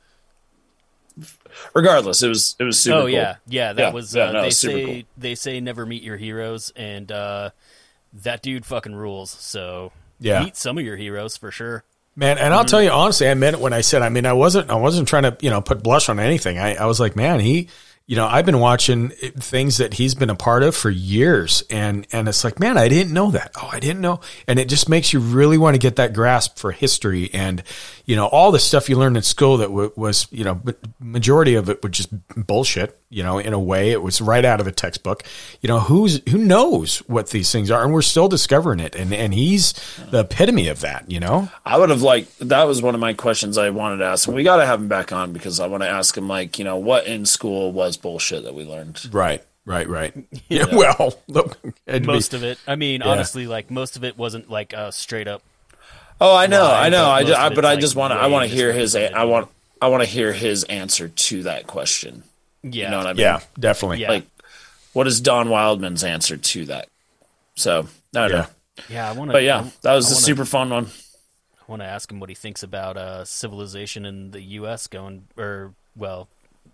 [1.74, 2.96] regardless, it was it was super.
[2.96, 3.08] oh cool.
[3.10, 3.72] yeah, yeah.
[3.72, 4.14] That Yeah, was.
[4.14, 5.02] yeah, uh, no, they super say cool.
[5.16, 7.50] they say never meet your heroes, and uh,
[8.22, 9.30] that dude fucking rules.
[9.30, 10.44] So Yeah.
[10.44, 11.84] meet some of your heroes for sure.
[12.16, 14.02] Man, and I'll tell you honestly, I meant it when I said.
[14.02, 14.70] I mean, I wasn't.
[14.70, 16.58] I wasn't trying to, you know, put blush on anything.
[16.58, 17.68] I, I was like, man, he,
[18.08, 22.06] you know, I've been watching things that he's been a part of for years, and
[22.10, 23.52] and it's like, man, I didn't know that.
[23.54, 26.58] Oh, I didn't know, and it just makes you really want to get that grasp
[26.58, 27.62] for history and,
[28.06, 30.58] you know, all the stuff you learned in school that w- was, you know,
[30.98, 32.98] majority of it was just bullshit.
[33.10, 35.22] You know, in a way, it was right out of a textbook.
[35.62, 39.12] You know, who's who knows what these things are, and we're still discovering it, and
[39.12, 39.74] and he's
[40.10, 41.10] the epitome of that.
[41.10, 41.50] You know.
[41.64, 44.28] I would have liked that was one of my questions I wanted to ask.
[44.28, 46.66] We got to have him back on because I want to ask him like you
[46.66, 49.12] know what in school was bullshit that we learned.
[49.12, 50.14] Right, right, right.
[50.48, 50.64] Yeah.
[50.72, 52.58] Well, look, it'd be- Most of it.
[52.66, 53.08] I mean, Yeah.
[53.08, 55.42] honestly, like most of it wasn't like uh, straight up.
[56.20, 57.08] Oh, I know, Lie, I know.
[57.08, 58.16] I, most ju- of I it's, but I just want to.
[58.18, 58.94] I want to hear his.
[58.94, 59.16] misrepresented.
[59.18, 59.48] I want.
[59.80, 62.24] I want to hear his answer to that question.
[62.64, 63.20] Yeah, You know what I mean?
[63.20, 63.98] yeah, definitely.
[64.00, 64.08] Yeah.
[64.10, 64.24] Like,
[64.92, 66.88] what is Don Wildman's answer to that?
[67.54, 68.36] So I don't Yeah.
[68.36, 68.46] know.
[68.88, 69.08] yeah.
[69.08, 69.32] I want to.
[69.34, 70.86] But yeah, that was I a wanna- super fun one.
[70.86, 74.86] I want to ask him what he thinks about uh, civilization in the U.S.
[74.88, 76.26] going, or well,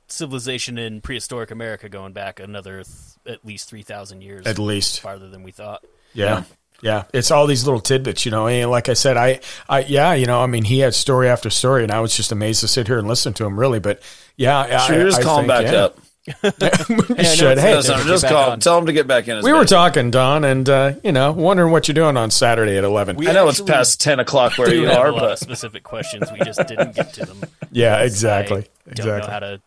[0.09, 5.01] civilization in prehistoric America going back another th- at least three thousand years, At least.
[5.01, 5.85] farther than we thought.
[6.13, 6.45] Yeah.
[6.83, 8.47] Yeah, it's all these little tidbits, you know.
[8.47, 11.49] And like I said, I, I, yeah, you know, I mean, he had story after
[11.49, 13.79] story, and I was just amazed to sit here and listen to him, really.
[13.79, 14.03] But
[14.37, 15.85] yeah, Should I, we just I call him back yeah.
[15.85, 15.99] up?
[16.43, 17.59] we should.
[17.59, 18.51] Hey, No, Hey, no, just back call.
[18.51, 18.61] on.
[18.61, 19.37] Tell him to get back in.
[19.37, 22.77] His we were talking, Don, and uh, you know, wondering what you're doing on Saturday
[22.77, 23.17] at eleven.
[23.17, 25.39] We I know it's past ten o'clock where you have are, a lot of but
[25.39, 26.31] specific questions.
[26.33, 27.41] We just didn't get to them.
[27.71, 29.33] yeah, exactly, I Don't know exactly.
[29.33, 29.61] how to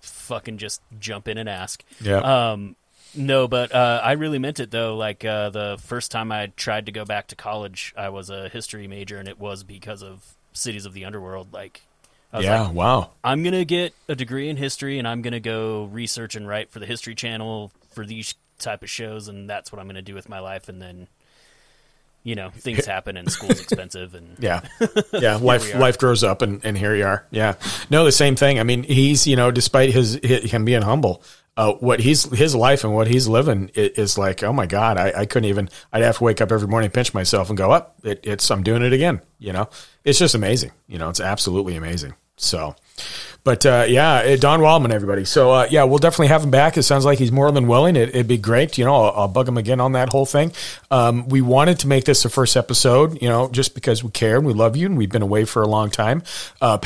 [0.00, 1.84] fucking just jump in and ask.
[2.00, 2.18] Yeah,
[2.52, 2.76] Um,
[3.14, 4.96] no, but uh, I really meant it though.
[4.96, 8.48] Like uh, the first time I tried to go back to college, I was a
[8.48, 11.52] history major, and it was because of Cities of the Underworld.
[11.52, 11.82] Like,
[12.32, 12.62] I was yeah.
[12.62, 13.10] like, wow.
[13.24, 16.78] I'm gonna get a degree in history, and I'm gonna go research and write for
[16.78, 20.28] the History Channel for these type of shows, and that's what I'm gonna do with
[20.28, 20.68] my life.
[20.68, 21.08] And then,
[22.22, 24.60] you know, things happen, and school's expensive, and Yeah,
[25.12, 25.36] yeah.
[25.36, 25.78] are.
[25.78, 27.26] life grows up, and, and here you are.
[27.30, 27.54] Yeah,
[27.90, 28.58] no, the same thing.
[28.60, 31.22] I mean, he's you know, despite his, hi- him being humble,
[31.56, 34.96] uh, what he's his life and what he's living is, is like, oh my god,
[34.96, 35.68] I, I couldn't even.
[35.92, 37.96] I'd have to wake up every morning, pinch myself, and go up.
[38.04, 39.20] it, it's I'm doing it again.
[39.38, 39.68] You know,
[40.04, 40.72] it's just amazing.
[40.86, 42.14] You know, it's absolutely amazing.
[42.36, 42.74] So,
[43.42, 45.24] But uh, yeah, uh, Don Wildman, everybody.
[45.24, 46.76] So uh, yeah, we'll definitely have him back.
[46.76, 47.96] It sounds like he's more than willing.
[47.96, 48.76] It, would be great.
[48.76, 50.52] You know, I'll, I'll, bug him again on that whole thing.
[50.90, 54.36] Um, we wanted to make this the first episode, you know, just because we care
[54.36, 56.22] and we love you and we've been away for a long time.
[56.60, 56.78] Uh,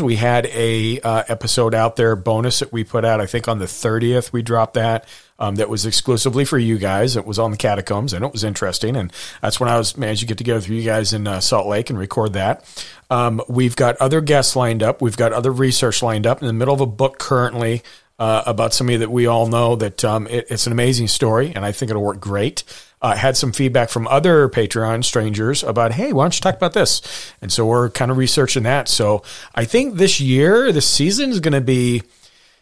[0.00, 3.20] we had a uh, episode out there bonus that we put out.
[3.20, 5.06] I think on the thirtieth we dropped that
[5.38, 7.16] um, that was exclusively for you guys.
[7.16, 8.96] It was on the catacombs, and it was interesting.
[8.96, 11.66] And that's when I was managed to get together with you guys in uh, Salt
[11.66, 12.64] Lake and record that.
[13.10, 15.00] Um, we've got other guests lined up.
[15.00, 17.82] We've got other research lined up in the middle of a book currently.
[18.20, 21.64] Uh, about somebody that we all know that um, it, it's an amazing story, and
[21.64, 22.64] I think it'll work great.
[23.00, 26.72] Uh, had some feedback from other Patreon strangers about, hey, why don't you talk about
[26.72, 27.32] this?
[27.40, 28.88] And so we're kind of researching that.
[28.88, 29.22] So
[29.54, 32.02] I think this year, this season is going to be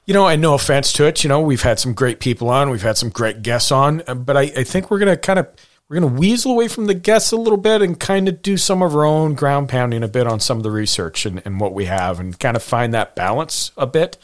[0.07, 2.71] you know, and no offense to it, you know, we've had some great people on,
[2.71, 5.39] we've had some great guests on, uh, but I, I think we're going to kind
[5.39, 5.49] of
[5.89, 8.57] we're going to weasel away from the guests a little bit and kind of do
[8.57, 11.61] some of our own ground pounding a bit on some of the research and, and
[11.61, 14.17] what we have and kind of find that balance a bit.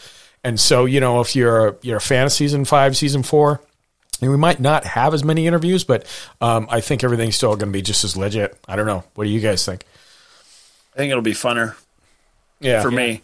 [0.42, 3.60] And so, you know, if you're a, you're a fan of season five, season four,
[4.20, 6.04] and we might not have as many interviews, but
[6.40, 8.58] um, I think everything's still going to be just as legit.
[8.66, 9.04] I don't know.
[9.14, 9.84] What do you guys think?
[10.94, 11.76] I think it'll be funner.
[12.58, 12.82] Yeah.
[12.82, 13.22] For me.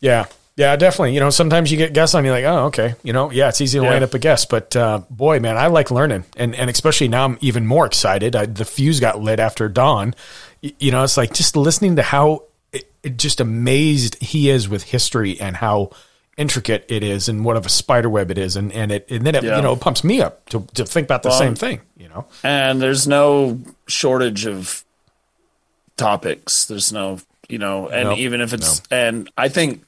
[0.00, 0.24] Yeah.
[0.62, 1.14] Yeah, definitely.
[1.14, 2.94] You know, sometimes you get guests on, you're like, oh, okay.
[3.02, 3.90] You know, yeah, it's easy to yeah.
[3.90, 7.24] line up a guest, but uh, boy, man, I like learning, and and especially now,
[7.24, 8.36] I'm even more excited.
[8.36, 10.14] I, the fuse got lit after Don.
[10.60, 14.84] You know, it's like just listening to how it, it just amazed he is with
[14.84, 15.90] history and how
[16.36, 19.26] intricate it is, and what of a spider web it is, and and it and
[19.26, 19.56] then it yeah.
[19.56, 21.80] you know it pumps me up to to think about the well, same thing.
[21.96, 23.58] You know, and there's no
[23.88, 24.84] shortage of
[25.96, 26.66] topics.
[26.66, 27.18] There's no
[27.48, 28.18] you know, and nope.
[28.18, 28.96] even if it's no.
[28.96, 29.82] and I think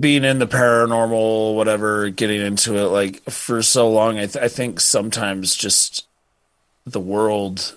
[0.00, 4.48] being in the paranormal, whatever, getting into it, like for so long, I, th- I
[4.48, 6.06] think sometimes just
[6.86, 7.76] the world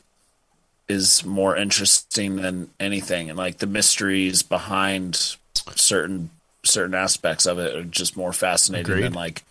[0.87, 5.35] is more interesting than anything, and like the mysteries behind
[5.75, 6.29] certain
[6.63, 9.03] certain aspects of it are just more fascinating Agreed.
[9.03, 9.43] than like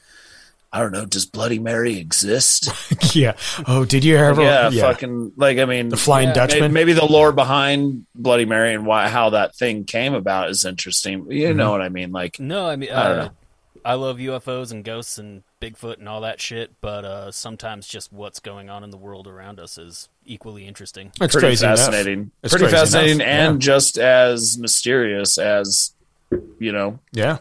[0.76, 2.68] I don't know, does Bloody Mary exist?
[3.16, 3.32] yeah.
[3.66, 4.42] Oh, did you ever?
[4.42, 6.74] Yeah, yeah, fucking like I mean, the Flying yeah, Dutchman.
[6.74, 11.30] Maybe the lore behind Bloody Mary and why how that thing came about is interesting.
[11.32, 11.56] You mm-hmm.
[11.56, 12.12] know what I mean?
[12.12, 13.30] Like, no, I mean, I don't uh, know.
[13.86, 18.12] I love UFOs and ghosts and Bigfoot and all that shit, but uh, sometimes just
[18.12, 21.10] what's going on in the world around us is equally interesting.
[21.22, 22.32] It's pretty crazy fascinating.
[22.42, 23.28] It's pretty crazy fascinating enough.
[23.28, 23.66] and yeah.
[23.66, 25.94] just as mysterious as
[26.58, 26.98] you know.
[27.12, 27.38] Yeah.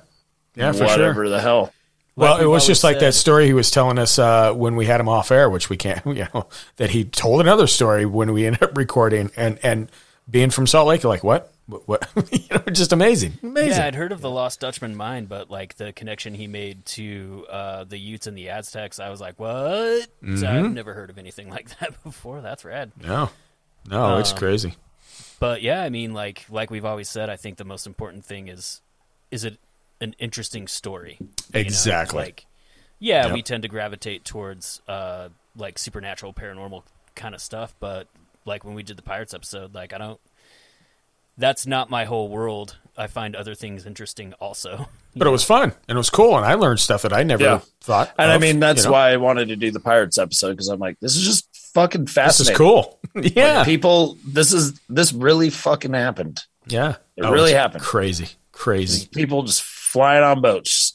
[0.55, 1.29] Yeah, for whatever sure.
[1.29, 1.73] the hell.
[2.15, 5.01] Well, it was just like that story he was telling us uh, when we had
[5.01, 6.47] him off air, which we can't, you know,
[6.77, 9.91] that he told another story when we ended up recording and, and
[10.29, 11.51] being from Salt Lake, like, what?
[11.67, 11.87] What?
[11.87, 12.09] what?
[12.31, 13.37] you know, just amazing.
[13.43, 13.71] Amazing.
[13.71, 17.45] Yeah, I'd heard of the Lost Dutchman mine, but like the connection he made to
[17.49, 20.07] uh, the Utes and the Aztecs, I was like, what?
[20.23, 20.37] Mm-hmm.
[20.37, 22.41] So I've never heard of anything like that before.
[22.41, 22.91] That's rad.
[23.01, 23.29] No,
[23.89, 24.75] no, um, it's crazy.
[25.39, 28.47] But yeah, I mean, like, like we've always said, I think the most important thing
[28.47, 28.81] is,
[29.31, 29.57] is it
[30.01, 31.19] an interesting story.
[31.53, 32.17] Exactly.
[32.17, 32.25] Know?
[32.25, 32.45] Like,
[32.99, 33.33] yeah, yep.
[33.33, 36.83] we tend to gravitate towards uh, like supernatural, paranormal
[37.15, 38.07] kind of stuff, but
[38.45, 40.19] like when we did the pirates episode, like I don't.
[41.37, 42.77] That's not my whole world.
[42.97, 44.87] I find other things interesting also.
[45.17, 45.29] But know?
[45.29, 47.59] it was fun and it was cool, and I learned stuff that I never yeah.
[47.79, 48.13] thought.
[48.19, 48.91] And of, I mean, that's you know?
[48.91, 52.07] why I wanted to do the pirates episode because I'm like, this is just fucking
[52.07, 52.51] fascinating.
[52.51, 52.99] This is cool.
[53.33, 56.43] yeah, like people, this is this really fucking happened.
[56.67, 57.81] Yeah, it oh, really happened.
[57.81, 59.07] Crazy, crazy.
[59.07, 59.61] People just
[59.95, 60.93] flying on boats,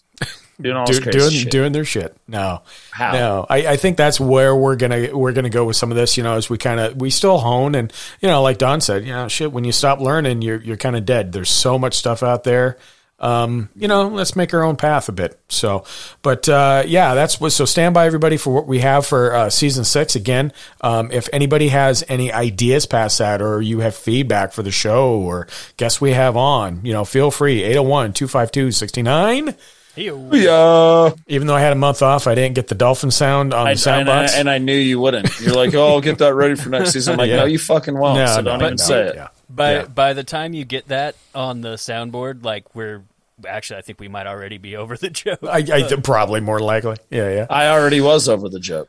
[0.61, 1.51] doing all Do, doing shit.
[1.51, 2.15] doing their shit.
[2.29, 2.61] No,
[2.91, 3.13] How?
[3.13, 3.47] no.
[3.49, 6.19] I, I think that's where we're gonna we're gonna go with some of this.
[6.19, 7.91] You know, as we kind of we still hone and
[8.21, 9.53] you know, like Don said, you know, shit.
[9.53, 11.33] When you stop learning, you're you're kind of dead.
[11.33, 12.77] There's so much stuff out there.
[13.21, 15.39] Um, you know, let's make our own path a bit.
[15.49, 15.85] So,
[16.23, 17.53] but uh, yeah, that's what.
[17.53, 20.17] So stand by everybody for what we have for uh, season six.
[20.17, 24.71] Again, um, if anybody has any ideas past that, or you have feedback for the
[24.71, 29.55] show, or guests we have on, you know, feel free 801 252 69.
[29.97, 31.11] Yeah.
[31.27, 33.75] Even though I had a month off, I didn't get the dolphin sound on I,
[33.75, 34.35] the sound and box.
[34.35, 35.41] I, and I knew you wouldn't.
[35.41, 37.15] You're like, oh, I'll get that ready for next season.
[37.15, 37.37] I'm like, yeah.
[37.37, 38.17] no, you fucking won't.
[38.17, 39.15] No, so no, don't even no, say it.
[39.17, 39.29] Yeah.
[39.49, 39.87] By yeah.
[39.87, 43.03] by the time you get that on the soundboard, like we're
[43.47, 45.41] actually, I think we might already be over the joke.
[45.43, 46.97] I, I probably more likely.
[47.11, 47.47] Yeah, yeah.
[47.49, 48.89] I already was over the joke.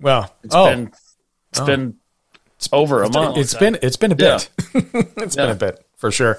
[0.00, 0.66] Well, it's oh.
[0.66, 0.92] been
[1.50, 1.66] it's oh.
[1.66, 1.96] been
[2.56, 3.38] it's over a month.
[3.38, 4.50] It's been it's been a bit.
[4.74, 4.82] Yeah.
[5.16, 5.46] it's yeah.
[5.46, 6.38] been a bit for sure.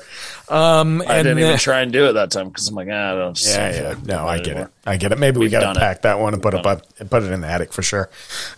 [0.49, 3.15] Um, I didn't even try and do it that time because I'm like, ah, I
[3.15, 3.45] don't.
[3.45, 3.95] Yeah, yeah.
[4.05, 4.65] No, I get anymore.
[4.85, 4.89] it.
[4.89, 5.17] I get it.
[5.17, 6.01] Maybe We've we got to pack it.
[6.03, 8.09] that one and put it up, put it in the attic for sure.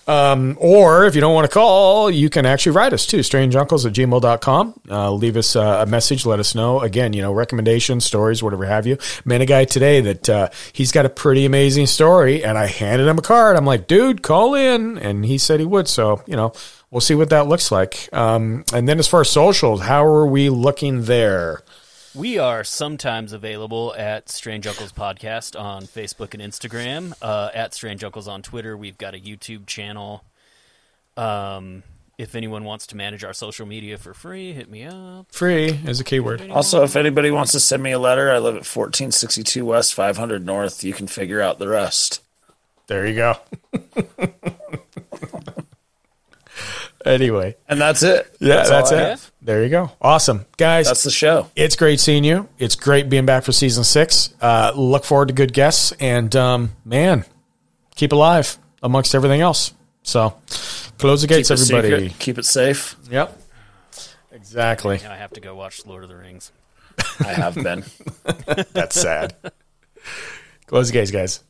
[0.07, 3.19] Um, or if you don't want to call, you can actually write us too.
[3.19, 4.79] Strangeuncles at gmail.com.
[4.89, 6.25] Uh, leave us uh, a message.
[6.25, 6.81] Let us know.
[6.81, 8.97] Again, you know, recommendations, stories, whatever have you.
[9.25, 13.07] Met a guy today that uh, he's got a pretty amazing story, and I handed
[13.07, 13.55] him a card.
[13.55, 15.87] I'm like, dude, call in, and he said he would.
[15.87, 16.51] So you know
[16.91, 18.09] we'll see what that looks like.
[18.13, 21.61] Um, and then as far as socials, how are we looking there?
[22.15, 27.13] We are sometimes available at Strange Uncles Podcast on Facebook and Instagram.
[27.21, 28.75] Uh, at Strange Uncles on Twitter.
[28.75, 30.23] We've got a YouTube channel.
[31.15, 31.83] Um,
[32.17, 35.31] if anyone wants to manage our social media for free, hit me up.
[35.31, 36.49] Free is a keyword.
[36.49, 40.45] Also, if anybody wants to send me a letter, I live at 1462 West, 500
[40.45, 40.83] North.
[40.83, 42.21] You can figure out the rest.
[42.87, 43.35] There you go.
[47.05, 48.35] anyway, And that's it.
[48.39, 49.09] yeah, that's, all I it.
[49.09, 49.31] have.
[49.41, 49.91] There you go.
[50.01, 50.87] Awesome, guys.
[50.87, 51.47] That's the show.
[51.55, 52.47] it's great seeing you.
[52.57, 54.33] It's great being back for season six.
[54.41, 57.25] Uh, look forward to good guests, and um, man,
[57.95, 59.73] keep alive amongst everything else.
[60.03, 60.35] So,
[60.97, 61.89] close the gates, Keep everybody.
[62.09, 62.95] secret, Keep it safe.
[63.11, 63.41] Yep,
[64.31, 64.99] exactly.
[65.03, 66.51] Now I have to go watch Lord of the Rings.
[67.21, 67.83] I have been.
[68.73, 69.35] That's sad.
[70.67, 71.43] close the gates, guys.